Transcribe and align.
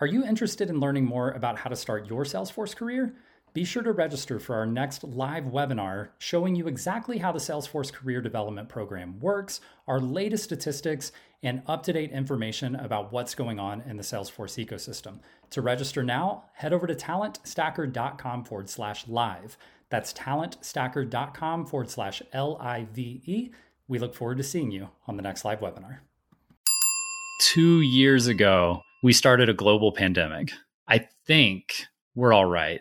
Are 0.00 0.06
you 0.06 0.24
interested 0.24 0.70
in 0.70 0.78
learning 0.78 1.06
more 1.06 1.32
about 1.32 1.58
how 1.58 1.70
to 1.70 1.74
start 1.74 2.08
your 2.08 2.22
Salesforce 2.22 2.76
career? 2.76 3.16
Be 3.52 3.64
sure 3.64 3.82
to 3.82 3.90
register 3.90 4.38
for 4.38 4.54
our 4.54 4.66
next 4.66 5.02
live 5.02 5.46
webinar 5.46 6.10
showing 6.18 6.54
you 6.54 6.68
exactly 6.68 7.18
how 7.18 7.32
the 7.32 7.40
Salesforce 7.40 7.92
Career 7.92 8.20
Development 8.20 8.68
Program 8.68 9.18
works, 9.18 9.60
our 9.88 9.98
latest 9.98 10.44
statistics, 10.44 11.10
and 11.42 11.62
up 11.66 11.82
to 11.82 11.92
date 11.92 12.12
information 12.12 12.76
about 12.76 13.10
what's 13.12 13.34
going 13.34 13.58
on 13.58 13.80
in 13.80 13.96
the 13.96 14.04
Salesforce 14.04 14.64
ecosystem. 14.64 15.18
To 15.50 15.62
register 15.62 16.04
now, 16.04 16.44
head 16.52 16.72
over 16.72 16.86
to 16.86 16.94
talentstacker.com 16.94 18.44
forward 18.44 18.70
slash 18.70 19.08
live. 19.08 19.58
That's 19.88 20.12
talentstacker.com 20.12 21.66
forward 21.66 21.90
slash 21.90 22.22
L 22.32 22.56
I 22.60 22.86
V 22.92 23.22
E. 23.26 23.50
We 23.88 23.98
look 23.98 24.14
forward 24.14 24.36
to 24.36 24.44
seeing 24.44 24.70
you 24.70 24.90
on 25.08 25.16
the 25.16 25.22
next 25.22 25.44
live 25.44 25.58
webinar. 25.58 25.98
Two 27.40 27.80
years 27.80 28.28
ago, 28.28 28.82
we 29.02 29.12
started 29.12 29.48
a 29.48 29.54
global 29.54 29.92
pandemic. 29.92 30.50
I 30.88 31.06
think 31.26 31.84
we're 32.14 32.32
all 32.32 32.46
right. 32.46 32.80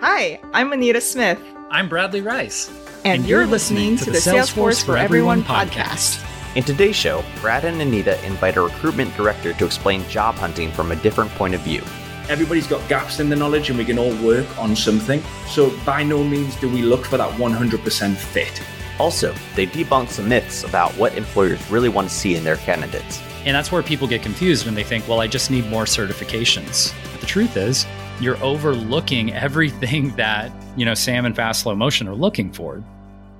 Hi, 0.00 0.40
I'm 0.52 0.72
Anita 0.72 1.00
Smith. 1.00 1.38
I'm 1.70 1.88
Bradley 1.88 2.20
Rice. 2.20 2.68
And, 3.04 3.20
and 3.20 3.26
you're, 3.26 3.42
you're 3.42 3.50
listening, 3.50 3.92
listening 3.92 3.98
to, 3.98 4.04
to 4.06 4.10
the 4.10 4.18
Salesforce, 4.18 4.82
Salesforce 4.82 4.84
for 4.84 4.96
Everyone 4.96 5.42
podcast. 5.42 6.24
In 6.56 6.64
today's 6.64 6.96
show, 6.96 7.24
Brad 7.40 7.64
and 7.64 7.80
Anita 7.80 8.22
invite 8.24 8.56
a 8.56 8.62
recruitment 8.62 9.14
director 9.16 9.52
to 9.52 9.64
explain 9.64 10.06
job 10.08 10.34
hunting 10.36 10.72
from 10.72 10.90
a 10.90 10.96
different 10.96 11.30
point 11.32 11.54
of 11.54 11.60
view. 11.60 11.82
Everybody's 12.28 12.66
got 12.66 12.86
gaps 12.88 13.20
in 13.20 13.28
the 13.28 13.36
knowledge 13.36 13.70
and 13.70 13.78
we 13.78 13.84
can 13.84 13.98
all 13.98 14.14
work 14.24 14.58
on 14.58 14.74
something. 14.74 15.22
So, 15.46 15.76
by 15.84 16.02
no 16.02 16.24
means 16.24 16.56
do 16.56 16.68
we 16.68 16.82
look 16.82 17.04
for 17.04 17.16
that 17.16 17.30
100% 17.34 18.16
fit. 18.16 18.62
Also, 18.98 19.34
they 19.54 19.66
debunk 19.66 20.08
some 20.08 20.28
myths 20.28 20.64
about 20.64 20.92
what 20.92 21.16
employers 21.16 21.70
really 21.70 21.88
want 21.88 22.08
to 22.08 22.14
see 22.14 22.34
in 22.34 22.44
their 22.44 22.56
candidates. 22.56 23.20
And 23.44 23.54
that's 23.54 23.70
where 23.70 23.82
people 23.82 24.06
get 24.08 24.22
confused 24.22 24.64
when 24.64 24.74
they 24.74 24.84
think, 24.84 25.06
well, 25.06 25.20
I 25.20 25.26
just 25.26 25.50
need 25.50 25.66
more 25.66 25.84
certifications. 25.84 26.94
But 27.12 27.20
the 27.20 27.26
truth 27.26 27.58
is, 27.58 27.84
you're 28.18 28.42
overlooking 28.42 29.34
everything 29.34 30.10
that, 30.16 30.50
you 30.78 30.86
know, 30.86 30.94
Sam 30.94 31.26
and 31.26 31.36
Fast 31.36 31.62
Slow 31.62 31.74
Motion 31.74 32.08
are 32.08 32.14
looking 32.14 32.52
for. 32.52 32.82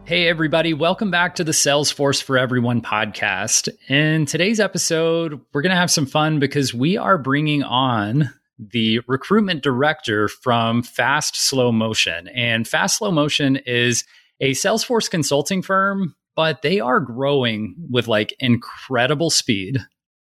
Hey, 0.04 0.28
everybody, 0.28 0.74
welcome 0.74 1.10
back 1.10 1.36
to 1.36 1.44
the 1.44 1.52
Salesforce 1.52 2.22
for 2.22 2.36
Everyone 2.36 2.82
podcast. 2.82 3.70
In 3.88 4.26
today's 4.26 4.60
episode, 4.60 5.40
we're 5.54 5.62
going 5.62 5.70
to 5.70 5.76
have 5.76 5.90
some 5.90 6.04
fun 6.04 6.38
because 6.38 6.74
we 6.74 6.98
are 6.98 7.16
bringing 7.16 7.62
on 7.62 8.30
the 8.58 9.00
recruitment 9.06 9.62
director 9.62 10.28
from 10.28 10.82
Fast 10.82 11.34
Slow 11.34 11.72
Motion. 11.72 12.28
And 12.28 12.68
Fast 12.68 12.98
Slow 12.98 13.10
Motion 13.10 13.56
is 13.64 14.04
a 14.40 14.50
Salesforce 14.50 15.10
consulting 15.10 15.62
firm, 15.62 16.14
but 16.36 16.60
they 16.60 16.80
are 16.80 17.00
growing 17.00 17.74
with 17.90 18.06
like 18.06 18.34
incredible 18.38 19.30
speed. 19.30 19.78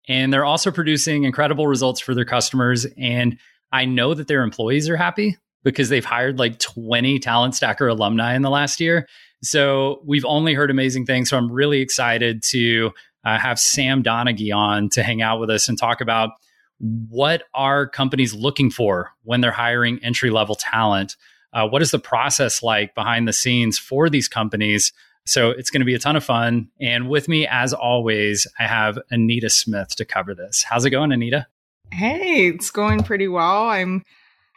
And 0.07 0.31
they're 0.31 0.45
also 0.45 0.71
producing 0.71 1.23
incredible 1.23 1.67
results 1.67 1.99
for 1.99 2.13
their 2.13 2.25
customers. 2.25 2.85
And 2.97 3.37
I 3.71 3.85
know 3.85 4.13
that 4.13 4.27
their 4.27 4.43
employees 4.43 4.89
are 4.89 4.97
happy 4.97 5.37
because 5.63 5.89
they've 5.89 6.05
hired 6.05 6.37
like 6.37 6.59
20 6.59 7.19
Talent 7.19 7.55
Stacker 7.55 7.87
alumni 7.87 8.35
in 8.35 8.43
the 8.43 8.49
last 8.49 8.79
year. 8.79 9.07
So 9.43 10.01
we've 10.05 10.25
only 10.25 10.53
heard 10.53 10.71
amazing 10.71 11.05
things. 11.05 11.29
So 11.29 11.37
I'm 11.37 11.51
really 11.51 11.81
excited 11.81 12.43
to 12.51 12.91
uh, 13.25 13.39
have 13.39 13.59
Sam 13.59 14.03
Donaghey 14.03 14.55
on 14.55 14.89
to 14.89 15.03
hang 15.03 15.21
out 15.21 15.39
with 15.39 15.49
us 15.49 15.67
and 15.67 15.77
talk 15.77 16.01
about 16.01 16.31
what 16.79 17.43
are 17.53 17.87
companies 17.87 18.33
looking 18.33 18.69
for 18.69 19.11
when 19.23 19.41
they're 19.41 19.51
hiring 19.51 20.03
entry 20.03 20.29
level 20.29 20.55
talent. 20.55 21.15
Uh, 21.53 21.67
what 21.67 21.81
is 21.81 21.91
the 21.91 21.99
process 21.99 22.61
like 22.61 22.93
behind 22.95 23.27
the 23.27 23.33
scenes 23.33 23.79
for 23.79 24.09
these 24.09 24.27
companies? 24.27 24.91
So 25.25 25.49
it's 25.49 25.71
going 25.71 25.81
to 25.81 25.85
be 25.85 25.95
a 25.95 25.99
ton 25.99 26.15
of 26.15 26.23
fun. 26.23 26.69
And 26.79 27.09
with 27.09 27.27
me, 27.27 27.47
as 27.47 27.73
always, 27.73 28.45
I 28.59 28.67
have 28.67 28.99
Anita 29.09 29.49
Smith 29.49 29.95
to 29.95 30.05
cover 30.05 30.35
this. 30.35 30.63
How's 30.63 30.85
it 30.85 30.91
going, 30.91 31.11
Anita? 31.11 31.47
Hey, 31.91 32.47
it's 32.47 32.69
going 32.69 33.03
pretty 33.03 33.27
well. 33.27 33.69
I'm 33.69 34.03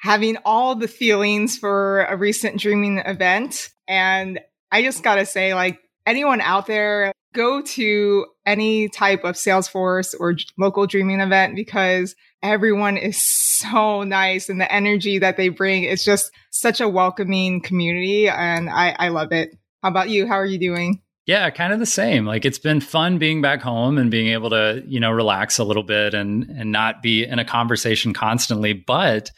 having 0.00 0.36
all 0.44 0.74
the 0.74 0.88
feelings 0.88 1.56
for 1.56 2.04
a 2.04 2.16
recent 2.16 2.60
Dreamin 2.60 2.98
event. 2.98 3.70
And 3.86 4.40
I 4.70 4.82
just 4.82 5.02
got 5.02 5.16
to 5.16 5.26
say, 5.26 5.54
like, 5.54 5.78
anyone 6.06 6.40
out 6.40 6.66
there, 6.66 7.12
go 7.32 7.62
to 7.62 8.26
any 8.46 8.88
type 8.88 9.24
of 9.24 9.36
Salesforce 9.36 10.14
or 10.18 10.36
local 10.58 10.86
Dreamin 10.86 11.20
event 11.20 11.56
because 11.56 12.14
everyone 12.42 12.96
is 12.96 13.22
so 13.22 14.02
nice 14.02 14.48
and 14.48 14.60
the 14.60 14.72
energy 14.72 15.18
that 15.18 15.36
they 15.36 15.48
bring 15.48 15.84
is 15.84 16.04
just 16.04 16.30
such 16.50 16.80
a 16.80 16.88
welcoming 16.88 17.60
community. 17.60 18.28
And 18.28 18.70
I, 18.70 18.94
I 18.98 19.08
love 19.08 19.32
it. 19.32 19.56
How 19.82 19.90
about 19.90 20.10
you? 20.10 20.26
How 20.26 20.34
are 20.34 20.46
you 20.46 20.58
doing? 20.58 21.02
Yeah, 21.26 21.50
kind 21.50 21.72
of 21.74 21.78
the 21.78 21.86
same. 21.86 22.24
Like 22.24 22.44
it's 22.44 22.58
been 22.58 22.80
fun 22.80 23.18
being 23.18 23.42
back 23.42 23.60
home 23.60 23.98
and 23.98 24.10
being 24.10 24.28
able 24.28 24.50
to, 24.50 24.82
you 24.86 24.98
know, 24.98 25.10
relax 25.10 25.58
a 25.58 25.64
little 25.64 25.82
bit 25.82 26.14
and 26.14 26.44
and 26.44 26.72
not 26.72 27.02
be 27.02 27.24
in 27.24 27.38
a 27.38 27.44
conversation 27.44 28.14
constantly. 28.14 28.72
But 28.72 29.30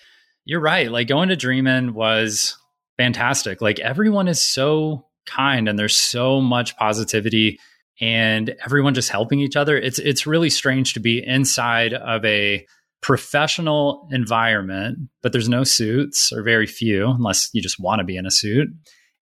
you're 0.45 0.61
right. 0.61 0.91
Like 0.91 1.09
going 1.09 1.31
to 1.31 1.37
Dreamin 1.37 1.93
was 1.93 2.57
fantastic. 2.97 3.61
Like 3.61 3.81
everyone 3.81 4.29
is 4.29 4.41
so 4.41 5.07
kind 5.27 5.69
and 5.69 5.79
there's 5.79 5.97
so 5.97 6.41
much 6.41 6.77
positivity 6.77 7.59
and 8.01 8.55
everyone 8.65 8.95
just 8.95 9.11
helping 9.11 9.41
each 9.41 9.57
other. 9.57 9.77
It's 9.77 9.99
it's 9.99 10.29
really 10.29 10.51
strange 10.51 10.95
to 10.95 11.01
be 11.01 11.23
inside 11.27 11.93
of 11.93 12.25
a 12.25 12.65
professional 13.03 14.09
environment, 14.13 14.99
but 15.23 15.33
there's 15.33 15.49
no 15.49 15.65
suits 15.65 16.33
or 16.33 16.43
very 16.43 16.67
few 16.67 17.11
unless 17.11 17.51
you 17.53 17.61
just 17.61 17.81
want 17.81 17.99
to 17.99 18.05
be 18.05 18.17
in 18.17 18.27
a 18.27 18.31
suit 18.31 18.69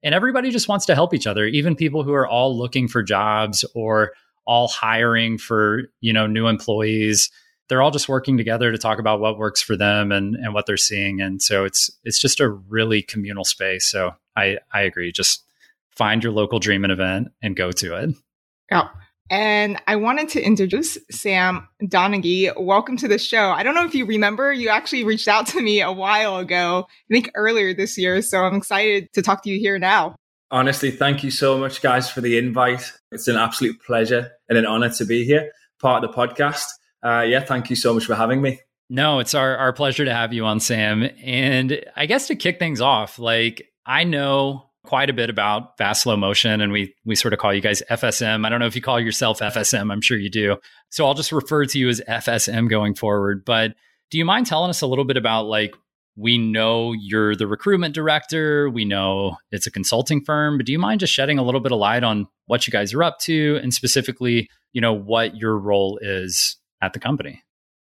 and 0.03 0.15
everybody 0.15 0.51
just 0.51 0.69
wants 0.69 0.87
to 0.87 0.95
help 0.95 1.13
each 1.13 1.27
other 1.27 1.45
even 1.47 1.75
people 1.75 2.03
who 2.03 2.13
are 2.13 2.27
all 2.27 2.57
looking 2.57 2.89
for 2.89 3.03
jobs 3.03 3.65
or 3.75 4.13
all 4.47 4.67
hiring 4.67 5.39
for 5.39 5.83
you 6.01 6.13
know 6.13 6.27
new 6.27 6.47
employees. 6.47 7.31
They're 7.69 7.83
all 7.83 7.91
just 7.91 8.09
working 8.09 8.39
together 8.39 8.73
to 8.73 8.79
talk 8.79 8.99
about 8.99 9.21
what 9.21 9.39
works 9.39 9.61
for 9.61 9.77
them 9.77 10.11
and 10.11 10.35
and 10.37 10.55
what 10.55 10.67
they're 10.67 10.79
seeing. 10.79 11.21
And 11.21 11.41
so 11.43 11.65
it's 11.65 11.91
it's 12.03 12.19
just 12.19 12.41
a 12.41 12.49
really 12.49 13.03
communal 13.03 13.45
space. 13.45 13.87
So 13.87 14.13
i 14.37 14.59
i 14.73 14.83
agree. 14.83 15.13
Just 15.13 15.45
find 15.91 16.23
your 16.25 16.33
local 16.33 16.59
Dreamin 16.59 16.91
event 16.91 17.29
and 17.43 17.55
go 17.55 17.71
to 17.73 17.97
it. 17.97 18.11
Yeah 18.71 18.89
and 19.31 19.81
I 19.87 19.97
wanted 19.97 20.29
to 20.31 20.43
introduce 20.43 20.99
Sam 21.11 21.69
Donaghey. 21.83 22.53
Welcome 22.61 22.97
to 22.99 23.09
the 23.09 23.19
show. 23.19 23.51
I 23.51 23.63
don't 23.63 23.75
know 23.75 23.85
if 23.85 23.95
you 23.95 24.07
remember, 24.07 24.53
you 24.53 24.69
actually 24.69 25.05
reached 25.05 25.29
out 25.29 25.47
to 25.49 25.61
me 25.61 25.81
a 25.81 25.93
while 25.93 26.39
ago, 26.39 26.87
I 26.89 27.15
think 27.15 27.31
earlier 27.35 27.75
this 27.75 27.99
year. 27.99 28.23
So 28.23 28.43
I'm 28.43 28.55
excited 28.57 29.13
to 29.15 29.23
talk 29.23 29.43
to 29.45 29.51
you 29.51 29.59
here 29.59 29.79
now. 29.79 30.17
Honestly, 30.51 30.91
thank 30.91 31.23
you 31.23 31.31
so 31.31 31.59
much, 31.59 31.83
guys, 31.83 32.11
for 32.11 32.23
the 32.23 32.39
invite. 32.39 32.93
It's 33.13 33.29
an 33.29 33.37
absolute 33.37 33.81
pleasure 33.83 34.31
and 34.49 34.57
an 34.57 34.65
honor 34.65 34.89
to 34.91 35.05
be 35.05 35.25
here, 35.25 35.53
part 35.79 36.03
of 36.03 36.11
the 36.11 36.17
podcast. 36.17 36.65
Uh, 37.05 37.21
yeah, 37.21 37.41
thank 37.41 37.69
you 37.69 37.77
so 37.77 37.93
much 37.93 38.07
for 38.07 38.15
having 38.15 38.41
me. 38.41 38.61
No, 38.89 39.19
it's 39.19 39.35
our, 39.35 39.57
our 39.59 39.75
pleasure 39.75 40.07
to 40.07 40.15
have 40.15 40.33
you 40.33 40.47
on, 40.47 40.61
Sam. 40.61 41.07
And 41.23 41.85
I 41.95 42.07
guess 42.07 42.29
to 42.29 42.37
kick 42.37 42.59
things 42.59 42.81
off, 42.81 43.19
like 43.19 43.71
I 43.85 44.05
know 44.05 44.68
quite 44.89 45.11
a 45.11 45.13
bit 45.13 45.29
about 45.29 45.77
fast 45.77 46.03
slow 46.03 46.17
motion 46.17 46.63
and 46.63 46.73
we 46.73 46.95
we 47.05 47.15
sort 47.15 47.35
of 47.35 47.39
call 47.39 47.53
you 47.53 47.61
guys 47.61 47.83
FSM. 47.91 48.47
I 48.47 48.49
don't 48.49 48.59
know 48.59 48.67
if 48.67 48.75
you 48.75 48.81
call 48.81 48.99
yourself 48.99 49.41
FSM, 49.41 49.93
I'm 49.93 50.01
sure 50.01 50.17
you 50.17 50.31
do. 50.31 50.57
So 50.89 51.05
I'll 51.07 51.13
just 51.13 51.31
refer 51.31 51.67
to 51.67 51.79
you 51.79 51.91
as 51.91 52.01
FSM 52.09 52.71
going 52.71 52.95
forward, 52.95 53.45
but 53.45 53.75
do 54.11 54.17
you 54.17 54.25
mind 54.25 54.47
telling 54.47 54.71
us 54.71 54.81
a 54.81 54.87
little 54.87 55.05
bit 55.05 55.19
about 55.19 55.45
like 55.45 55.75
we 56.17 56.39
know 56.39 56.95
you're 56.95 57.37
the 57.37 57.47
recruitment 57.47 57.95
director, 57.95 58.71
we 58.71 58.87
know 58.87 59.37
it's 59.53 59.67
a 59.67 59.71
consulting 59.71 60.25
firm, 60.25 60.57
but 60.57 60.65
do 60.65 60.73
you 60.73 60.79
mind 60.79 61.01
just 61.01 61.13
shedding 61.13 61.39
a 61.39 61.45
little 61.45 61.61
bit 61.61 61.71
of 61.71 61.79
light 61.79 62.03
on 62.03 62.27
what 62.47 62.67
you 62.67 62.71
guys 62.71 62.95
are 62.95 63.03
up 63.03 63.19
to 63.21 63.61
and 63.63 63.75
specifically, 63.75 64.49
you 64.73 64.81
know, 64.81 64.95
what 64.95 65.37
your 65.37 65.59
role 65.59 65.99
is 66.01 66.57
at 66.81 66.95
the 66.95 66.99
company? 66.99 67.43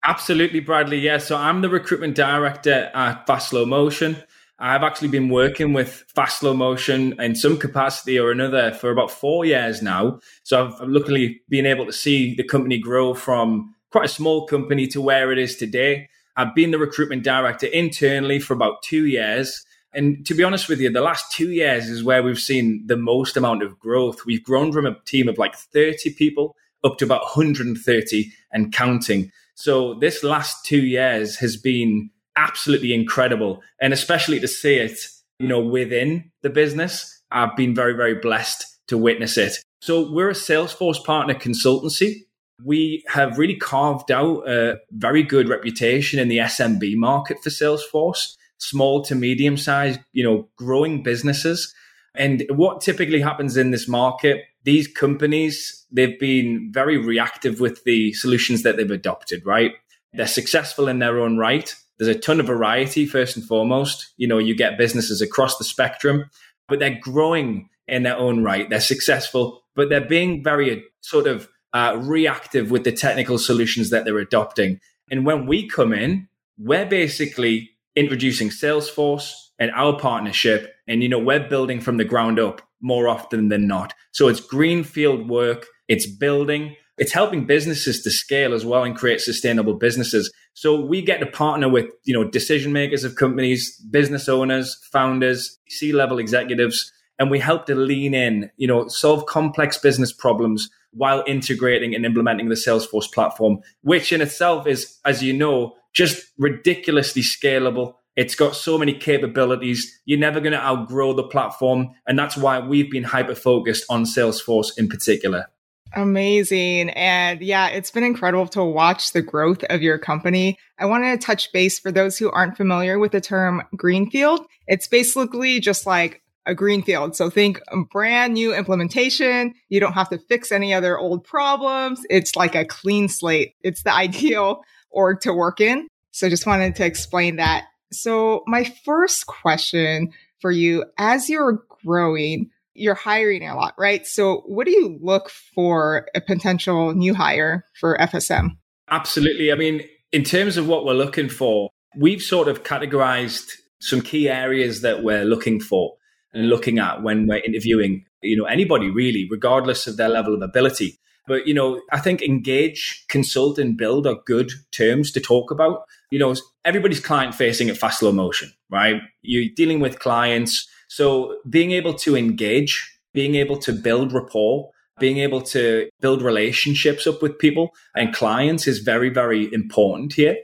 Absolutely, 0.05 0.59
Bradley. 0.59 0.99
Yeah. 0.99 1.19
So 1.19 1.37
I'm 1.37 1.63
the 1.63 1.69
recruitment 1.69 2.17
director 2.17 2.91
at 2.93 3.25
Fast 3.27 3.51
Slow 3.51 3.65
Motion. 3.65 4.17
I've 4.61 4.83
actually 4.83 5.09
been 5.09 5.29
working 5.29 5.73
with 5.73 6.05
fast 6.15 6.41
slow 6.41 6.53
motion 6.53 7.19
in 7.21 7.37
some 7.37 7.59
capacity 7.59 8.19
or 8.19 8.33
another 8.33 8.73
for 8.73 8.91
about 8.91 9.11
four 9.11 9.45
years 9.45 9.83
now. 9.83 10.19
So 10.43 10.67
I've 10.67 10.89
luckily 10.89 11.41
been 11.49 11.65
able 11.65 11.87
to 11.87 11.93
see 11.93 12.35
the 12.35 12.43
company 12.43 12.79
grow 12.79 13.15
from 13.15 13.75
quite 13.93 14.07
a 14.07 14.09
small 14.09 14.47
company 14.47 14.89
to 14.89 15.01
where 15.01 15.31
it 15.31 15.39
is 15.39 15.57
today. 15.57 16.09
I've 16.37 16.55
been 16.57 16.73
the 16.73 16.79
recruitment 16.79 17.23
director 17.23 17.67
internally 17.67 18.41
for 18.41 18.55
about 18.55 18.83
two 18.83 19.07
years. 19.07 19.65
And 19.93 20.27
to 20.27 20.35
be 20.35 20.45
honest 20.45 20.69
with 20.69 20.81
you, 20.81 20.91
the 20.91 21.01
last 21.01 21.33
two 21.33 21.51
years 21.51 21.89
is 21.89 22.03
where 22.03 22.23
we've 22.23 22.39
seen 22.39 22.85
the 22.87 22.97
most 22.97 23.37
amount 23.37 23.63
of 23.63 23.79
growth. 23.79 24.27
We've 24.27 24.43
grown 24.43 24.73
from 24.73 24.87
a 24.87 24.97
team 25.07 25.29
of 25.29 25.39
like 25.39 25.57
30 25.57 26.15
people 26.15 26.57
up 26.85 26.99
to 26.99 27.05
about 27.05 27.23
130 27.23 28.33
and 28.53 28.73
counting. 28.73 29.31
So 29.55 29.95
this 29.95 30.23
last 30.23 30.65
two 30.65 30.85
years 30.85 31.37
has 31.37 31.57
been 31.57 32.11
absolutely 32.39 32.95
incredible. 32.95 33.63
And 33.81 33.93
especially 33.93 34.41
to 34.41 34.49
see 34.49 34.77
it, 34.77 34.99
you 35.39 35.49
know, 35.49 35.61
within 35.61 36.31
the 36.43 36.51
business, 36.51 37.21
I've 37.31 37.57
been 37.57 37.75
very, 37.75 37.95
very 37.95 38.15
blessed 38.15 38.65
to 38.89 38.97
witness 38.97 39.37
it. 39.37 39.57
So 39.83 40.11
we're 40.11 40.31
a 40.31 40.35
Salesforce 40.35 41.05
partner 41.05 41.35
consultancy. 41.35 42.23
We 42.65 43.05
have 43.09 43.39
really 43.39 43.57
carved 43.57 44.11
out 44.11 44.49
a 44.49 44.79
very 44.91 45.23
good 45.23 45.49
reputation 45.49 46.19
in 46.19 46.29
the 46.29 46.39
SMB 46.39 46.97
market 46.97 47.39
for 47.43 47.51
Salesforce, 47.51 48.37
small 48.59 49.03
to 49.03 49.15
medium 49.15 49.57
sized, 49.57 50.01
you 50.13 50.25
know, 50.25 50.49
growing 50.57 51.03
businesses. 51.03 51.73
And 52.15 52.45
what 52.51 52.81
typically 52.81 53.21
happens 53.21 53.57
in 53.57 53.71
this 53.71 53.87
market, 53.87 54.45
these 54.65 54.89
companies, 54.89 55.87
they've 55.93 56.19
been 56.19 56.71
very 56.73 56.99
reactive 56.99 57.61
with 57.61 57.85
the 57.85 58.13
solutions 58.15 58.63
that 58.65 58.77
they've 58.77 58.91
adopted, 58.91 59.47
right? 59.47 59.73
They're 60.15 60.27
successful 60.27 60.89
in 60.89 60.99
their 60.99 61.21
own 61.21 61.37
right. 61.37 61.75
There's 61.99 62.15
a 62.15 62.19
ton 62.19 62.41
of 62.41 62.47
variety, 62.47 63.07
first 63.07 63.37
and 63.37 63.45
foremost. 63.45 64.13
You 64.17 64.29
know, 64.29 64.39
you 64.39 64.55
get 64.55 64.79
businesses 64.79 65.21
across 65.21 65.59
the 65.59 65.65
spectrum, 65.65 66.31
but 66.69 66.79
they're 66.79 66.99
growing 67.01 67.69
in 67.87 68.03
their 68.03 68.17
own 68.17 68.43
right. 68.43 68.69
They're 68.69 68.81
successful, 68.81 69.63
but 69.75 69.89
they're 69.89 70.01
being 70.01 70.45
very 70.45 70.85
sort 71.01 71.27
of 71.27 71.49
uh, 71.73 71.99
reactive 72.01 72.71
with 72.71 72.85
the 72.85 72.93
technical 72.93 73.39
solutions 73.39 73.91
that 73.91 74.05
they're 74.05 74.19
adopting. 74.19 74.81
And 75.11 75.27
when 75.27 75.47
we 75.47 75.69
come 75.69 75.93
in, 75.93 76.29
we're 76.59 76.87
basically 76.87 77.71
introducing 77.97 78.51
Salesforce 78.51 79.33
and 79.59 79.71
our 79.73 79.99
partnership. 79.99 80.75
And, 80.87 81.03
you 81.03 81.09
know, 81.09 81.19
we're 81.19 81.49
building 81.49 81.81
from 81.81 81.97
the 81.97 82.05
ground 82.05 82.39
up 82.39 82.63
more 82.81 83.09
often 83.09 83.49
than 83.49 83.67
not. 83.67 83.93
So 84.13 84.29
it's 84.29 84.41
greenfield 84.41 85.29
work, 85.29 85.67
it's 85.89 86.07
building, 86.07 86.77
it's 86.99 87.13
helping 87.13 87.47
businesses 87.47 88.03
to 88.03 88.11
scale 88.11 88.53
as 88.53 88.65
well 88.65 88.85
and 88.85 88.97
create 88.97 89.21
sustainable 89.21 89.75
businesses. 89.75 90.33
So 90.55 90.81
we 90.81 91.03
get 91.03 91.21
to 91.21 91.27
partner 91.27 91.69
with, 91.69 91.87
you 92.05 92.13
know, 92.13 92.29
decision 92.29 92.73
makers 92.73 93.05
of 93.05 93.15
companies, 93.15 93.77
business 93.91 94.29
owners, 94.29 94.79
founders, 94.93 95.59
C-level 95.69 96.19
executives, 96.19 96.93
and 97.19 97.31
we 97.31 97.39
help 97.39 97.67
to 97.67 97.75
lean 97.75 98.15
in, 98.15 98.51
you 98.57 98.67
know, 98.67 98.89
solve 98.89 99.27
complex 99.27 99.79
business 99.79 100.13
problems 100.13 100.69
while 100.93 101.23
integrating 101.27 101.95
and 101.95 102.05
implementing 102.05 102.49
the 102.49 102.55
Salesforce 102.55 103.11
platform, 103.13 103.59
which 103.83 104.13
in 104.13 104.21
itself 104.21 104.67
is, 104.67 104.99
as 105.05 105.23
you 105.23 105.33
know, 105.33 105.75
just 105.95 106.27
ridiculously 106.39 107.23
scalable. 107.23 107.95
It's 108.17 108.35
got 108.35 108.57
so 108.57 108.79
many 108.79 108.95
capabilities. 108.95 110.01
You're 110.05 110.19
never 110.19 110.41
going 110.41 110.53
to 110.53 110.65
outgrow 110.65 111.13
the 111.13 111.23
platform. 111.23 111.91
And 112.07 112.19
that's 112.19 112.37
why 112.37 112.59
we've 112.59 112.91
been 112.91 113.05
hyper 113.05 113.35
focused 113.35 113.85
on 113.89 114.05
Salesforce 114.05 114.77
in 114.77 114.89
particular. 114.89 115.47
Amazing. 115.95 116.91
And 116.91 117.41
yeah, 117.41 117.69
it's 117.69 117.91
been 117.91 118.05
incredible 118.05 118.47
to 118.49 118.63
watch 118.63 119.13
the 119.13 119.23
growth 119.23 119.65
of 119.65 119.83
your 119.83 119.99
company. 119.99 120.59
I 120.79 120.87
wanted 120.87 121.19
to 121.19 121.27
touch 121.27 121.51
base 121.53 121.79
for 121.79 121.91
those 121.91 122.19
who 122.19 122.31
aren't 122.31 122.57
familiar 122.57 122.99
with 122.99 123.13
the 123.13 123.21
term 123.21 123.63
greenfield. 123.75 124.41
It's 124.67 124.87
basically 124.87 125.61
just 125.61 125.87
like 125.87 126.23
a 126.47 126.55
greenfield. 126.55 127.17
So 127.17 127.31
think 127.31 127.61
brand 127.91 128.35
new 128.35 128.55
implementation. 128.55 129.55
You 129.69 129.81
don't 129.81 129.93
have 129.93 130.09
to 130.11 130.19
fix 130.19 130.51
any 130.53 130.75
other 130.75 130.99
old 130.99 131.25
problems. 131.25 132.01
It's 132.11 132.37
like 132.37 132.55
a 132.55 132.65
clean 132.65 133.09
slate. 133.09 133.55
It's 133.63 133.83
the 133.83 133.95
ideal 133.95 134.63
org 134.91 135.21
to 135.21 135.33
work 135.33 135.61
in. 135.61 135.89
So 136.11 136.29
just 136.29 136.47
wanted 136.47 136.75
to 136.77 136.87
explain 136.87 137.37
that. 137.37 137.65
So 137.93 138.43
my 138.47 138.65
first 138.85 139.27
question 139.27 140.13
for 140.41 140.51
you, 140.51 140.85
as 140.99 141.29
you're 141.29 141.63
growing, 141.85 142.51
you're 142.79 142.95
hiring 142.95 143.47
a 143.47 143.55
lot, 143.55 143.75
right? 143.79 144.07
So 144.07 144.43
what 144.47 144.67
do 144.67 144.73
you 144.73 144.99
look 145.03 145.31
for 145.31 146.07
a 146.15 146.21
potential 146.21 146.95
new 146.95 147.15
hire 147.15 147.65
for 147.79 147.97
FSM? 147.99 148.57
Absolutely. 148.91 149.53
I 149.53 149.55
mean, 149.55 149.83
in 150.13 150.25
terms 150.25 150.57
of 150.57 150.67
what 150.67 150.85
we're 150.85 150.95
looking 150.95 151.29
for, 151.29 151.71
we've 151.97 152.23
sort 152.23 152.49
of 152.49 152.63
categorized 152.63 153.51
some 153.81 154.01
key 154.01 154.29
areas 154.29 154.83
that 154.83 155.03
we're 155.03 155.25
looking 155.25 155.61
for 155.61 155.95
and 156.33 156.49
looking 156.49 156.79
at 156.79 157.03
when 157.03 157.27
we're 157.27 157.43
interviewing, 157.45 158.05
you 158.23 158.37
know, 158.37 158.45
anybody 158.45 158.91
really, 158.91 159.27
regardless 159.31 159.87
of 159.87 159.97
their 159.97 160.09
level 160.09 160.35
of 160.35 160.43
ability. 160.43 160.99
But, 161.27 161.47
you 161.47 161.53
know, 161.53 161.81
I 161.93 162.01
think 162.01 162.23
engage, 162.23 163.05
consult, 163.09 163.59
and 163.59 163.77
build 163.77 164.07
are 164.07 164.17
good 164.27 164.51
terms 164.73 165.13
to 165.13 165.21
talk 165.21 165.51
about. 165.51 165.85
You 166.11 166.19
know, 166.19 166.35
everybody's 166.65 167.01
client 167.01 167.35
facing 167.35 167.69
at 167.69 167.77
fast 167.77 168.01
slow 168.01 168.13
motion, 168.13 168.51
right? 168.71 168.97
You're 169.21 169.53
dealing 169.55 169.81
with 169.81 169.99
clients. 169.99 170.67
So 170.89 171.37
being 171.49 171.71
able 171.73 171.95
to 171.95 172.17
engage, 172.17 172.99
being 173.13 173.35
able 173.37 173.59
to 173.59 173.73
build 173.73 174.13
rapport, 174.13 174.71
being 174.99 175.19
able 175.19 175.41
to 175.43 175.89
build 176.01 176.23
relationships 176.23 177.07
up 177.07 177.23
with 177.23 177.39
people 177.39 177.71
and 177.95 178.13
clients 178.15 178.67
is 178.67 178.81
very, 178.81 179.09
very 179.09 179.53
important 179.53 180.15
here. 180.15 180.37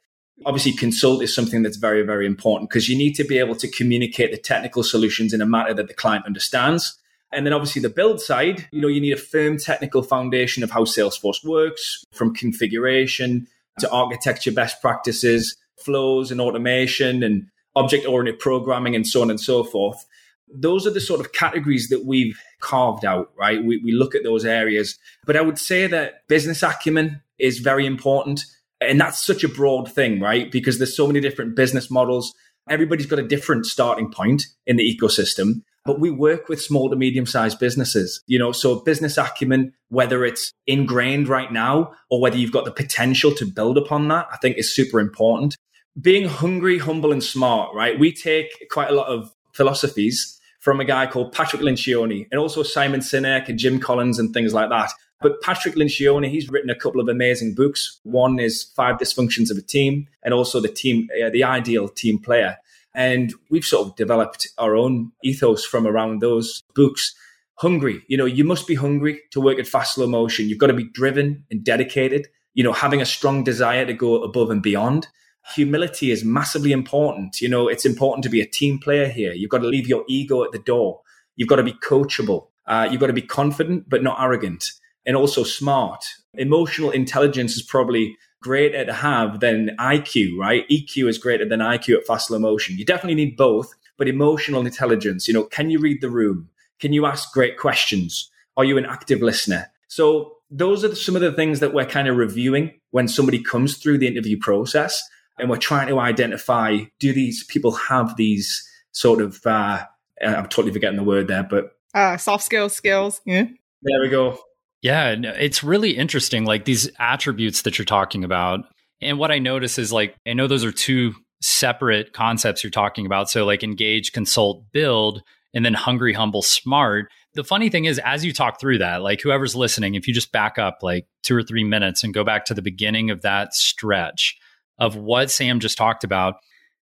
Obviously, 0.47 0.73
consult 0.73 1.23
is 1.23 1.35
something 1.35 1.63
that's 1.63 1.77
very, 1.77 2.03
very 2.03 2.27
important 2.27 2.69
because 2.69 2.89
you 2.89 2.97
need 2.97 3.15
to 3.15 3.25
be 3.25 3.39
able 3.39 3.55
to 3.57 3.69
communicate 3.69 4.31
the 4.31 4.39
technical 4.39 4.83
solutions 4.83 5.33
in 5.33 5.41
a 5.41 5.47
manner 5.47 5.75
that 5.75 5.89
the 5.89 5.95
client 5.95 6.27
understands. 6.27 6.99
And 7.33 7.45
then 7.45 7.53
obviously 7.53 7.83
the 7.83 7.89
build 7.89 8.21
side, 8.21 8.69
you 8.71 8.81
know, 8.81 8.89
you 8.89 9.01
need 9.01 9.13
a 9.13 9.17
firm 9.17 9.59
technical 9.59 10.03
foundation 10.03 10.63
of 10.63 10.71
how 10.71 10.85
Salesforce 10.85 11.45
works 11.45 12.05
from 12.13 12.35
configuration 12.35 13.49
to 13.81 13.91
architecture 13.91 14.53
best 14.53 14.81
practices, 14.81 15.57
flows 15.77 16.31
and 16.31 16.41
automation 16.41 17.23
and 17.25 17.47
object 17.75 18.07
oriented 18.07 18.39
programming 18.39 18.95
and 18.95 19.07
so 19.07 19.21
on 19.21 19.31
and 19.31 19.41
so 19.41 19.65
forth. 19.65 20.05
Those 20.55 20.87
are 20.87 20.91
the 20.91 21.01
sort 21.01 21.21
of 21.21 21.33
categories 21.33 21.89
that 21.89 22.05
we've 22.05 22.39
carved 22.61 23.05
out, 23.05 23.31
right? 23.37 23.63
We, 23.63 23.79
we 23.79 23.93
look 23.93 24.15
at 24.15 24.23
those 24.25 24.45
areas. 24.45 24.99
But 25.27 25.37
I 25.37 25.43
would 25.43 25.59
say 25.59 25.87
that 25.87 26.27
business 26.29 26.63
acumen 26.63 27.21
is 27.39 27.59
very 27.59 27.87
important. 27.87 28.43
And 28.81 29.01
that's 29.01 29.25
such 29.25 29.45
a 29.45 29.49
broad 29.49 29.91
thing, 29.91 30.21
right? 30.21 30.51
Because 30.51 30.79
there's 30.79 30.97
so 30.97 31.07
many 31.07 31.21
different 31.21 31.57
business 31.57 31.91
models. 31.91 32.35
Everybody's 32.69 33.07
got 33.07 33.19
a 33.19 33.27
different 33.27 33.67
starting 33.67 34.11
point 34.11 34.47
in 34.67 34.77
the 34.77 34.83
ecosystem, 34.83 35.63
but 35.85 36.01
we 36.01 36.11
work 36.11 36.49
with 36.49 36.63
small 36.63 36.89
to 36.89 36.97
medium 36.97 37.27
sized 37.27 37.59
businesses, 37.59 38.23
you 38.27 38.39
know, 38.39 38.53
so 38.53 38.77
business 38.77 39.19
acumen, 39.19 39.75
whether 39.89 40.25
it's 40.25 40.53
ingrained 40.67 41.29
right 41.29 41.53
now 41.53 41.93
or 42.11 42.21
whether 42.21 42.39
you've 42.39 42.53
got 42.53 42.65
the 42.65 42.71
potential 42.73 43.33
to 43.35 43.45
build 43.45 43.77
upon 43.77 44.09
that, 44.09 44.27
I 44.33 44.39
think 44.39 44.57
is 44.57 44.75
super 44.75 44.99
important. 44.99 45.57
Being 46.01 46.27
hungry, 46.27 46.79
humble 46.79 47.13
and 47.13 47.23
smart, 47.23 47.75
right? 47.75 47.99
We 47.99 48.13
take 48.13 48.69
quite 48.71 48.91
a 48.91 48.95
lot 48.95 49.09
of 49.09 49.31
philosophies 49.53 50.34
from 50.65 50.81
a 50.81 50.85
guy 50.85 51.07
called 51.07 51.31
Patrick 51.31 51.61
Lencioni 51.61 52.27
and 52.31 52.41
also 52.41 52.63
Simon 52.63 53.01
Sinek 53.01 53.51
and 53.51 53.59
Jim 53.59 53.79
Collins 53.79 54.19
and 54.19 54.33
things 54.33 54.55
like 54.55 54.71
that. 54.71 54.91
But 55.21 55.43
Patrick 55.43 55.75
Lencioni, 55.75 56.31
he's 56.31 56.49
written 56.49 56.71
a 56.71 56.75
couple 56.75 57.03
of 57.03 57.09
amazing 57.09 57.55
books. 57.55 58.01
One 58.05 58.39
is 58.39 58.63
Five 58.75 58.97
Dysfunctions 58.97 59.51
of 59.51 59.59
a 59.59 59.63
Team, 59.63 60.09
and 60.23 60.33
also 60.33 60.61
the 60.61 60.69
team, 60.69 61.09
uh, 61.23 61.29
the 61.29 61.45
ideal 61.45 61.89
team 61.89 62.19
player. 62.19 62.57
And 62.95 63.35
we've 63.51 63.65
sort 63.65 63.89
of 63.89 63.97
developed 63.97 64.49
our 64.57 64.75
own 64.75 65.13
ethos 65.23 65.67
from 65.67 65.87
around 65.87 66.23
those 66.23 66.63
books. 66.75 67.15
Hungry, 67.57 68.03
you 68.09 68.17
know, 68.17 68.25
you 68.25 68.43
must 68.43 68.67
be 68.67 68.75
hungry 68.75 69.21
to 69.33 69.43
work 69.43 69.59
at 69.59 69.67
fast 69.67 69.97
slow 69.97 70.07
motion. 70.07 70.49
You've 70.49 70.59
got 70.59 70.69
to 70.69 70.73
be 70.73 70.85
driven 70.85 71.45
and 71.51 71.63
dedicated. 71.63 72.27
You 72.55 72.65
know, 72.65 72.73
having 72.73 73.03
a 73.03 73.07
strong 73.07 73.45
desire 73.45 73.85
to 73.85 73.93
go 73.93 74.23
above 74.23 74.51
and 74.51 74.63
beyond. 74.63 75.09
Humility 75.55 76.11
is 76.11 76.25
massively 76.25 76.73
important. 76.73 77.41
You 77.41 77.49
know, 77.49 77.69
it's 77.69 77.85
important 77.85 78.23
to 78.25 78.31
be 78.31 78.41
a 78.41 78.47
team 78.47 78.79
player 78.79 79.09
here. 79.09 79.33
You've 79.33 79.51
got 79.51 79.59
to 79.59 79.69
leave 79.69 79.87
your 79.87 80.05
ego 80.09 80.43
at 80.43 80.53
the 80.53 80.59
door. 80.59 81.01
You've 81.37 81.49
got 81.49 81.57
to 81.57 81.63
be 81.63 81.75
coachable. 81.75 82.49
Uh, 82.67 82.89
you've 82.91 83.01
got 83.01 83.09
to 83.09 83.13
be 83.13 83.23
confident, 83.23 83.89
but 83.89 84.03
not 84.03 84.21
arrogant 84.21 84.73
and 85.07 85.17
also 85.17 85.43
smart. 85.43 86.05
Emotional 86.35 86.91
intelligence 86.91 87.57
is 87.57 87.63
probably 87.63 88.17
greater 88.43 88.85
to 88.85 88.93
have 88.93 89.41
than 89.41 89.71
IQ, 89.79 90.37
right? 90.39 90.69
EQ 90.69 91.09
is 91.09 91.19
greater 91.19 91.49
than 91.49 91.61
IQ 91.61 91.99
at 91.99 92.07
fast 92.07 92.29
slow 92.29 92.39
motion. 92.39 92.77
You 92.77 92.85
definitely 92.85 93.15
need 93.15 93.37
both, 93.37 93.73
but 93.97 94.09
emotional 94.09 94.67
intelligence, 94.67 95.29
you 95.29 95.35
know, 95.35 95.45
can 95.45 95.71
you 95.71 95.79
read 95.79 96.01
the 96.01 96.11
room? 96.11 96.49
Can 96.81 96.93
you 96.93 97.07
ask 97.07 97.33
great 97.33 97.59
questions? 97.59 98.31
Are 98.57 98.65
you 98.65 98.77
an 98.77 98.85
active 98.85 99.23
listener? 99.23 99.71
So 99.89 100.37
those 100.51 100.85
are 100.85 100.95
some 100.95 101.17
of 101.17 101.23
the 101.23 101.33
things 101.33 101.61
that 101.61 101.73
we're 101.73 101.87
kind 101.87 102.09
of 102.09 102.17
reviewing 102.17 102.73
when 102.91 103.09
somebody 103.09 103.43
comes 103.43 103.77
through 103.77 103.99
the 103.99 104.07
interview 104.07 104.39
process 104.39 105.03
and 105.39 105.51
we're 105.51 105.57
trying 105.57 105.89
to 105.89 105.99
identify 105.99 106.79
do 107.01 107.13
these 107.13 107.45
people 107.45 107.73
have 107.73 108.17
these 108.17 108.69
sort 108.93 109.21
of 109.21 109.45
uh, 109.47 109.83
I'm 110.25 110.47
totally 110.49 110.73
forgetting 110.73 110.97
the 110.97 111.05
word 111.05 111.29
there, 111.29 111.43
but 111.43 111.73
uh, 111.95 112.17
soft 112.17 112.45
skills 112.45 112.75
skills. 112.75 113.21
Yeah. 113.25 113.45
There 113.83 114.01
we 114.01 114.09
go. 114.09 114.39
Yeah, 114.83 115.15
it's 115.15 115.65
really 115.65 115.97
interesting, 115.97 116.45
like 116.45 116.67
these 116.67 116.91
attributes 116.99 117.63
that 117.63 117.79
you're 117.79 117.87
talking 117.87 118.23
about. 118.23 118.67
And 119.01 119.19
what 119.19 119.31
I 119.31 119.39
notice 119.39 119.79
is 119.79 119.93
like, 119.93 120.15
I 120.27 120.35
know 120.35 120.47
those 120.47 120.65
are 120.65 120.73
two 120.73 121.15
separate 121.41 122.13
concepts 122.13 122.63
you're 122.63 122.71
talking 122.71 123.07
about. 123.07 123.31
So, 123.31 123.45
like, 123.45 123.63
engage, 123.63 124.13
consult, 124.13 124.65
build, 124.73 125.23
and 125.55 125.65
then 125.65 125.75
hungry, 125.75 126.13
humble, 126.13 126.43
smart. 126.43 127.11
The 127.35 127.45
funny 127.45 127.71
thing 127.71 127.87
is, 127.87 127.99
as 128.01 128.25
you 128.25 128.33
talk 128.33 128.61
through 128.61 128.79
that, 128.79 129.03
like, 129.03 129.21
whoever's 129.21 129.57
listening, 129.57 129.95
if 129.95 130.07
you 130.07 130.15
just 130.15 130.33
back 130.33 130.59
up 130.59 130.79
like 130.83 131.07
two 131.23 131.37
or 131.37 131.43
three 131.43 131.65
minutes 131.65 132.05
and 132.05 132.15
go 132.15 132.25
back 132.25 132.45
to 132.47 132.55
the 132.55 132.63
beginning 132.63 133.11
of 133.11 133.23
that 133.23 133.55
stretch 133.55 134.37
of 134.79 134.97
what 134.97 135.31
Sam 135.31 135.61
just 135.61 135.79
talked 135.79 136.05
about, 136.05 136.35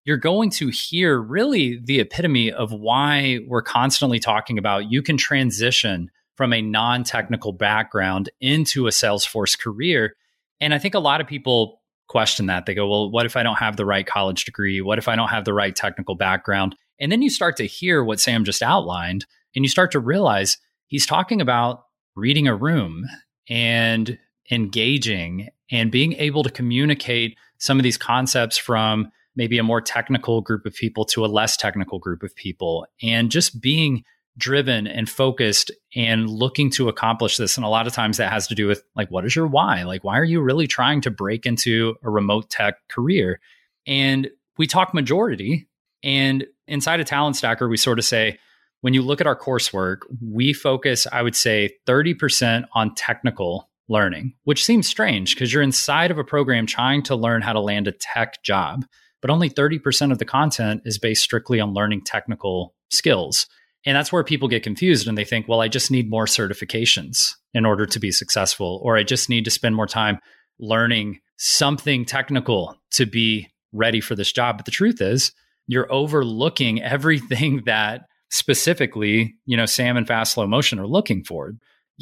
you're 0.05 0.17
going 0.17 0.51
to 0.51 0.69
hear 0.69 1.21
really 1.21 1.81
the 1.83 2.01
epitome 2.01 2.51
of 2.51 2.73
why 2.73 3.39
we're 3.47 3.63
constantly 3.63 4.19
talking 4.19 4.59
about 4.59 4.91
you 4.91 5.03
can 5.03 5.17
transition 5.17 6.11
from 6.37 6.53
a 6.53 6.63
non 6.63 7.05
technical 7.05 7.53
background 7.53 8.31
into 8.41 8.87
a 8.87 8.91
Salesforce 8.91 9.59
career. 9.59 10.17
And 10.61 10.75
I 10.75 10.79
think 10.79 10.95
a 10.95 11.01
lot 11.01 11.21
of 11.21 11.27
people 11.27 11.81
question 12.09 12.47
that. 12.47 12.67
They 12.67 12.75
go, 12.75 12.89
well, 12.89 13.11
what 13.11 13.27
if 13.27 13.37
I 13.37 13.43
don't 13.43 13.57
have 13.57 13.77
the 13.77 13.87
right 13.87 14.07
college 14.07 14.45
degree? 14.45 14.81
What 14.81 14.99
if 14.99 15.09
I 15.09 15.17
don't 15.17 15.29
have 15.29 15.45
the 15.45 15.55
right 15.55 15.75
technical 15.75 16.15
background? 16.15 16.77
And 17.01 17.11
then 17.11 17.23
you 17.23 17.31
start 17.31 17.57
to 17.57 17.67
hear 17.67 18.05
what 18.05 18.21
Sam 18.21 18.45
just 18.45 18.63
outlined, 18.63 19.25
and 19.57 19.65
you 19.65 19.69
start 19.69 19.93
to 19.93 19.99
realize 20.01 20.59
he's 20.87 21.07
talking 21.07 21.41
about 21.41 21.85
reading 22.15 22.47
a 22.47 22.55
room 22.55 23.07
and 23.49 24.19
engaging 24.51 25.49
and 25.73 25.91
being 25.91 26.13
able 26.15 26.45
to 26.45 26.51
communicate 26.51 27.37
some 27.59 27.79
of 27.79 27.83
these 27.83 27.97
concepts 27.97 28.57
from 28.57 29.11
maybe 29.35 29.59
a 29.59 29.63
more 29.63 29.81
technical 29.81 30.43
group 30.43 30.67
of 30.67 30.75
people 30.75 31.05
to 31.07 31.25
a 31.25 31.27
less 31.27 31.57
technical 31.57 31.99
group 31.99 32.23
of 32.23 32.37
people 32.37 32.87
and 33.03 33.31
just 33.31 33.61
being 33.61 34.05
driven 34.39 34.87
and 34.87 35.09
focused 35.09 35.71
and 35.95 36.29
looking 36.29 36.71
to 36.71 36.89
accomplish 36.89 37.37
this. 37.37 37.57
And 37.57 37.65
a 37.65 37.69
lot 37.69 37.87
of 37.87 37.93
times 37.93 38.19
that 38.19 38.31
has 38.31 38.47
to 38.49 38.55
do 38.55 38.67
with 38.67 38.83
like, 38.95 39.11
what 39.11 39.25
is 39.25 39.35
your 39.35 39.47
why? 39.47 39.83
Like, 39.83 40.05
why 40.05 40.19
are 40.19 40.25
you 40.25 40.41
really 40.41 40.67
trying 40.67 41.01
to 41.03 41.11
break 41.11 41.47
into 41.47 41.97
a 42.03 42.11
remote 42.11 42.51
tech 42.51 42.77
career? 42.89 43.41
And 43.87 44.31
we 44.59 44.67
talk 44.67 44.95
majority. 44.95 45.69
And 46.03 46.47
inside 46.67 47.01
of 47.01 47.07
Talent 47.07 47.37
Stacker, 47.37 47.69
we 47.69 47.77
sort 47.77 47.99
of 47.99 48.05
say, 48.05 48.39
when 48.81 48.95
you 48.95 49.03
look 49.03 49.21
at 49.21 49.27
our 49.27 49.39
coursework, 49.39 49.99
we 50.21 50.53
focus, 50.53 51.07
I 51.11 51.23
would 51.23 51.37
say, 51.37 51.71
30% 51.87 52.65
on 52.75 52.95
technical 52.95 53.69
learning, 53.93 54.35
which 54.45 54.65
seems 54.65 54.89
strange 54.89 55.35
because 55.35 55.53
you're 55.53 55.63
inside 55.63 56.11
of 56.11 56.19
a 56.19 56.25
program 56.25 56.67
trying 56.67 57.03
to 57.05 57.15
learn 57.15 57.43
how 57.43 57.53
to 57.53 57.61
land 57.61 57.87
a 57.87 57.93
tech 57.93 58.43
job, 58.43 58.85
but 59.21 59.31
only 59.31 59.49
30% 59.49 60.11
of 60.11 60.19
the 60.19 60.25
content 60.25 60.83
is 60.85 60.99
based 60.99 61.23
strictly 61.23 61.61
on 61.61 61.75
learning 61.75 62.03
technical 62.03 62.75
skills. 62.91 63.47
And 63.85 63.97
that's 63.97 64.13
where 64.13 64.25
people 64.25 64.49
get 64.49 64.63
confused 64.63 65.07
and 65.07 65.17
they 65.17 65.25
think, 65.25 65.47
well, 65.47 65.61
I 65.61 65.69
just 65.69 65.91
need 65.91 66.11
more 66.11 66.27
certifications 66.27 67.29
in 67.55 67.65
order 67.67 67.87
to 67.87 68.01
be 68.01 68.11
successful, 68.11 68.81
or 68.83 68.97
I 68.97 69.03
just 69.03 69.29
need 69.29 69.45
to 69.45 69.51
spend 69.51 69.77
more 69.77 69.87
time 69.87 70.19
learning 70.59 71.21
something 71.37 72.05
technical 72.05 72.77
to 72.93 73.07
be 73.07 73.49
ready 73.73 74.01
for 74.01 74.15
this 74.15 74.33
job. 74.33 74.57
But 74.57 74.65
the 74.65 74.73
truth 74.73 75.01
is, 75.01 75.33
you're 75.67 75.93
overlooking 75.93 76.83
everything 76.83 77.63
that 77.67 78.03
specifically, 78.31 79.35
you 79.45 79.57
know, 79.57 79.67
Sam 79.67 79.97
and 79.97 80.07
Fast 80.07 80.33
Slow 80.33 80.47
Motion 80.47 80.79
are 80.79 80.87
looking 80.87 81.25
for. 81.25 81.53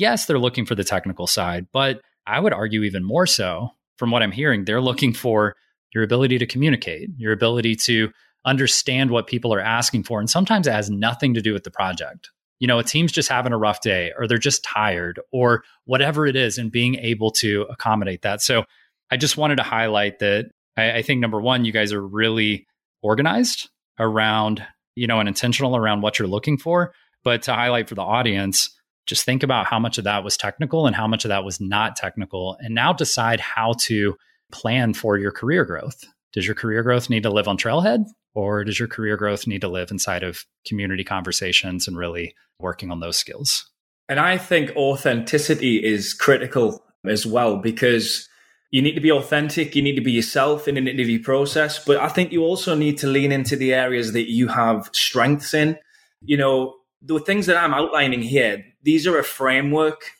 Yes, 0.00 0.24
they're 0.24 0.38
looking 0.38 0.64
for 0.64 0.74
the 0.74 0.82
technical 0.82 1.26
side, 1.26 1.66
but 1.74 2.00
I 2.26 2.40
would 2.40 2.54
argue 2.54 2.84
even 2.84 3.04
more 3.04 3.26
so 3.26 3.68
from 3.98 4.10
what 4.10 4.22
I'm 4.22 4.32
hearing, 4.32 4.64
they're 4.64 4.80
looking 4.80 5.12
for 5.12 5.54
your 5.94 6.02
ability 6.02 6.38
to 6.38 6.46
communicate, 6.46 7.10
your 7.18 7.32
ability 7.32 7.76
to 7.76 8.10
understand 8.46 9.10
what 9.10 9.26
people 9.26 9.52
are 9.52 9.60
asking 9.60 10.04
for. 10.04 10.18
And 10.18 10.30
sometimes 10.30 10.66
it 10.66 10.72
has 10.72 10.88
nothing 10.88 11.34
to 11.34 11.42
do 11.42 11.52
with 11.52 11.64
the 11.64 11.70
project. 11.70 12.30
You 12.60 12.66
know, 12.66 12.78
a 12.78 12.82
team's 12.82 13.12
just 13.12 13.28
having 13.28 13.52
a 13.52 13.58
rough 13.58 13.82
day 13.82 14.10
or 14.16 14.26
they're 14.26 14.38
just 14.38 14.64
tired 14.64 15.20
or 15.32 15.64
whatever 15.84 16.26
it 16.26 16.34
is, 16.34 16.56
and 16.56 16.72
being 16.72 16.94
able 16.94 17.30
to 17.32 17.66
accommodate 17.68 18.22
that. 18.22 18.40
So 18.40 18.64
I 19.10 19.18
just 19.18 19.36
wanted 19.36 19.56
to 19.56 19.62
highlight 19.64 20.20
that 20.20 20.50
I, 20.78 20.92
I 20.92 21.02
think 21.02 21.20
number 21.20 21.42
one, 21.42 21.66
you 21.66 21.72
guys 21.72 21.92
are 21.92 22.06
really 22.06 22.66
organized 23.02 23.68
around, 23.98 24.64
you 24.94 25.06
know, 25.06 25.20
and 25.20 25.28
intentional 25.28 25.76
around 25.76 26.00
what 26.00 26.18
you're 26.18 26.26
looking 26.26 26.56
for. 26.56 26.94
But 27.22 27.42
to 27.42 27.52
highlight 27.52 27.90
for 27.90 27.96
the 27.96 28.02
audience, 28.02 28.74
just 29.06 29.24
think 29.24 29.42
about 29.42 29.66
how 29.66 29.78
much 29.78 29.98
of 29.98 30.04
that 30.04 30.24
was 30.24 30.36
technical 30.36 30.86
and 30.86 30.94
how 30.94 31.06
much 31.06 31.24
of 31.24 31.30
that 31.30 31.44
was 31.44 31.60
not 31.60 31.96
technical. 31.96 32.56
And 32.60 32.74
now 32.74 32.92
decide 32.92 33.40
how 33.40 33.74
to 33.80 34.16
plan 34.52 34.94
for 34.94 35.18
your 35.18 35.32
career 35.32 35.64
growth. 35.64 36.04
Does 36.32 36.46
your 36.46 36.54
career 36.54 36.82
growth 36.82 37.10
need 37.10 37.24
to 37.24 37.30
live 37.30 37.48
on 37.48 37.56
Trailhead? 37.56 38.04
Or 38.34 38.62
does 38.62 38.78
your 38.78 38.88
career 38.88 39.16
growth 39.16 39.46
need 39.46 39.60
to 39.62 39.68
live 39.68 39.90
inside 39.90 40.22
of 40.22 40.44
community 40.66 41.02
conversations 41.02 41.88
and 41.88 41.96
really 41.96 42.34
working 42.60 42.90
on 42.90 43.00
those 43.00 43.16
skills? 43.16 43.68
And 44.08 44.20
I 44.20 44.38
think 44.38 44.74
authenticity 44.76 45.84
is 45.84 46.14
critical 46.14 46.84
as 47.04 47.26
well 47.26 47.56
because 47.56 48.28
you 48.70 48.82
need 48.82 48.94
to 48.94 49.00
be 49.00 49.10
authentic, 49.10 49.74
you 49.74 49.82
need 49.82 49.96
to 49.96 50.00
be 50.00 50.12
yourself 50.12 50.68
in 50.68 50.76
an 50.76 50.86
interview 50.86 51.22
process. 51.22 51.84
But 51.84 51.96
I 51.96 52.08
think 52.08 52.32
you 52.32 52.42
also 52.42 52.74
need 52.74 52.98
to 52.98 53.08
lean 53.08 53.32
into 53.32 53.56
the 53.56 53.74
areas 53.74 54.12
that 54.12 54.30
you 54.30 54.48
have 54.48 54.90
strengths 54.92 55.54
in. 55.54 55.76
You 56.22 56.36
know, 56.36 56.74
the 57.02 57.18
things 57.18 57.46
that 57.46 57.56
I'm 57.56 57.74
outlining 57.74 58.22
here, 58.22 58.64
these 58.82 59.06
are 59.06 59.18
a 59.18 59.24
framework 59.24 60.12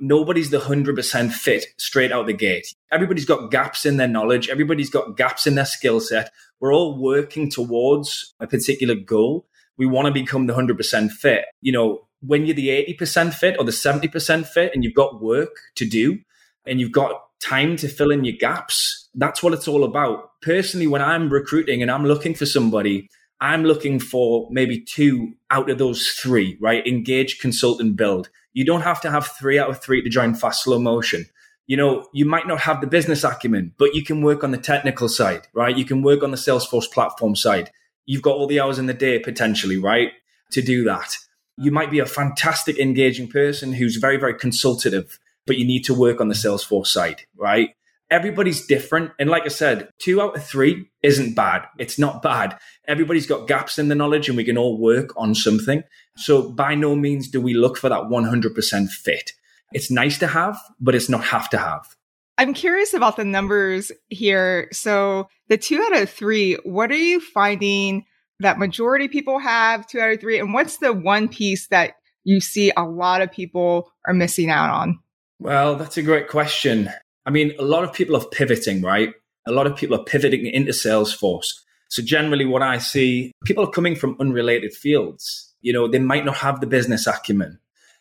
nobody's 0.00 0.50
the 0.50 0.58
100% 0.58 1.32
fit 1.32 1.66
straight 1.76 2.12
out 2.12 2.26
the 2.26 2.32
gate. 2.32 2.74
Everybody's 2.90 3.24
got 3.24 3.50
gaps 3.50 3.86
in 3.86 3.96
their 3.96 4.08
knowledge, 4.08 4.48
everybody's 4.48 4.90
got 4.90 5.16
gaps 5.16 5.46
in 5.46 5.54
their 5.54 5.64
skill 5.64 6.00
set. 6.00 6.30
We're 6.60 6.74
all 6.74 6.98
working 6.98 7.50
towards 7.50 8.34
a 8.40 8.46
particular 8.46 8.94
goal. 8.94 9.46
We 9.76 9.86
want 9.86 10.06
to 10.06 10.12
become 10.12 10.46
the 10.46 10.54
100% 10.54 11.10
fit. 11.10 11.44
You 11.60 11.72
know, 11.72 12.06
when 12.20 12.46
you're 12.46 12.54
the 12.54 12.68
80% 12.68 13.34
fit 13.34 13.56
or 13.58 13.64
the 13.64 13.72
70% 13.72 14.46
fit 14.46 14.72
and 14.74 14.82
you've 14.82 14.94
got 14.94 15.20
work 15.20 15.56
to 15.76 15.84
do 15.84 16.18
and 16.64 16.80
you've 16.80 16.92
got 16.92 17.20
time 17.42 17.76
to 17.76 17.88
fill 17.88 18.10
in 18.10 18.24
your 18.24 18.36
gaps, 18.38 19.08
that's 19.14 19.42
what 19.42 19.52
it's 19.52 19.68
all 19.68 19.84
about. 19.84 20.30
Personally, 20.42 20.86
when 20.86 21.02
I'm 21.02 21.28
recruiting 21.28 21.82
and 21.82 21.90
I'm 21.90 22.06
looking 22.06 22.34
for 22.34 22.46
somebody, 22.46 23.10
I'm 23.44 23.64
looking 23.64 24.00
for 24.00 24.48
maybe 24.50 24.80
two 24.80 25.34
out 25.50 25.68
of 25.68 25.76
those 25.76 26.06
three, 26.08 26.56
right? 26.62 26.84
Engage, 26.86 27.40
consult, 27.40 27.78
and 27.78 27.94
build. 27.94 28.30
You 28.54 28.64
don't 28.64 28.80
have 28.80 29.02
to 29.02 29.10
have 29.10 29.26
three 29.26 29.58
out 29.58 29.68
of 29.68 29.82
three 29.82 30.00
to 30.00 30.08
join 30.08 30.34
fast 30.34 30.64
slow 30.64 30.78
motion. 30.78 31.26
You 31.66 31.76
know, 31.76 32.08
you 32.14 32.24
might 32.24 32.46
not 32.46 32.60
have 32.60 32.80
the 32.80 32.86
business 32.86 33.22
acumen, 33.22 33.74
but 33.76 33.94
you 33.94 34.02
can 34.02 34.22
work 34.22 34.44
on 34.44 34.50
the 34.50 34.56
technical 34.56 35.10
side, 35.10 35.46
right? 35.52 35.76
You 35.76 35.84
can 35.84 36.00
work 36.00 36.22
on 36.22 36.30
the 36.30 36.38
Salesforce 36.38 36.90
platform 36.90 37.36
side. 37.36 37.70
You've 38.06 38.22
got 38.22 38.34
all 38.36 38.46
the 38.46 38.60
hours 38.60 38.78
in 38.78 38.86
the 38.86 38.94
day 38.94 39.18
potentially, 39.18 39.76
right? 39.76 40.12
To 40.52 40.62
do 40.62 40.82
that. 40.84 41.18
You 41.58 41.70
might 41.70 41.90
be 41.90 41.98
a 41.98 42.06
fantastic 42.06 42.78
engaging 42.78 43.28
person 43.28 43.74
who's 43.74 43.96
very, 43.96 44.16
very 44.16 44.38
consultative, 44.38 45.18
but 45.46 45.58
you 45.58 45.66
need 45.66 45.84
to 45.84 45.92
work 45.92 46.18
on 46.18 46.28
the 46.28 46.34
Salesforce 46.34 46.86
side, 46.86 47.24
right? 47.36 47.74
Everybody's 48.10 48.66
different. 48.66 49.12
And 49.18 49.28
like 49.28 49.44
I 49.44 49.48
said, 49.48 49.90
two 49.98 50.22
out 50.22 50.36
of 50.36 50.44
three 50.44 50.90
isn't 51.02 51.34
bad. 51.34 51.66
It's 51.78 51.98
not 51.98 52.22
bad. 52.22 52.58
Everybody's 52.86 53.26
got 53.26 53.48
gaps 53.48 53.78
in 53.78 53.88
the 53.88 53.94
knowledge 53.94 54.28
and 54.28 54.36
we 54.36 54.44
can 54.44 54.58
all 54.58 54.78
work 54.78 55.10
on 55.16 55.34
something. 55.34 55.82
So 56.16 56.50
by 56.50 56.74
no 56.74 56.94
means 56.94 57.28
do 57.28 57.40
we 57.40 57.54
look 57.54 57.76
for 57.76 57.88
that 57.88 58.04
100% 58.04 58.88
fit. 58.90 59.32
It's 59.72 59.90
nice 59.90 60.18
to 60.18 60.26
have, 60.26 60.58
but 60.80 60.94
it's 60.94 61.08
not 61.08 61.24
have 61.24 61.50
to 61.50 61.58
have. 61.58 61.96
I'm 62.36 62.54
curious 62.54 62.94
about 62.94 63.16
the 63.16 63.24
numbers 63.24 63.92
here. 64.08 64.68
So 64.72 65.28
the 65.48 65.56
two 65.56 65.82
out 65.82 65.96
of 65.96 66.10
three, 66.10 66.54
what 66.64 66.90
are 66.90 66.96
you 66.96 67.20
finding 67.20 68.04
that 68.40 68.58
majority 68.58 69.08
people 69.08 69.38
have 69.38 69.86
two 69.86 70.00
out 70.00 70.10
of 70.10 70.20
three? 70.20 70.38
And 70.38 70.52
what's 70.52 70.78
the 70.78 70.92
one 70.92 71.28
piece 71.28 71.68
that 71.68 71.94
you 72.24 72.40
see 72.40 72.72
a 72.76 72.82
lot 72.82 73.22
of 73.22 73.30
people 73.30 73.90
are 74.06 74.14
missing 74.14 74.50
out 74.50 74.70
on? 74.70 74.98
Well, 75.38 75.76
that's 75.76 75.96
a 75.96 76.02
great 76.02 76.28
question. 76.28 76.90
I 77.26 77.30
mean, 77.30 77.52
a 77.58 77.64
lot 77.64 77.84
of 77.84 77.92
people 77.92 78.16
are 78.16 78.24
pivoting, 78.24 78.82
right? 78.82 79.14
A 79.46 79.52
lot 79.52 79.66
of 79.66 79.76
people 79.76 79.98
are 80.00 80.04
pivoting 80.04 80.46
into 80.46 80.72
Salesforce. 80.72 81.52
So 81.88 82.02
generally 82.02 82.44
what 82.44 82.62
I 82.62 82.78
see, 82.78 83.32
people 83.44 83.64
are 83.64 83.70
coming 83.70 83.94
from 83.94 84.16
unrelated 84.20 84.72
fields 84.72 85.54
you 85.64 85.72
know, 85.72 85.88
they 85.88 85.98
might 85.98 86.26
not 86.26 86.36
have 86.36 86.60
the 86.60 86.66
business 86.66 87.06
acumen. 87.06 87.58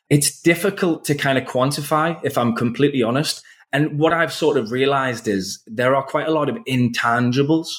It's 0.10 0.42
difficult 0.42 1.06
to 1.06 1.16
kind 1.16 1.38
of 1.38 1.46
quantify, 1.46 2.20
if 2.22 2.38
I'm 2.38 2.56
completely 2.56 3.02
honest. 3.02 3.42
And 3.72 3.98
what 3.98 4.12
I've 4.12 4.34
sort 4.34 4.58
of 4.58 4.72
realized 4.72 5.30
is 5.30 5.64
there 5.66 5.96
are 5.96 6.04
quite 6.04 6.28
a 6.28 6.34
lot 6.34 6.50
of 6.50 6.58
intangibles 6.68 7.70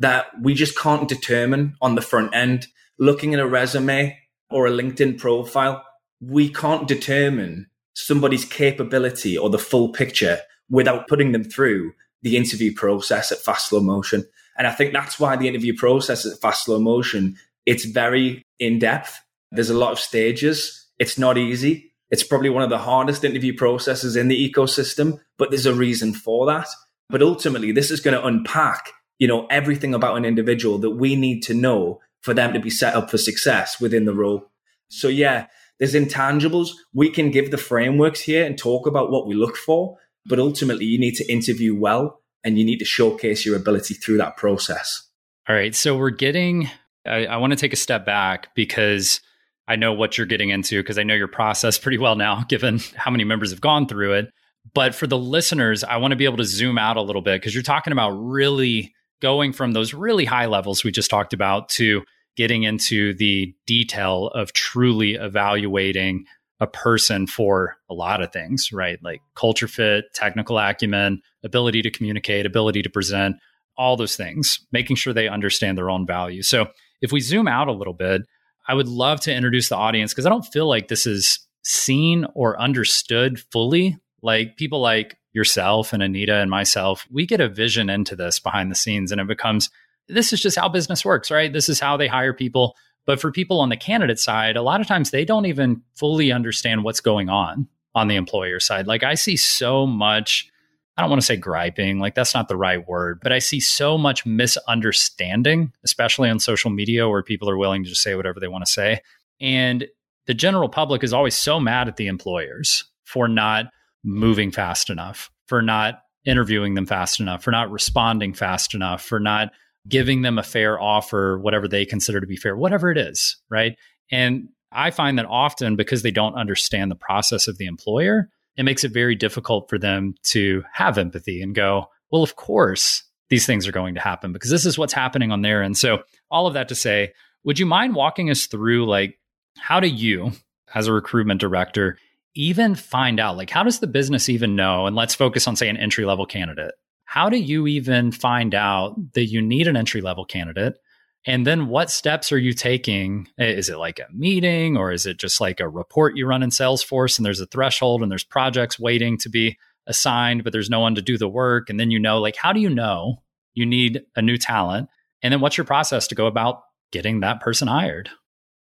that 0.00 0.26
we 0.42 0.54
just 0.54 0.76
can't 0.76 1.08
determine 1.08 1.76
on 1.80 1.94
the 1.94 2.02
front 2.02 2.34
end. 2.34 2.66
Looking 2.98 3.32
at 3.32 3.40
a 3.40 3.46
resume 3.46 4.18
or 4.50 4.66
a 4.66 4.72
LinkedIn 4.72 5.18
profile, 5.18 5.84
we 6.20 6.50
can't 6.50 6.88
determine 6.88 7.68
somebody's 7.94 8.44
capability 8.44 9.38
or 9.38 9.50
the 9.50 9.58
full 9.58 9.90
picture 9.90 10.40
without 10.68 11.06
putting 11.06 11.30
them 11.30 11.44
through 11.44 11.92
the 12.22 12.36
interview 12.36 12.74
process 12.74 13.30
at 13.30 13.38
fast 13.38 13.68
slow 13.68 13.80
motion. 13.80 14.26
And 14.58 14.66
I 14.66 14.72
think 14.72 14.92
that's 14.92 15.18
why 15.20 15.36
the 15.36 15.48
interview 15.48 15.74
process 15.76 16.26
at 16.26 16.40
fast 16.40 16.64
slow 16.64 16.80
motion, 16.80 17.36
it's 17.64 17.84
very 17.84 18.44
in 18.58 18.80
depth. 18.80 19.20
There's 19.52 19.70
a 19.70 19.78
lot 19.78 19.92
of 19.92 19.98
stages. 19.98 20.86
It's 20.98 21.16
not 21.16 21.38
easy. 21.38 21.92
It's 22.10 22.24
probably 22.24 22.50
one 22.50 22.64
of 22.64 22.70
the 22.70 22.78
hardest 22.78 23.24
interview 23.24 23.56
processes 23.56 24.16
in 24.16 24.28
the 24.28 24.52
ecosystem, 24.52 25.20
but 25.36 25.50
there's 25.50 25.66
a 25.66 25.74
reason 25.74 26.12
for 26.12 26.46
that. 26.46 26.66
But 27.08 27.22
ultimately, 27.22 27.70
this 27.70 27.90
is 27.90 28.00
going 28.00 28.18
to 28.18 28.26
unpack, 28.26 28.92
you 29.18 29.28
know, 29.28 29.46
everything 29.46 29.94
about 29.94 30.16
an 30.16 30.24
individual 30.24 30.78
that 30.78 30.90
we 30.90 31.16
need 31.16 31.42
to 31.44 31.54
know 31.54 32.00
for 32.22 32.34
them 32.34 32.52
to 32.52 32.60
be 32.60 32.70
set 32.70 32.94
up 32.94 33.10
for 33.10 33.18
success 33.18 33.80
within 33.80 34.06
the 34.06 34.14
role. 34.14 34.50
So 34.88 35.08
yeah, 35.08 35.46
there's 35.78 35.94
intangibles. 35.94 36.70
We 36.92 37.10
can 37.10 37.30
give 37.30 37.50
the 37.50 37.58
frameworks 37.58 38.20
here 38.20 38.44
and 38.44 38.58
talk 38.58 38.86
about 38.86 39.10
what 39.10 39.26
we 39.26 39.34
look 39.34 39.56
for, 39.56 39.98
but 40.26 40.38
ultimately 40.38 40.86
you 40.86 40.98
need 40.98 41.14
to 41.14 41.32
interview 41.32 41.78
well 41.78 42.20
and 42.44 42.58
you 42.58 42.64
need 42.64 42.78
to 42.78 42.84
showcase 42.84 43.44
your 43.44 43.56
ability 43.56 43.94
through 43.94 44.18
that 44.18 44.36
process. 44.36 45.08
All 45.48 45.56
right. 45.56 45.74
So 45.74 45.96
we're 45.96 46.10
getting, 46.10 46.70
I, 47.06 47.26
I 47.26 47.36
want 47.38 47.52
to 47.52 47.58
take 47.58 47.72
a 47.72 47.76
step 47.76 48.04
back 48.04 48.54
because 48.54 49.20
I 49.66 49.76
know 49.76 49.92
what 49.92 50.16
you're 50.16 50.26
getting 50.26 50.50
into 50.50 50.80
because 50.80 50.98
I 50.98 51.02
know 51.02 51.14
your 51.14 51.28
process 51.28 51.78
pretty 51.78 51.98
well 51.98 52.16
now, 52.16 52.44
given 52.48 52.80
how 52.96 53.10
many 53.10 53.24
members 53.24 53.50
have 53.50 53.60
gone 53.60 53.86
through 53.86 54.14
it. 54.14 54.32
But 54.74 54.94
for 54.94 55.06
the 55.06 55.18
listeners, 55.18 55.82
I 55.82 55.96
want 55.96 56.12
to 56.12 56.16
be 56.16 56.26
able 56.26 56.36
to 56.38 56.44
zoom 56.44 56.78
out 56.78 56.96
a 56.96 57.02
little 57.02 57.22
bit 57.22 57.40
because 57.40 57.54
you're 57.54 57.62
talking 57.62 57.92
about 57.92 58.10
really 58.10 58.94
going 59.20 59.52
from 59.52 59.72
those 59.72 59.94
really 59.94 60.24
high 60.24 60.46
levels 60.46 60.84
we 60.84 60.92
just 60.92 61.10
talked 61.10 61.32
about 61.32 61.68
to 61.70 62.04
getting 62.36 62.62
into 62.62 63.14
the 63.14 63.52
detail 63.66 64.28
of 64.28 64.52
truly 64.52 65.14
evaluating 65.14 66.24
a 66.60 66.66
person 66.66 67.26
for 67.26 67.76
a 67.88 67.94
lot 67.94 68.22
of 68.22 68.32
things, 68.32 68.70
right? 68.72 68.98
Like 69.02 69.20
culture 69.34 69.68
fit, 69.68 70.06
technical 70.14 70.58
acumen, 70.58 71.22
ability 71.44 71.82
to 71.82 71.90
communicate, 71.90 72.46
ability 72.46 72.82
to 72.82 72.90
present, 72.90 73.36
all 73.76 73.96
those 73.96 74.16
things, 74.16 74.66
making 74.72 74.96
sure 74.96 75.12
they 75.12 75.28
understand 75.28 75.78
their 75.78 75.88
own 75.88 76.04
value. 76.04 76.42
So 76.42 76.66
if 77.00 77.12
we 77.12 77.20
zoom 77.20 77.46
out 77.46 77.68
a 77.68 77.72
little 77.72 77.94
bit, 77.94 78.22
I 78.66 78.74
would 78.74 78.88
love 78.88 79.20
to 79.20 79.34
introduce 79.34 79.68
the 79.68 79.76
audience 79.76 80.12
because 80.12 80.26
I 80.26 80.30
don't 80.30 80.42
feel 80.42 80.68
like 80.68 80.88
this 80.88 81.06
is 81.06 81.38
seen 81.62 82.26
or 82.34 82.60
understood 82.60 83.40
fully. 83.52 83.96
Like 84.20 84.56
people 84.56 84.80
like 84.80 85.16
yourself 85.32 85.92
and 85.92 86.02
Anita 86.02 86.34
and 86.34 86.50
myself, 86.50 87.06
we 87.10 87.24
get 87.24 87.40
a 87.40 87.48
vision 87.48 87.88
into 87.88 88.16
this 88.16 88.40
behind 88.40 88.70
the 88.70 88.74
scenes 88.74 89.12
and 89.12 89.20
it 89.20 89.28
becomes 89.28 89.70
this 90.08 90.32
is 90.32 90.40
just 90.40 90.58
how 90.58 90.68
business 90.68 91.04
works, 91.04 91.30
right? 91.30 91.52
This 91.52 91.68
is 91.68 91.78
how 91.78 91.96
they 91.96 92.08
hire 92.08 92.32
people. 92.32 92.74
But 93.08 93.22
for 93.22 93.32
people 93.32 93.58
on 93.60 93.70
the 93.70 93.76
candidate 93.78 94.18
side, 94.18 94.58
a 94.58 94.60
lot 94.60 94.82
of 94.82 94.86
times 94.86 95.10
they 95.10 95.24
don't 95.24 95.46
even 95.46 95.80
fully 95.94 96.30
understand 96.30 96.84
what's 96.84 97.00
going 97.00 97.30
on 97.30 97.66
on 97.94 98.06
the 98.06 98.16
employer 98.16 98.60
side. 98.60 98.86
Like 98.86 99.02
I 99.02 99.14
see 99.14 99.34
so 99.34 99.86
much, 99.86 100.46
I 100.94 101.00
don't 101.00 101.08
want 101.08 101.22
to 101.22 101.26
say 101.26 101.38
griping, 101.38 102.00
like 102.00 102.14
that's 102.14 102.34
not 102.34 102.48
the 102.48 102.56
right 102.58 102.86
word, 102.86 103.20
but 103.22 103.32
I 103.32 103.38
see 103.38 103.60
so 103.60 103.96
much 103.96 104.26
misunderstanding, 104.26 105.72
especially 105.82 106.28
on 106.28 106.38
social 106.38 106.70
media 106.70 107.08
where 107.08 107.22
people 107.22 107.48
are 107.48 107.56
willing 107.56 107.82
to 107.82 107.88
just 107.88 108.02
say 108.02 108.14
whatever 108.14 108.40
they 108.40 108.46
want 108.46 108.66
to 108.66 108.70
say. 108.70 109.00
And 109.40 109.88
the 110.26 110.34
general 110.34 110.68
public 110.68 111.02
is 111.02 111.14
always 111.14 111.34
so 111.34 111.58
mad 111.58 111.88
at 111.88 111.96
the 111.96 112.08
employers 112.08 112.84
for 113.04 113.26
not 113.26 113.70
moving 114.04 114.50
fast 114.50 114.90
enough, 114.90 115.30
for 115.46 115.62
not 115.62 116.02
interviewing 116.26 116.74
them 116.74 116.84
fast 116.84 117.20
enough, 117.20 117.42
for 117.42 117.52
not 117.52 117.70
responding 117.70 118.34
fast 118.34 118.74
enough, 118.74 119.02
for 119.02 119.18
not 119.18 119.50
giving 119.88 120.22
them 120.22 120.38
a 120.38 120.42
fair 120.42 120.80
offer, 120.80 121.38
whatever 121.38 121.66
they 121.66 121.84
consider 121.84 122.20
to 122.20 122.26
be 122.26 122.36
fair, 122.36 122.56
whatever 122.56 122.90
it 122.90 122.98
is, 122.98 123.36
right? 123.50 123.76
And 124.10 124.48
I 124.70 124.90
find 124.90 125.18
that 125.18 125.26
often 125.26 125.76
because 125.76 126.02
they 126.02 126.10
don't 126.10 126.34
understand 126.34 126.90
the 126.90 126.96
process 126.96 127.48
of 127.48 127.58
the 127.58 127.66
employer, 127.66 128.28
it 128.56 128.64
makes 128.64 128.84
it 128.84 128.92
very 128.92 129.14
difficult 129.14 129.68
for 129.68 129.78
them 129.78 130.14
to 130.24 130.62
have 130.72 130.98
empathy 130.98 131.40
and 131.42 131.54
go, 131.54 131.86
well, 132.10 132.22
of 132.22 132.36
course, 132.36 133.04
these 133.30 133.46
things 133.46 133.66
are 133.66 133.72
going 133.72 133.94
to 133.94 134.00
happen 134.00 134.32
because 134.32 134.50
this 134.50 134.66
is 134.66 134.78
what's 134.78 134.92
happening 134.92 135.30
on 135.30 135.42
there. 135.42 135.62
And 135.62 135.76
so, 135.76 136.02
all 136.30 136.46
of 136.46 136.54
that 136.54 136.68
to 136.68 136.74
say, 136.74 137.12
would 137.44 137.58
you 137.58 137.66
mind 137.66 137.94
walking 137.94 138.30
us 138.30 138.46
through 138.46 138.86
like 138.86 139.18
how 139.58 139.80
do 139.80 139.88
you, 139.88 140.32
as 140.74 140.86
a 140.86 140.92
recruitment 140.92 141.40
director, 141.40 141.98
even 142.34 142.74
find 142.74 143.20
out? 143.20 143.36
Like, 143.36 143.50
how 143.50 143.62
does 143.62 143.80
the 143.80 143.86
business 143.86 144.28
even 144.28 144.56
know? 144.56 144.86
And 144.86 144.96
let's 144.96 145.14
focus 145.14 145.46
on, 145.46 145.56
say, 145.56 145.68
an 145.68 145.76
entry 145.76 146.04
level 146.04 146.26
candidate 146.26 146.74
how 147.08 147.30
do 147.30 147.38
you 147.38 147.66
even 147.66 148.12
find 148.12 148.54
out 148.54 148.94
that 149.14 149.24
you 149.24 149.40
need 149.40 149.66
an 149.66 149.78
entry 149.78 150.02
level 150.02 150.26
candidate? 150.26 150.78
And 151.24 151.46
then 151.46 151.68
what 151.68 151.90
steps 151.90 152.30
are 152.32 152.38
you 152.38 152.52
taking? 152.52 153.28
Is 153.38 153.70
it 153.70 153.78
like 153.78 153.98
a 153.98 154.12
meeting 154.12 154.76
or 154.76 154.92
is 154.92 155.06
it 155.06 155.18
just 155.18 155.40
like 155.40 155.58
a 155.58 155.70
report 155.70 156.18
you 156.18 156.26
run 156.26 156.42
in 156.42 156.50
Salesforce 156.50 157.18
and 157.18 157.24
there's 157.24 157.40
a 157.40 157.46
threshold 157.46 158.02
and 158.02 158.12
there's 158.12 158.24
projects 158.24 158.78
waiting 158.78 159.16
to 159.20 159.30
be 159.30 159.56
assigned, 159.86 160.44
but 160.44 160.52
there's 160.52 160.68
no 160.68 160.80
one 160.80 160.96
to 160.96 161.02
do 161.02 161.16
the 161.16 161.30
work? 161.30 161.70
And 161.70 161.80
then 161.80 161.90
you 161.90 161.98
know, 161.98 162.18
like, 162.18 162.36
how 162.36 162.52
do 162.52 162.60
you 162.60 162.68
know 162.68 163.22
you 163.54 163.64
need 163.64 164.02
a 164.14 164.20
new 164.20 164.36
talent? 164.36 164.90
And 165.22 165.32
then 165.32 165.40
what's 165.40 165.56
your 165.56 165.64
process 165.64 166.08
to 166.08 166.14
go 166.14 166.26
about 166.26 166.60
getting 166.92 167.20
that 167.20 167.40
person 167.40 167.68
hired? 167.68 168.10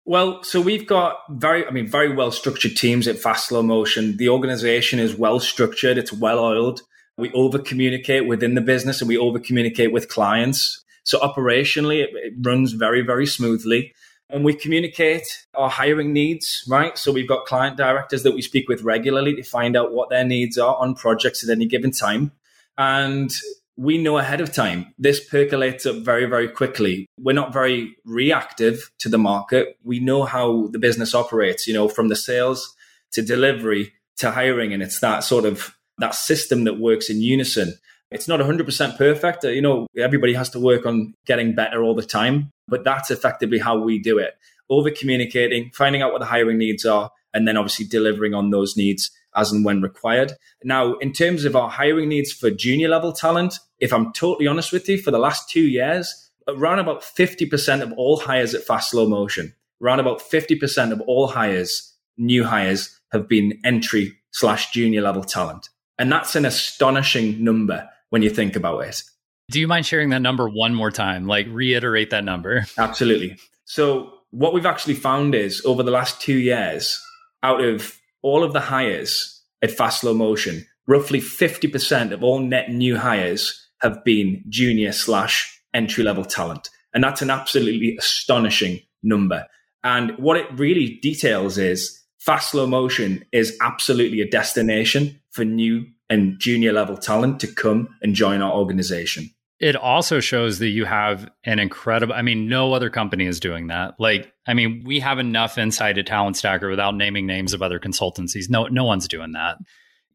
Well, 0.05 0.41
so 0.43 0.61
we've 0.61 0.87
got 0.87 1.17
very, 1.29 1.67
I 1.67 1.71
mean, 1.71 1.85
very 1.89 2.15
well 2.15 2.31
structured 2.31 2.77
teams 2.77 3.09
at 3.09 3.19
Fast 3.19 3.49
Slow 3.49 3.61
Motion. 3.61 4.15
The 4.15 4.29
organization 4.29 4.99
is 4.99 5.17
well 5.17 5.41
structured, 5.41 5.97
it's 5.97 6.13
well 6.13 6.39
oiled. 6.39 6.79
We 7.17 7.31
over 7.31 7.59
communicate 7.59 8.27
within 8.27 8.55
the 8.55 8.61
business 8.61 9.01
and 9.01 9.07
we 9.07 9.17
over 9.17 9.39
communicate 9.39 9.91
with 9.91 10.07
clients. 10.07 10.83
So 11.03 11.19
operationally, 11.19 12.03
it, 12.03 12.09
it 12.13 12.33
runs 12.41 12.73
very, 12.73 13.01
very 13.01 13.25
smoothly. 13.25 13.93
And 14.29 14.43
we 14.43 14.53
communicate 14.53 15.45
our 15.53 15.69
hiring 15.69 16.11
needs, 16.11 16.63
right? 16.67 16.97
So 16.97 17.13
we've 17.13 17.27
got 17.27 17.45
client 17.45 17.77
directors 17.77 18.23
that 18.23 18.33
we 18.33 18.41
speak 18.41 18.67
with 18.67 18.81
regularly 18.81 19.33
to 19.35 19.43
find 19.43 19.77
out 19.77 19.93
what 19.93 20.09
their 20.09 20.25
needs 20.25 20.57
are 20.57 20.75
on 20.75 20.95
projects 20.95 21.43
at 21.43 21.49
any 21.49 21.65
given 21.65 21.91
time. 21.91 22.33
And 22.77 23.31
we 23.77 23.97
know 23.97 24.17
ahead 24.17 24.41
of 24.41 24.51
time. 24.51 24.93
This 24.97 25.23
percolates 25.23 25.85
up 25.85 25.97
very, 25.97 26.25
very 26.25 26.49
quickly. 26.49 27.07
We're 27.19 27.33
not 27.33 27.53
very 27.53 27.95
reactive 28.03 28.91
to 28.99 29.07
the 29.07 29.19
market. 29.19 29.77
We 29.83 29.99
know 29.99 30.23
how 30.23 30.67
the 30.67 30.79
business 30.79 31.15
operates, 31.15 31.67
you 31.67 31.73
know, 31.73 31.87
from 31.87 32.09
the 32.09 32.15
sales 32.15 32.75
to 33.11 33.21
delivery 33.21 33.93
to 34.17 34.31
hiring. 34.31 34.73
And 34.73 34.83
it's 34.83 34.99
that 34.99 35.23
sort 35.23 35.45
of 35.45 35.76
that 35.99 36.15
system 36.15 36.63
that 36.65 36.79
works 36.79 37.09
in 37.09 37.21
unison. 37.21 37.73
It's 38.11 38.27
not 38.27 38.39
100% 38.39 38.97
perfect. 38.97 39.43
You 39.43 39.61
know, 39.61 39.87
everybody 39.97 40.33
has 40.33 40.49
to 40.51 40.59
work 40.59 40.85
on 40.85 41.13
getting 41.25 41.55
better 41.55 41.83
all 41.83 41.95
the 41.95 42.03
time, 42.03 42.51
but 42.67 42.83
that's 42.83 43.11
effectively 43.11 43.59
how 43.59 43.77
we 43.77 43.99
do 43.99 44.17
it. 44.17 44.37
Over 44.69 44.91
communicating, 44.91 45.71
finding 45.73 46.01
out 46.01 46.11
what 46.11 46.19
the 46.19 46.25
hiring 46.25 46.57
needs 46.57 46.85
are, 46.85 47.11
and 47.33 47.47
then 47.47 47.57
obviously 47.57 47.85
delivering 47.85 48.33
on 48.33 48.49
those 48.49 48.77
needs 48.77 49.11
as 49.35 49.51
and 49.51 49.63
when 49.63 49.81
required. 49.81 50.33
Now, 50.63 50.95
in 50.95 51.13
terms 51.13 51.45
of 51.45 51.55
our 51.55 51.69
hiring 51.69 52.09
needs 52.09 52.31
for 52.31 52.49
junior 52.49 52.89
level 52.89 53.11
talent, 53.11 53.59
if 53.79 53.93
I'm 53.93 54.11
totally 54.13 54.47
honest 54.47 54.71
with 54.71 54.89
you, 54.89 54.97
for 54.97 55.11
the 55.11 55.19
last 55.19 55.49
two 55.49 55.61
years, 55.61 56.29
around 56.47 56.79
about 56.79 57.01
50% 57.01 57.81
of 57.81 57.93
all 57.93 58.19
hires 58.19 58.55
at 58.55 58.63
Fast 58.63 58.91
Slow 58.91 59.07
Motion, 59.07 59.53
around 59.81 59.99
about 59.99 60.19
50% 60.19 60.91
of 60.91 61.01
all 61.01 61.27
hires, 61.27 61.93
new 62.17 62.43
hires, 62.43 62.99
have 63.11 63.27
been 63.27 63.59
entry 63.63 64.17
slash 64.31 64.71
junior 64.71 65.01
level 65.01 65.23
talent. 65.23 65.69
And 65.99 66.11
that's 66.11 66.35
an 66.35 66.45
astonishing 66.45 67.43
number 67.43 67.89
when 68.09 68.21
you 68.21 68.29
think 68.29 68.55
about 68.55 68.79
it. 68.85 69.01
Do 69.49 69.59
you 69.59 69.67
mind 69.67 69.85
sharing 69.85 70.09
that 70.09 70.21
number 70.21 70.47
one 70.47 70.73
more 70.75 70.91
time? 70.91 71.25
Like 71.25 71.47
reiterate 71.49 72.09
that 72.09 72.23
number. 72.23 72.65
Absolutely. 72.77 73.37
So, 73.65 74.13
what 74.31 74.53
we've 74.53 74.65
actually 74.65 74.95
found 74.95 75.33
is 75.33 75.61
over 75.65 75.83
the 75.83 75.91
last 75.91 76.19
two 76.19 76.37
years, 76.37 77.01
out 77.43 77.63
of 77.63 77.97
all 78.21 78.43
of 78.43 78.51
the 78.51 78.59
hires 78.59 79.41
at 79.61 79.71
Fast 79.71 80.01
Slow 80.01 80.13
Motion, 80.13 80.65
roughly 80.85 81.19
50% 81.19 82.11
of 82.11 82.23
all 82.23 82.39
net 82.39 82.69
new 82.69 82.97
hires 82.97 83.67
have 83.81 84.03
been 84.03 84.43
junior 84.49 84.91
slash 84.91 85.61
entry 85.73 86.03
level 86.03 86.25
talent. 86.25 86.69
And 86.93 87.03
that's 87.03 87.21
an 87.21 87.29
absolutely 87.29 87.95
astonishing 87.97 88.81
number. 89.01 89.45
And 89.83 90.17
what 90.17 90.37
it 90.37 90.47
really 90.53 90.99
details 91.01 91.57
is 91.57 91.96
Fast 92.27 92.51
Slow 92.51 92.67
Motion 92.67 93.23
is 93.31 93.57
absolutely 93.61 94.19
a 94.19 94.29
destination 94.29 95.17
for 95.31 95.45
new 95.45 95.85
and 96.09 96.37
junior 96.37 96.73
level 96.73 96.97
talent 96.97 97.39
to 97.39 97.47
come 97.47 97.87
and 98.01 98.13
join 98.13 98.41
our 98.41 98.51
organization. 98.51 99.29
It 99.61 99.77
also 99.77 100.19
shows 100.19 100.59
that 100.59 100.67
you 100.67 100.83
have 100.83 101.31
an 101.45 101.59
incredible, 101.59 102.13
I 102.13 102.23
mean, 102.23 102.49
no 102.49 102.73
other 102.73 102.89
company 102.89 103.27
is 103.27 103.39
doing 103.39 103.67
that. 103.67 103.93
Like, 103.97 104.33
I 104.45 104.53
mean, 104.55 104.83
we 104.85 104.99
have 104.99 105.19
enough 105.19 105.57
inside 105.57 105.97
at 105.97 106.05
Talent 106.05 106.35
Stacker 106.35 106.69
without 106.69 106.95
naming 106.95 107.27
names 107.27 107.53
of 107.53 107.61
other 107.61 107.79
consultancies. 107.79 108.49
No, 108.49 108.65
no 108.65 108.83
one's 108.83 109.07
doing 109.07 109.31
that. 109.31 109.59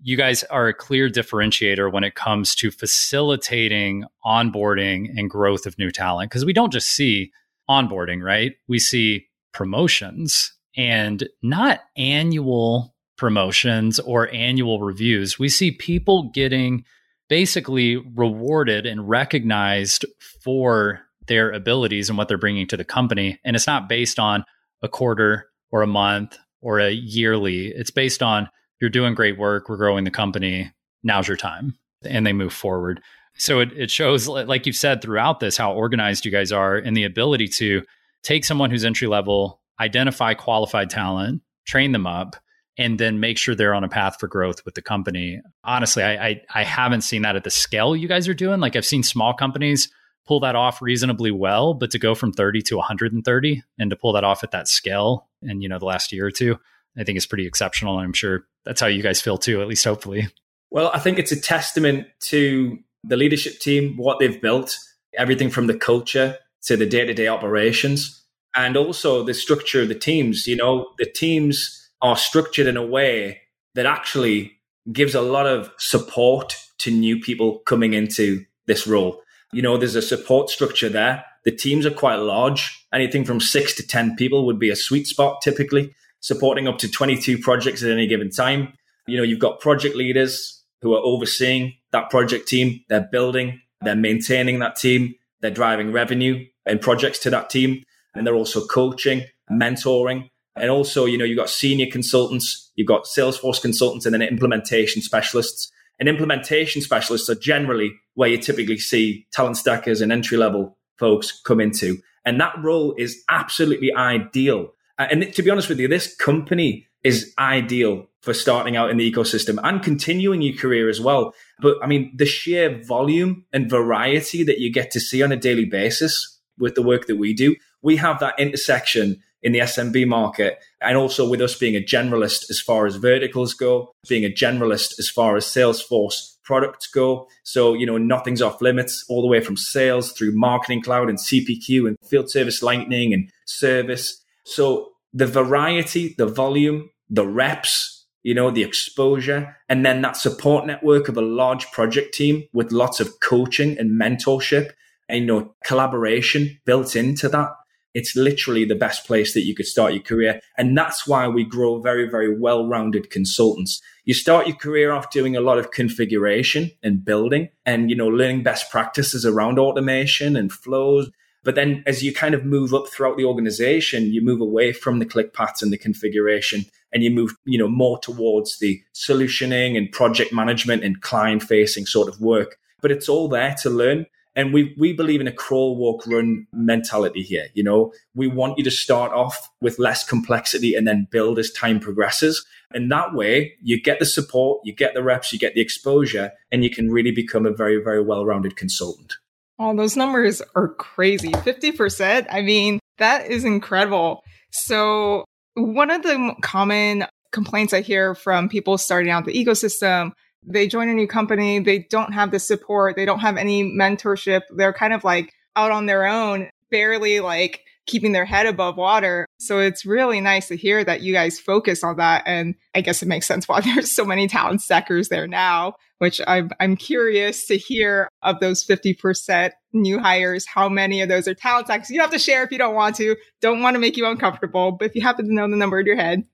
You 0.02 0.18
guys 0.18 0.44
are 0.44 0.68
a 0.68 0.74
clear 0.74 1.08
differentiator 1.08 1.90
when 1.90 2.04
it 2.04 2.14
comes 2.14 2.54
to 2.56 2.70
facilitating 2.70 4.04
onboarding 4.22 5.08
and 5.16 5.30
growth 5.30 5.64
of 5.64 5.78
new 5.78 5.90
talent. 5.90 6.28
Because 6.28 6.44
we 6.44 6.52
don't 6.52 6.74
just 6.74 6.88
see 6.88 7.32
onboarding, 7.70 8.22
right? 8.22 8.52
We 8.68 8.80
see 8.80 9.28
promotions 9.54 10.52
and 10.76 11.28
not 11.42 11.80
annual 11.96 12.94
promotions 13.16 14.00
or 14.00 14.28
annual 14.30 14.80
reviews, 14.80 15.38
we 15.38 15.48
see 15.48 15.70
people 15.70 16.30
getting 16.34 16.84
basically 17.28 17.96
rewarded 17.96 18.84
and 18.84 19.08
recognized 19.08 20.04
for 20.42 21.00
their 21.28 21.52
abilities 21.52 22.08
and 22.08 22.18
what 22.18 22.28
they're 22.28 22.36
bringing 22.36 22.66
to 22.66 22.76
the 22.76 22.84
company. 22.84 23.38
And 23.44 23.56
it's 23.56 23.66
not 23.66 23.88
based 23.88 24.18
on 24.18 24.44
a 24.82 24.88
quarter 24.88 25.48
or 25.70 25.82
a 25.82 25.86
month 25.86 26.36
or 26.60 26.80
a 26.80 26.90
yearly. 26.90 27.68
It's 27.68 27.90
based 27.90 28.22
on 28.22 28.48
you're 28.80 28.90
doing 28.90 29.14
great 29.14 29.38
work, 29.38 29.68
we're 29.68 29.76
growing 29.76 30.04
the 30.04 30.10
company, 30.10 30.72
now's 31.02 31.28
your 31.28 31.36
time. 31.36 31.78
And 32.04 32.26
they 32.26 32.32
move 32.32 32.52
forward. 32.52 33.00
So 33.34 33.60
it, 33.60 33.72
it 33.72 33.90
shows, 33.90 34.28
like 34.28 34.66
you've 34.66 34.76
said 34.76 35.00
throughout 35.00 35.40
this, 35.40 35.56
how 35.56 35.72
organized 35.72 36.24
you 36.24 36.30
guys 36.32 36.52
are 36.52 36.76
and 36.76 36.96
the 36.96 37.04
ability 37.04 37.48
to 37.48 37.82
take 38.22 38.44
someone 38.44 38.70
who's 38.70 38.84
entry 38.84 39.08
level, 39.08 39.61
identify 39.80 40.34
qualified 40.34 40.90
talent, 40.90 41.42
train 41.66 41.92
them 41.92 42.06
up, 42.06 42.36
and 42.78 42.98
then 42.98 43.20
make 43.20 43.38
sure 43.38 43.54
they're 43.54 43.74
on 43.74 43.84
a 43.84 43.88
path 43.88 44.16
for 44.18 44.28
growth 44.28 44.64
with 44.64 44.74
the 44.74 44.82
company. 44.82 45.40
Honestly, 45.64 46.02
I, 46.02 46.26
I, 46.26 46.40
I 46.54 46.64
haven't 46.64 47.02
seen 47.02 47.22
that 47.22 47.36
at 47.36 47.44
the 47.44 47.50
scale 47.50 47.94
you 47.94 48.08
guys 48.08 48.28
are 48.28 48.34
doing. 48.34 48.60
Like 48.60 48.76
I've 48.76 48.86
seen 48.86 49.02
small 49.02 49.34
companies 49.34 49.90
pull 50.26 50.40
that 50.40 50.56
off 50.56 50.80
reasonably 50.80 51.30
well, 51.30 51.74
but 51.74 51.90
to 51.90 51.98
go 51.98 52.14
from 52.14 52.32
30 52.32 52.62
to 52.62 52.76
130 52.76 53.62
and 53.78 53.90
to 53.90 53.96
pull 53.96 54.12
that 54.12 54.24
off 54.24 54.44
at 54.44 54.52
that 54.52 54.68
scale 54.68 55.28
and 55.42 55.62
you 55.62 55.68
know, 55.68 55.78
the 55.78 55.84
last 55.84 56.12
year 56.12 56.26
or 56.26 56.30
two, 56.30 56.58
I 56.96 57.04
think 57.04 57.18
is 57.18 57.26
pretty 57.26 57.46
exceptional. 57.46 57.98
And 57.98 58.06
I'm 58.06 58.12
sure 58.12 58.46
that's 58.64 58.80
how 58.80 58.86
you 58.86 59.02
guys 59.02 59.20
feel 59.20 59.36
too, 59.36 59.60
at 59.60 59.68
least 59.68 59.84
hopefully. 59.84 60.28
Well, 60.70 60.90
I 60.94 60.98
think 60.98 61.18
it's 61.18 61.32
a 61.32 61.40
testament 61.40 62.06
to 62.20 62.78
the 63.04 63.16
leadership 63.16 63.58
team, 63.58 63.96
what 63.96 64.18
they've 64.18 64.40
built, 64.40 64.78
everything 65.16 65.50
from 65.50 65.66
the 65.66 65.76
culture 65.76 66.38
to 66.62 66.76
the 66.76 66.86
day 66.86 67.04
to 67.04 67.12
day 67.12 67.28
operations, 67.28 68.21
and 68.54 68.76
also 68.76 69.22
the 69.22 69.34
structure 69.34 69.82
of 69.82 69.88
the 69.88 69.94
teams. 69.94 70.46
You 70.46 70.56
know, 70.56 70.88
the 70.98 71.06
teams 71.06 71.90
are 72.00 72.16
structured 72.16 72.66
in 72.66 72.76
a 72.76 72.86
way 72.86 73.42
that 73.74 73.86
actually 73.86 74.58
gives 74.92 75.14
a 75.14 75.20
lot 75.20 75.46
of 75.46 75.72
support 75.78 76.56
to 76.78 76.90
new 76.90 77.20
people 77.20 77.58
coming 77.60 77.94
into 77.94 78.44
this 78.66 78.86
role. 78.86 79.22
You 79.52 79.62
know, 79.62 79.76
there's 79.76 79.94
a 79.94 80.02
support 80.02 80.50
structure 80.50 80.88
there. 80.88 81.24
The 81.44 81.52
teams 81.52 81.86
are 81.86 81.90
quite 81.90 82.16
large. 82.16 82.86
Anything 82.92 83.24
from 83.24 83.40
six 83.40 83.74
to 83.76 83.86
10 83.86 84.16
people 84.16 84.46
would 84.46 84.58
be 84.58 84.70
a 84.70 84.76
sweet 84.76 85.06
spot 85.06 85.40
typically, 85.42 85.94
supporting 86.20 86.68
up 86.68 86.78
to 86.78 86.90
22 86.90 87.38
projects 87.38 87.82
at 87.82 87.90
any 87.90 88.06
given 88.06 88.30
time. 88.30 88.72
You 89.06 89.16
know, 89.16 89.22
you've 89.22 89.38
got 89.38 89.60
project 89.60 89.96
leaders 89.96 90.62
who 90.80 90.94
are 90.94 91.02
overseeing 91.02 91.74
that 91.92 92.10
project 92.10 92.48
team. 92.48 92.80
They're 92.88 93.08
building, 93.10 93.60
they're 93.80 93.96
maintaining 93.96 94.58
that 94.60 94.76
team, 94.76 95.14
they're 95.40 95.50
driving 95.50 95.92
revenue 95.92 96.46
and 96.66 96.80
projects 96.80 97.18
to 97.20 97.30
that 97.30 97.50
team. 97.50 97.82
And 98.14 98.26
they're 98.26 98.34
also 98.34 98.66
coaching, 98.66 99.24
mentoring, 99.50 100.28
and 100.54 100.70
also, 100.70 101.06
you 101.06 101.16
know, 101.16 101.24
you've 101.24 101.38
got 101.38 101.48
senior 101.48 101.86
consultants, 101.90 102.70
you've 102.76 102.88
got 102.88 103.04
Salesforce 103.04 103.60
consultants, 103.60 104.04
and 104.04 104.14
then 104.14 104.22
implementation 104.22 105.00
specialists. 105.00 105.70
And 105.98 106.08
implementation 106.08 106.82
specialists 106.82 107.30
are 107.30 107.34
generally 107.34 107.92
where 108.14 108.28
you 108.28 108.38
typically 108.38 108.78
see 108.78 109.26
talent 109.32 109.56
stackers 109.56 110.00
and 110.00 110.12
entry 110.12 110.36
level 110.36 110.76
folks 110.98 111.40
come 111.44 111.60
into. 111.60 111.98
And 112.24 112.40
that 112.40 112.54
role 112.62 112.94
is 112.98 113.22
absolutely 113.30 113.94
ideal. 113.94 114.72
And 114.98 115.32
to 115.34 115.42
be 115.42 115.50
honest 115.50 115.68
with 115.68 115.80
you, 115.80 115.88
this 115.88 116.14
company 116.14 116.86
is 117.02 117.32
ideal 117.38 118.06
for 118.20 118.32
starting 118.32 118.76
out 118.76 118.90
in 118.90 118.96
the 118.96 119.10
ecosystem 119.10 119.58
and 119.64 119.82
continuing 119.82 120.42
your 120.42 120.56
career 120.56 120.88
as 120.88 121.00
well. 121.00 121.34
But 121.60 121.78
I 121.82 121.86
mean, 121.86 122.12
the 122.14 122.26
sheer 122.26 122.80
volume 122.84 123.44
and 123.52 123.68
variety 123.68 124.44
that 124.44 124.60
you 124.60 124.72
get 124.72 124.90
to 124.92 125.00
see 125.00 125.22
on 125.22 125.32
a 125.32 125.36
daily 125.36 125.64
basis 125.64 126.38
with 126.58 126.74
the 126.76 126.82
work 126.82 127.06
that 127.06 127.16
we 127.16 127.34
do, 127.34 127.56
we 127.82 127.96
have 127.96 128.20
that 128.20 128.38
intersection 128.38 129.22
in 129.42 129.52
the 129.52 129.58
SMB 129.60 130.06
market. 130.06 130.58
And 130.80 130.96
also 130.96 131.28
with 131.28 131.40
us 131.40 131.56
being 131.56 131.76
a 131.76 131.80
generalist 131.80 132.48
as 132.48 132.60
far 132.60 132.86
as 132.86 132.96
verticals 132.96 133.54
go, 133.54 133.92
being 134.08 134.24
a 134.24 134.30
generalist 134.30 134.98
as 134.98 135.08
far 135.08 135.36
as 135.36 135.44
Salesforce 135.44 136.36
products 136.44 136.86
go. 136.86 137.28
So, 137.44 137.74
you 137.74 137.86
know, 137.86 137.98
nothing's 137.98 138.42
off 138.42 138.60
limits 138.60 139.04
all 139.08 139.22
the 139.22 139.28
way 139.28 139.40
from 139.40 139.56
sales 139.56 140.12
through 140.12 140.32
marketing 140.32 140.82
cloud 140.82 141.08
and 141.08 141.18
CPQ 141.18 141.88
and 141.88 141.96
field 142.08 142.30
service 142.30 142.62
lightning 142.62 143.12
and 143.12 143.30
service. 143.46 144.22
So 144.44 144.90
the 145.12 145.26
variety, 145.26 146.14
the 146.18 146.26
volume, 146.26 146.90
the 147.08 147.26
reps, 147.26 148.06
you 148.22 148.34
know, 148.34 148.50
the 148.50 148.62
exposure, 148.62 149.56
and 149.68 149.84
then 149.84 150.02
that 150.02 150.16
support 150.16 150.66
network 150.66 151.08
of 151.08 151.16
a 151.16 151.22
large 151.22 151.70
project 151.72 152.14
team 152.14 152.44
with 152.52 152.72
lots 152.72 153.00
of 153.00 153.20
coaching 153.20 153.76
and 153.78 154.00
mentorship 154.00 154.70
and, 155.08 155.20
you 155.20 155.26
know, 155.26 155.54
collaboration 155.64 156.58
built 156.64 156.94
into 156.96 157.28
that. 157.28 157.50
It's 157.94 158.16
literally 158.16 158.64
the 158.64 158.74
best 158.74 159.06
place 159.06 159.34
that 159.34 159.44
you 159.44 159.54
could 159.54 159.66
start 159.66 159.92
your 159.92 160.02
career. 160.02 160.40
And 160.56 160.76
that's 160.76 161.06
why 161.06 161.28
we 161.28 161.44
grow 161.44 161.78
very, 161.78 162.08
very 162.08 162.38
well 162.38 162.66
rounded 162.66 163.10
consultants. 163.10 163.82
You 164.04 164.14
start 164.14 164.46
your 164.46 164.56
career 164.56 164.92
off 164.92 165.10
doing 165.10 165.36
a 165.36 165.40
lot 165.40 165.58
of 165.58 165.70
configuration 165.70 166.70
and 166.82 167.04
building 167.04 167.50
and, 167.66 167.90
you 167.90 167.96
know, 167.96 168.08
learning 168.08 168.42
best 168.42 168.70
practices 168.70 169.26
around 169.26 169.58
automation 169.58 170.36
and 170.36 170.52
flows 170.52 171.10
but 171.44 171.54
then 171.54 171.82
as 171.86 172.02
you 172.02 172.12
kind 172.12 172.34
of 172.34 172.44
move 172.44 172.72
up 172.72 172.88
throughout 172.88 173.16
the 173.16 173.24
organization, 173.24 174.12
you 174.12 174.22
move 174.22 174.40
away 174.40 174.72
from 174.72 174.98
the 174.98 175.06
click 175.06 175.34
paths 175.34 175.62
and 175.62 175.72
the 175.72 175.78
configuration 175.78 176.64
and 176.92 177.02
you 177.02 177.10
move, 177.10 177.34
you 177.44 177.58
know, 177.58 177.68
more 177.68 177.98
towards 177.98 178.58
the 178.58 178.82
solutioning 178.94 179.76
and 179.76 179.90
project 179.90 180.32
management 180.32 180.84
and 180.84 181.00
client 181.00 181.42
facing 181.42 181.86
sort 181.86 182.08
of 182.08 182.20
work. 182.20 182.58
But 182.80 182.92
it's 182.92 183.08
all 183.08 183.28
there 183.28 183.54
to 183.62 183.70
learn. 183.70 184.06
And 184.34 184.52
we, 184.52 184.74
we 184.78 184.92
believe 184.92 185.20
in 185.20 185.26
a 185.26 185.32
crawl, 185.32 185.76
walk, 185.76 186.06
run 186.06 186.46
mentality 186.52 187.22
here. 187.22 187.48
You 187.54 187.62
know, 187.62 187.92
we 188.14 188.28
want 188.28 188.56
you 188.56 188.64
to 188.64 188.70
start 188.70 189.12
off 189.12 189.50
with 189.60 189.78
less 189.78 190.04
complexity 190.04 190.74
and 190.74 190.88
then 190.88 191.06
build 191.10 191.38
as 191.38 191.50
time 191.50 191.80
progresses. 191.80 192.44
And 192.72 192.90
that 192.90 193.14
way 193.14 193.54
you 193.62 193.80
get 193.80 193.98
the 193.98 194.06
support, 194.06 194.60
you 194.64 194.74
get 194.74 194.94
the 194.94 195.02
reps, 195.02 195.32
you 195.32 195.38
get 195.38 195.54
the 195.54 195.60
exposure, 195.60 196.32
and 196.50 196.64
you 196.64 196.70
can 196.70 196.90
really 196.90 197.10
become 197.10 197.44
a 197.44 197.52
very, 197.52 197.82
very 197.82 198.02
well 198.02 198.24
rounded 198.24 198.56
consultant. 198.56 199.14
Oh, 199.58 199.76
those 199.76 199.96
numbers 199.96 200.40
are 200.56 200.68
crazy. 200.68 201.30
50%. 201.30 202.26
I 202.30 202.40
mean, 202.42 202.80
that 202.98 203.30
is 203.30 203.44
incredible. 203.44 204.22
So, 204.50 205.24
one 205.54 205.90
of 205.90 206.02
the 206.02 206.34
common 206.40 207.04
complaints 207.32 207.72
I 207.72 207.80
hear 207.80 208.14
from 208.14 208.48
people 208.48 208.78
starting 208.78 209.10
out 209.10 209.24
the 209.24 209.32
ecosystem, 209.32 210.12
they 210.44 210.66
join 210.66 210.88
a 210.88 210.94
new 210.94 211.06
company, 211.06 211.58
they 211.58 211.80
don't 211.90 212.12
have 212.12 212.30
the 212.30 212.38
support, 212.38 212.96
they 212.96 213.04
don't 213.04 213.20
have 213.20 213.36
any 213.36 213.64
mentorship. 213.64 214.42
They're 214.50 214.72
kind 214.72 214.92
of 214.92 215.04
like 215.04 215.32
out 215.56 215.70
on 215.70 215.86
their 215.86 216.06
own, 216.06 216.50
barely 216.70 217.20
like 217.20 217.64
keeping 217.86 218.12
their 218.12 218.24
head 218.24 218.46
above 218.46 218.76
water. 218.76 219.26
So 219.38 219.58
it's 219.58 219.84
really 219.84 220.20
nice 220.20 220.48
to 220.48 220.56
hear 220.56 220.84
that 220.84 221.02
you 221.02 221.12
guys 221.12 221.38
focus 221.38 221.82
on 221.82 221.96
that. 221.96 222.22
And 222.26 222.54
I 222.74 222.80
guess 222.80 223.02
it 223.02 223.08
makes 223.08 223.26
sense 223.26 223.46
why 223.48 223.60
there's 223.74 223.94
so 223.94 224.04
many 224.04 224.28
talent 224.28 224.62
stackers 224.62 225.08
there 225.08 225.26
now, 225.26 225.74
which 225.98 226.20
I'm, 226.26 226.50
I'm 226.60 226.76
curious 226.76 227.46
to 227.46 227.56
hear 227.56 228.08
of 228.22 228.40
those 228.40 228.64
50% 228.64 229.50
new 229.72 229.98
hires, 229.98 230.46
how 230.46 230.68
many 230.68 231.00
of 231.00 231.08
those 231.08 231.26
are 231.28 231.34
talent 231.34 231.66
stackers. 231.66 231.90
You 231.90 231.96
don't 231.96 232.04
have 232.04 232.12
to 232.12 232.18
share 232.18 232.42
if 232.42 232.50
you 232.50 232.58
don't 232.58 232.74
want 232.74 232.96
to, 232.96 233.16
don't 233.40 233.62
want 233.62 233.74
to 233.74 233.80
make 233.80 233.96
you 233.96 234.06
uncomfortable, 234.06 234.72
but 234.72 234.86
if 234.86 234.94
you 234.94 235.02
happen 235.02 235.26
to 235.26 235.34
know 235.34 235.48
the 235.48 235.56
number 235.56 235.80
in 235.80 235.86
your 235.86 235.96
head. 235.96 236.24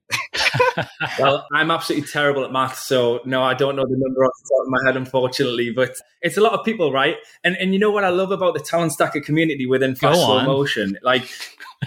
well, 1.19 1.45
I'm 1.53 1.71
absolutely 1.71 2.07
terrible 2.07 2.43
at 2.43 2.51
math, 2.51 2.77
so 2.79 3.21
no, 3.25 3.43
I 3.43 3.53
don't 3.53 3.75
know 3.75 3.85
the 3.85 3.95
number 3.97 4.25
off 4.25 4.31
the 4.41 4.49
top 4.49 4.65
of 4.65 4.69
my 4.69 4.79
head, 4.85 4.97
unfortunately. 4.97 5.71
But 5.71 5.95
it's 6.21 6.37
a 6.37 6.41
lot 6.41 6.53
of 6.53 6.65
people, 6.65 6.91
right? 6.91 7.15
And 7.43 7.55
and 7.57 7.73
you 7.73 7.79
know 7.79 7.91
what 7.91 8.03
I 8.03 8.09
love 8.09 8.31
about 8.31 8.53
the 8.53 8.59
talent 8.59 8.91
stacker 8.91 9.21
community 9.21 9.65
within 9.65 9.95
Fast 9.95 10.19
Slow 10.19 10.43
Motion? 10.43 10.97
Like, 11.03 11.29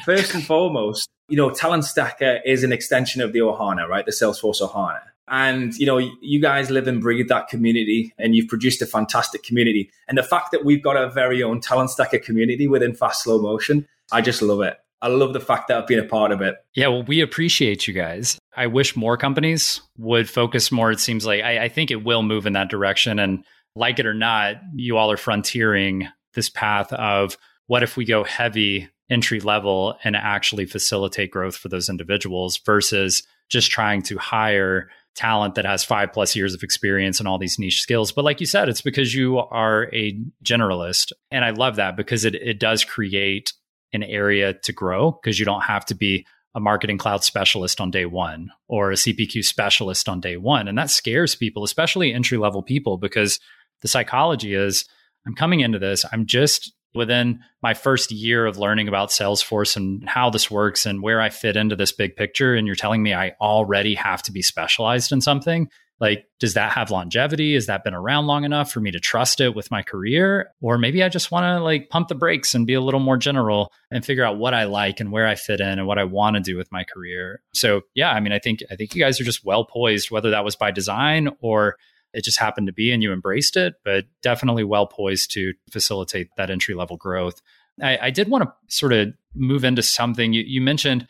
first 0.04 0.34
and 0.34 0.44
foremost, 0.44 1.08
you 1.28 1.36
know, 1.36 1.50
talent 1.50 1.84
stacker 1.84 2.40
is 2.44 2.64
an 2.64 2.72
extension 2.72 3.22
of 3.22 3.32
the 3.32 3.40
Ohana, 3.40 3.88
right? 3.88 4.04
The 4.04 4.12
Salesforce 4.12 4.60
Ohana. 4.60 5.00
And 5.28 5.74
you 5.76 5.86
know, 5.86 5.98
you 5.98 6.40
guys 6.40 6.70
live 6.70 6.86
and 6.86 7.00
breathe 7.00 7.28
that 7.28 7.48
community, 7.48 8.12
and 8.18 8.34
you've 8.34 8.48
produced 8.48 8.82
a 8.82 8.86
fantastic 8.86 9.42
community. 9.42 9.90
And 10.08 10.18
the 10.18 10.22
fact 10.22 10.50
that 10.52 10.64
we've 10.64 10.82
got 10.82 10.96
our 10.96 11.08
very 11.10 11.42
own 11.42 11.60
talent 11.60 11.90
stacker 11.90 12.18
community 12.18 12.66
within 12.66 12.94
Fast 12.94 13.22
Slow 13.22 13.40
Motion, 13.40 13.86
I 14.10 14.20
just 14.20 14.42
love 14.42 14.60
it. 14.60 14.78
I 15.00 15.08
love 15.08 15.32
the 15.32 15.40
fact 15.40 15.68
that 15.68 15.78
I've 15.78 15.86
been 15.86 15.98
a 15.98 16.04
part 16.04 16.30
of 16.30 16.40
it. 16.42 16.56
Yeah, 16.74 16.88
well, 16.88 17.02
we 17.02 17.20
appreciate 17.20 17.88
you 17.88 17.94
guys. 17.94 18.38
I 18.56 18.68
wish 18.68 18.94
more 18.94 19.16
companies 19.16 19.80
would 19.98 20.30
focus 20.30 20.70
more. 20.70 20.92
It 20.92 21.00
seems 21.00 21.26
like 21.26 21.42
I, 21.42 21.64
I, 21.64 21.68
think 21.68 21.90
it 21.90 22.04
will 22.04 22.22
move 22.22 22.46
in 22.46 22.52
that 22.52 22.70
direction. 22.70 23.18
And 23.18 23.44
like 23.74 23.98
it 23.98 24.06
or 24.06 24.14
not, 24.14 24.56
you 24.76 24.96
all 24.96 25.10
are 25.10 25.16
frontiering 25.16 26.06
this 26.34 26.48
path 26.48 26.92
of 26.92 27.36
what 27.66 27.82
if 27.82 27.96
we 27.96 28.04
go 28.04 28.22
heavy 28.22 28.90
entry 29.10 29.40
level 29.40 29.96
and 30.04 30.16
actually 30.16 30.66
facilitate 30.66 31.30
growth 31.30 31.56
for 31.56 31.68
those 31.68 31.88
individuals 31.88 32.58
versus 32.64 33.22
just 33.48 33.70
trying 33.70 34.02
to 34.02 34.16
hire 34.18 34.88
talent 35.14 35.54
that 35.56 35.66
has 35.66 35.84
five 35.84 36.12
plus 36.12 36.34
years 36.34 36.54
of 36.54 36.62
experience 36.62 37.18
and 37.18 37.28
all 37.28 37.38
these 37.38 37.58
niche 37.58 37.82
skills. 37.82 38.12
But 38.12 38.24
like 38.24 38.40
you 38.40 38.46
said, 38.46 38.68
it's 38.68 38.80
because 38.80 39.14
you 39.14 39.38
are 39.38 39.90
a 39.92 40.18
generalist. 40.42 41.12
And 41.30 41.44
I 41.44 41.50
love 41.50 41.76
that 41.76 41.96
because 41.96 42.24
it, 42.24 42.34
it 42.34 42.58
does 42.58 42.84
create 42.84 43.52
an 43.92 44.02
area 44.02 44.54
to 44.54 44.72
grow 44.72 45.12
because 45.12 45.38
you 45.38 45.44
don't 45.44 45.62
have 45.62 45.84
to 45.86 45.94
be 45.94 46.26
a 46.54 46.60
marketing 46.60 46.98
cloud 46.98 47.24
specialist 47.24 47.80
on 47.80 47.90
day 47.90 48.06
one 48.06 48.50
or 48.68 48.90
a 48.90 48.94
CPQ 48.94 49.44
specialist 49.44 50.08
on 50.08 50.20
day 50.20 50.36
one. 50.36 50.68
And 50.68 50.76
that 50.78 50.90
scares 50.90 51.34
people, 51.34 51.64
especially 51.64 52.12
entry 52.12 52.38
level 52.38 52.62
people, 52.62 52.96
because 52.98 53.38
the 53.80 53.88
psychology 53.88 54.54
is 54.54 54.86
I'm 55.26 55.34
coming 55.34 55.60
into 55.60 55.78
this, 55.78 56.04
I'm 56.10 56.26
just 56.26 56.72
within 56.94 57.40
my 57.62 57.74
first 57.74 58.10
year 58.10 58.46
of 58.46 58.58
learning 58.58 58.88
about 58.88 59.10
Salesforce 59.10 59.76
and 59.76 60.06
how 60.08 60.30
this 60.30 60.50
works 60.50 60.86
and 60.86 61.02
where 61.02 61.20
I 61.20 61.30
fit 61.30 61.56
into 61.56 61.76
this 61.76 61.92
big 61.92 62.16
picture. 62.16 62.54
And 62.54 62.66
you're 62.66 62.76
telling 62.76 63.02
me 63.02 63.14
I 63.14 63.32
already 63.40 63.94
have 63.94 64.22
to 64.24 64.32
be 64.32 64.42
specialized 64.42 65.12
in 65.12 65.20
something. 65.20 65.68
Like, 66.02 66.26
does 66.40 66.54
that 66.54 66.72
have 66.72 66.90
longevity? 66.90 67.54
Has 67.54 67.66
that 67.66 67.84
been 67.84 67.94
around 67.94 68.26
long 68.26 68.42
enough 68.42 68.72
for 68.72 68.80
me 68.80 68.90
to 68.90 68.98
trust 68.98 69.40
it 69.40 69.54
with 69.54 69.70
my 69.70 69.82
career? 69.82 70.50
Or 70.60 70.76
maybe 70.76 71.00
I 71.00 71.08
just 71.08 71.30
want 71.30 71.44
to 71.44 71.62
like 71.62 71.90
pump 71.90 72.08
the 72.08 72.16
brakes 72.16 72.56
and 72.56 72.66
be 72.66 72.74
a 72.74 72.80
little 72.80 72.98
more 72.98 73.16
general 73.16 73.70
and 73.88 74.04
figure 74.04 74.24
out 74.24 74.36
what 74.36 74.52
I 74.52 74.64
like 74.64 74.98
and 74.98 75.12
where 75.12 75.28
I 75.28 75.36
fit 75.36 75.60
in 75.60 75.78
and 75.78 75.86
what 75.86 76.00
I 76.00 76.04
want 76.04 76.34
to 76.34 76.42
do 76.42 76.56
with 76.56 76.72
my 76.72 76.82
career. 76.82 77.40
So 77.54 77.82
yeah, 77.94 78.10
I 78.10 78.18
mean, 78.18 78.32
I 78.32 78.40
think 78.40 78.64
I 78.68 78.74
think 78.74 78.96
you 78.96 79.00
guys 79.00 79.20
are 79.20 79.24
just 79.24 79.44
well 79.44 79.64
poised, 79.64 80.10
whether 80.10 80.30
that 80.30 80.44
was 80.44 80.56
by 80.56 80.72
design 80.72 81.28
or 81.40 81.76
it 82.12 82.24
just 82.24 82.38
happened 82.38 82.66
to 82.66 82.72
be 82.72 82.92
and 82.92 83.02
you 83.02 83.12
embraced 83.12 83.56
it, 83.56 83.74
but 83.84 84.04
definitely 84.22 84.64
well 84.64 84.86
poised 84.86 85.30
to 85.32 85.54
facilitate 85.70 86.28
that 86.36 86.50
entry 86.50 86.74
level 86.74 86.96
growth. 86.96 87.40
I, 87.82 87.98
I 88.02 88.10
did 88.10 88.28
want 88.28 88.44
to 88.44 88.52
sort 88.68 88.92
of 88.92 89.08
move 89.34 89.64
into 89.64 89.82
something 89.82 90.32
you, 90.32 90.42
you 90.46 90.60
mentioned 90.60 91.06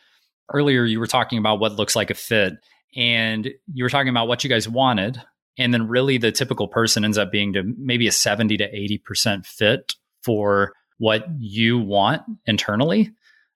earlier. 0.53 0.85
You 0.85 0.99
were 0.99 1.07
talking 1.07 1.37
about 1.37 1.59
what 1.59 1.73
looks 1.73 1.95
like 1.95 2.09
a 2.09 2.15
fit 2.15 2.53
and 2.95 3.49
you 3.73 3.83
were 3.83 3.89
talking 3.89 4.09
about 4.09 4.27
what 4.27 4.43
you 4.43 4.49
guys 4.49 4.69
wanted 4.69 5.21
and 5.57 5.73
then 5.73 5.87
really 5.87 6.17
the 6.17 6.31
typical 6.31 6.67
person 6.67 7.05
ends 7.05 7.17
up 7.17 7.31
being 7.31 7.53
to 7.53 7.63
maybe 7.77 8.07
a 8.07 8.11
70 8.11 8.57
to 8.57 8.71
80% 8.71 9.45
fit 9.45 9.95
for 10.21 10.73
what 10.97 11.25
you 11.39 11.79
want 11.79 12.21
internally 12.45 13.11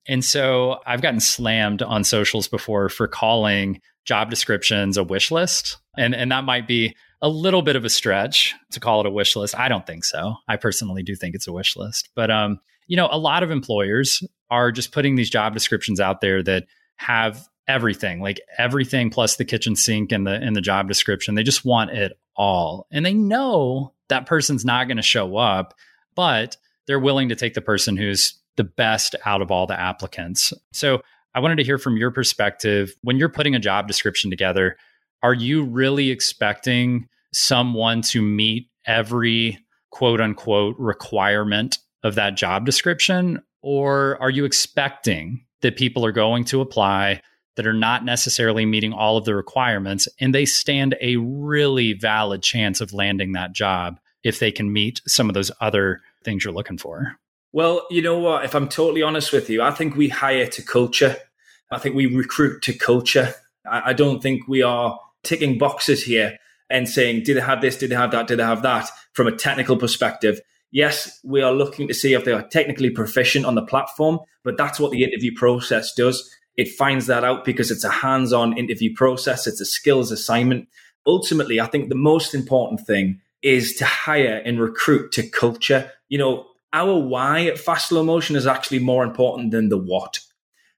and 0.08 0.26
so 0.26 0.80
i've 0.86 1.02
gotten 1.02 1.20
slammed 1.20 1.82
on 1.82 2.04
socials 2.04 2.48
before 2.48 2.90
for 2.90 3.08
calling 3.08 3.80
job 4.06 4.30
descriptions 4.30 4.98
a 4.98 5.04
wish 5.04 5.32
list 5.32 5.78
and 5.98 6.16
and 6.16 6.32
that 6.32 6.44
might 6.44 6.68
be 6.68 6.96
a 7.22 7.30
little 7.30 7.62
bit 7.62 7.76
of 7.76 7.84
a 7.84 7.90
stretch 7.90 8.54
to 8.72 8.80
call 8.80 9.00
it 9.00 9.06
a 9.06 9.12
wish 9.12 9.36
list 9.36 9.58
i 9.58 9.68
don't 9.68 9.88
think 9.88 10.04
so 10.04 10.36
i 10.48 10.56
personally 10.56 11.04
do 11.04 11.16
think 11.16 11.36
it's 11.36 11.48
a 11.48 11.54
wish 11.54 11.76
list 11.76 12.10
but 12.16 12.30
um 12.30 12.60
you 12.88 12.96
know 12.96 13.08
a 13.12 13.18
lot 13.18 13.44
of 13.44 13.52
employers 13.52 14.24
are 14.50 14.72
just 14.72 14.92
putting 14.92 15.16
these 15.16 15.30
job 15.30 15.54
descriptions 15.54 16.00
out 16.00 16.22
there 16.22 16.42
that 16.44 16.66
have 16.98 17.48
everything, 17.68 18.22
like 18.22 18.40
everything 18.58 19.10
plus 19.10 19.36
the 19.36 19.46
kitchen 19.46 19.76
sink 19.76 20.12
and 20.12 20.26
the 20.26 20.42
in 20.42 20.54
the 20.54 20.62
job 20.62 20.88
description. 20.88 21.36
They 21.36 21.44
just 21.44 21.66
want 21.66 21.92
it 21.92 22.18
all. 22.36 22.88
And 22.92 23.06
they 23.06 23.14
know 23.14 23.94
that 24.10 24.26
person's 24.26 24.64
not 24.64 24.88
going 24.88 24.98
to 24.98 25.04
show 25.04 25.36
up, 25.36 25.74
but 26.16 26.58
they're 26.88 27.00
willing 27.00 27.30
to 27.30 27.36
take 27.36 27.54
the 27.54 27.62
person 27.62 27.98
who's 27.98 28.40
the 28.56 28.64
best 28.64 29.16
out 29.26 29.42
of 29.42 29.52
all 29.52 29.68
the 29.68 29.80
applicants. 29.80 30.54
So, 30.72 31.02
I 31.36 31.40
wanted 31.40 31.58
to 31.58 31.64
hear 31.64 31.78
from 31.78 31.98
your 31.98 32.10
perspective 32.10 32.96
when 33.02 33.18
you're 33.18 33.30
putting 33.30 33.54
a 33.54 33.60
job 33.60 33.88
description 33.88 34.32
together, 34.32 34.76
are 35.24 35.34
you 35.34 35.64
really 35.64 36.10
expecting 36.10 37.08
someone 37.34 38.02
to 38.02 38.22
meet 38.22 38.70
every 38.86 39.58
quote 39.92 40.22
unquote 40.22 40.76
requirement 40.78 41.78
of 42.04 42.16
that 42.16 42.36
job 42.36 42.66
description 42.66 43.42
or 43.62 44.22
are 44.22 44.30
you 44.30 44.46
expecting 44.46 45.44
that 45.62 45.78
people 45.78 46.06
are 46.06 46.12
going 46.12 46.44
to 46.46 46.62
apply 46.62 47.22
that 47.58 47.68
are 47.68 47.74
not 47.74 48.06
necessarily 48.06 48.66
meeting 48.66 48.94
all 48.94 49.18
of 49.18 49.26
the 49.26 49.36
requirements, 49.36 50.08
and 50.20 50.34
they 50.34 50.46
stand 50.46 50.96
a 51.02 51.18
really 51.18 51.94
valid 51.94 52.42
chance 52.42 52.80
of 52.80 52.94
landing 52.94 53.34
that 53.34 53.52
job 53.52 54.00
if 54.24 54.40
they 54.40 54.52
can 54.52 54.72
meet 54.72 55.02
some 55.08 55.28
of 55.28 55.34
those 55.34 55.52
other 55.60 56.00
things 56.24 56.46
you're 56.46 56.54
looking 56.54 56.78
for. 56.78 57.18
Well, 57.52 57.86
you 57.90 58.02
know 58.02 58.20
what? 58.20 58.46
If 58.46 58.54
I'm 58.54 58.70
totally 58.70 59.02
honest 59.02 59.34
with 59.34 59.50
you, 59.50 59.64
I 59.64 59.72
think 59.72 59.96
we 59.96 60.10
hire 60.10 60.46
to 60.46 60.62
culture. 60.62 61.16
I 61.72 61.80
think 61.80 61.96
we 61.96 62.06
recruit 62.06 62.62
to 62.64 62.74
culture. 62.74 63.34
I, 63.66 63.90
I 63.90 63.94
don't 63.94 64.22
think 64.22 64.48
we 64.48 64.62
are 64.62 65.00
ticking 65.24 65.58
boxes 65.58 66.04
here 66.04 66.38
and 66.70 66.88
saying, 66.88 67.24
did 67.24 67.38
they 67.38 67.42
have 67.42 67.62
this? 67.62 67.78
Did 67.78 67.92
they 67.92 67.96
have 67.96 68.12
that? 68.12 68.28
Did 68.28 68.40
they 68.40 68.44
have 68.44 68.62
that? 68.64 68.90
From 69.14 69.28
a 69.28 69.36
technical 69.36 69.78
perspective. 69.78 70.40
Yes, 70.72 71.20
we 71.24 71.42
are 71.42 71.54
looking 71.54 71.88
to 71.88 71.94
see 71.94 72.14
if 72.14 72.26
they 72.26 72.34
are 72.34 72.48
technically 72.48 72.90
proficient 72.90 73.46
on 73.46 73.56
the 73.56 73.66
platform, 73.66 74.20
but 74.44 74.58
that's 74.58 74.80
what 74.80 74.92
the 74.92 75.04
interview 75.04 75.34
process 75.34 75.94
does. 75.94 76.30
It 76.58 76.70
finds 76.70 77.06
that 77.08 77.24
out 77.24 77.46
because 77.46 77.72
it's 77.72 77.84
a 77.84 77.90
hands 77.90 78.34
on 78.34 78.58
interview 78.58 78.94
process, 78.94 79.48
it's 79.48 79.62
a 79.62 79.66
skills 79.66 80.12
assignment. 80.12 80.68
Ultimately, 81.06 81.62
I 81.62 81.68
think 81.68 81.88
the 81.88 81.96
most 81.96 82.34
important 82.34 82.82
thing 82.86 83.22
is 83.42 83.76
to 83.76 83.86
hire 83.86 84.42
and 84.44 84.60
recruit 84.60 85.12
to 85.14 85.30
culture. 85.30 85.92
You 86.10 86.18
know, 86.18 86.48
our 86.74 87.00
why 87.00 87.46
at 87.46 87.60
Fast 87.60 87.90
Slow 87.90 88.04
Motion 88.04 88.36
is 88.36 88.48
actually 88.48 88.80
more 88.80 89.06
important 89.06 89.52
than 89.52 89.70
the 89.70 89.78
what. 89.78 90.20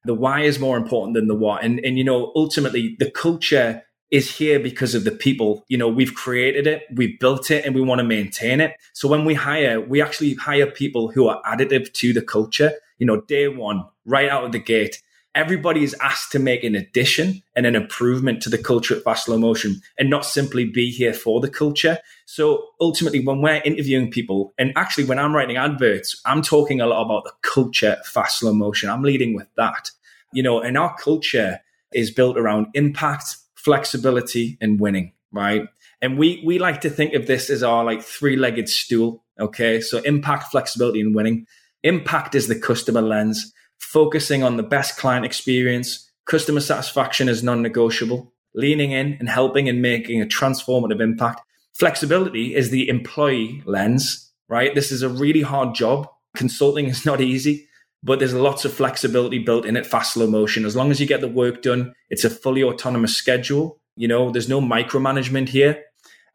The 0.05 0.13
why 0.13 0.41
is 0.41 0.59
more 0.59 0.77
important 0.77 1.15
than 1.15 1.27
the 1.27 1.35
what. 1.35 1.63
And, 1.63 1.79
and 1.79 1.97
you 1.97 2.03
know, 2.03 2.31
ultimately, 2.35 2.95
the 2.99 3.09
culture 3.09 3.83
is 4.11 4.35
here 4.35 4.59
because 4.59 4.95
of 4.95 5.03
the 5.03 5.11
people. 5.11 5.65
You 5.67 5.77
know, 5.77 5.87
we've 5.87 6.13
created 6.13 6.67
it, 6.67 6.83
we've 6.93 7.19
built 7.19 7.51
it, 7.51 7.65
and 7.65 7.75
we 7.75 7.81
want 7.81 7.99
to 7.99 8.05
maintain 8.05 8.59
it. 8.59 8.75
So 8.93 9.07
when 9.07 9.25
we 9.25 9.33
hire, 9.33 9.79
we 9.79 10.01
actually 10.01 10.33
hire 10.35 10.69
people 10.69 11.11
who 11.11 11.27
are 11.27 11.41
additive 11.43 11.93
to 11.93 12.13
the 12.13 12.21
culture. 12.21 12.73
You 12.97 13.05
know, 13.05 13.21
day 13.21 13.47
one, 13.47 13.85
right 14.05 14.29
out 14.29 14.43
of 14.43 14.51
the 14.51 14.59
gate, 14.59 15.01
everybody 15.35 15.83
is 15.83 15.95
asked 16.01 16.31
to 16.31 16.39
make 16.39 16.63
an 16.63 16.75
addition 16.75 17.41
and 17.55 17.65
an 17.65 17.75
improvement 17.75 18.41
to 18.41 18.49
the 18.49 18.57
culture 18.57 18.95
at 18.95 19.03
Fast 19.03 19.25
Slow 19.25 19.37
Motion 19.37 19.81
and 19.97 20.09
not 20.09 20.25
simply 20.25 20.65
be 20.65 20.91
here 20.91 21.13
for 21.13 21.39
the 21.39 21.49
culture. 21.49 21.99
So 22.25 22.65
ultimately, 22.81 23.23
when 23.25 23.41
we're 23.41 23.61
interviewing 23.63 24.11
people, 24.11 24.53
and 24.57 24.73
actually 24.75 25.05
when 25.05 25.19
I'm 25.19 25.35
writing 25.35 25.57
adverts, 25.57 26.19
I'm 26.25 26.41
talking 26.41 26.81
a 26.81 26.87
lot 26.87 27.05
about 27.05 27.23
the 27.23 27.31
culture 27.41 27.97
Fast 28.05 28.39
Slow 28.39 28.53
Motion. 28.53 28.89
I'm 28.89 29.03
leading 29.03 29.33
with 29.33 29.47
that. 29.55 29.91
You 30.33 30.43
know, 30.43 30.59
and 30.59 30.77
our 30.77 30.95
culture 30.97 31.59
is 31.93 32.11
built 32.11 32.37
around 32.37 32.67
impact, 32.73 33.37
flexibility, 33.63 34.57
and 34.61 34.79
winning, 34.79 35.13
right? 35.31 35.67
And 36.01 36.17
we 36.17 36.41
we 36.45 36.59
like 36.59 36.81
to 36.81 36.89
think 36.89 37.13
of 37.13 37.27
this 37.27 37.49
as 37.49 37.61
our 37.61 37.83
like 37.83 38.01
three-legged 38.01 38.69
stool. 38.69 39.23
Okay. 39.39 39.81
So 39.81 39.99
impact, 39.99 40.51
flexibility, 40.51 41.01
and 41.01 41.13
winning. 41.13 41.45
Impact 41.83 42.35
is 42.35 42.47
the 42.47 42.59
customer 42.59 43.01
lens 43.01 43.53
focusing 43.79 44.43
on 44.43 44.57
the 44.57 44.63
best 44.63 44.97
client 44.97 45.25
experience. 45.25 46.09
Customer 46.25 46.59
satisfaction 46.61 47.29
is 47.29 47.43
non 47.43 47.61
negotiable. 47.61 48.33
Leaning 48.55 48.91
in 48.91 49.13
and 49.19 49.29
helping 49.29 49.69
and 49.69 49.81
making 49.81 50.21
a 50.21 50.25
transformative 50.25 51.01
impact. 51.01 51.41
Flexibility 51.73 52.55
is 52.55 52.71
the 52.71 52.89
employee 52.89 53.61
lens, 53.65 54.31
right? 54.47 54.73
This 54.73 54.91
is 54.91 55.03
a 55.03 55.09
really 55.09 55.41
hard 55.41 55.75
job. 55.75 56.07
Consulting 56.35 56.87
is 56.87 57.05
not 57.05 57.21
easy, 57.21 57.68
but 58.03 58.19
there's 58.19 58.33
lots 58.33 58.65
of 58.65 58.73
flexibility 58.73 59.39
built 59.39 59.65
in 59.65 59.77
at 59.77 59.85
fast 59.85 60.13
slow 60.13 60.27
motion. 60.27 60.65
As 60.65 60.75
long 60.75 60.91
as 60.91 60.99
you 60.99 61.07
get 61.07 61.21
the 61.21 61.27
work 61.27 61.61
done, 61.61 61.93
it's 62.09 62.23
a 62.23 62.29
fully 62.29 62.63
autonomous 62.63 63.15
schedule. 63.15 63.79
You 63.95 64.07
know, 64.07 64.31
there's 64.31 64.49
no 64.49 64.61
micromanagement 64.61 65.49
here. 65.49 65.83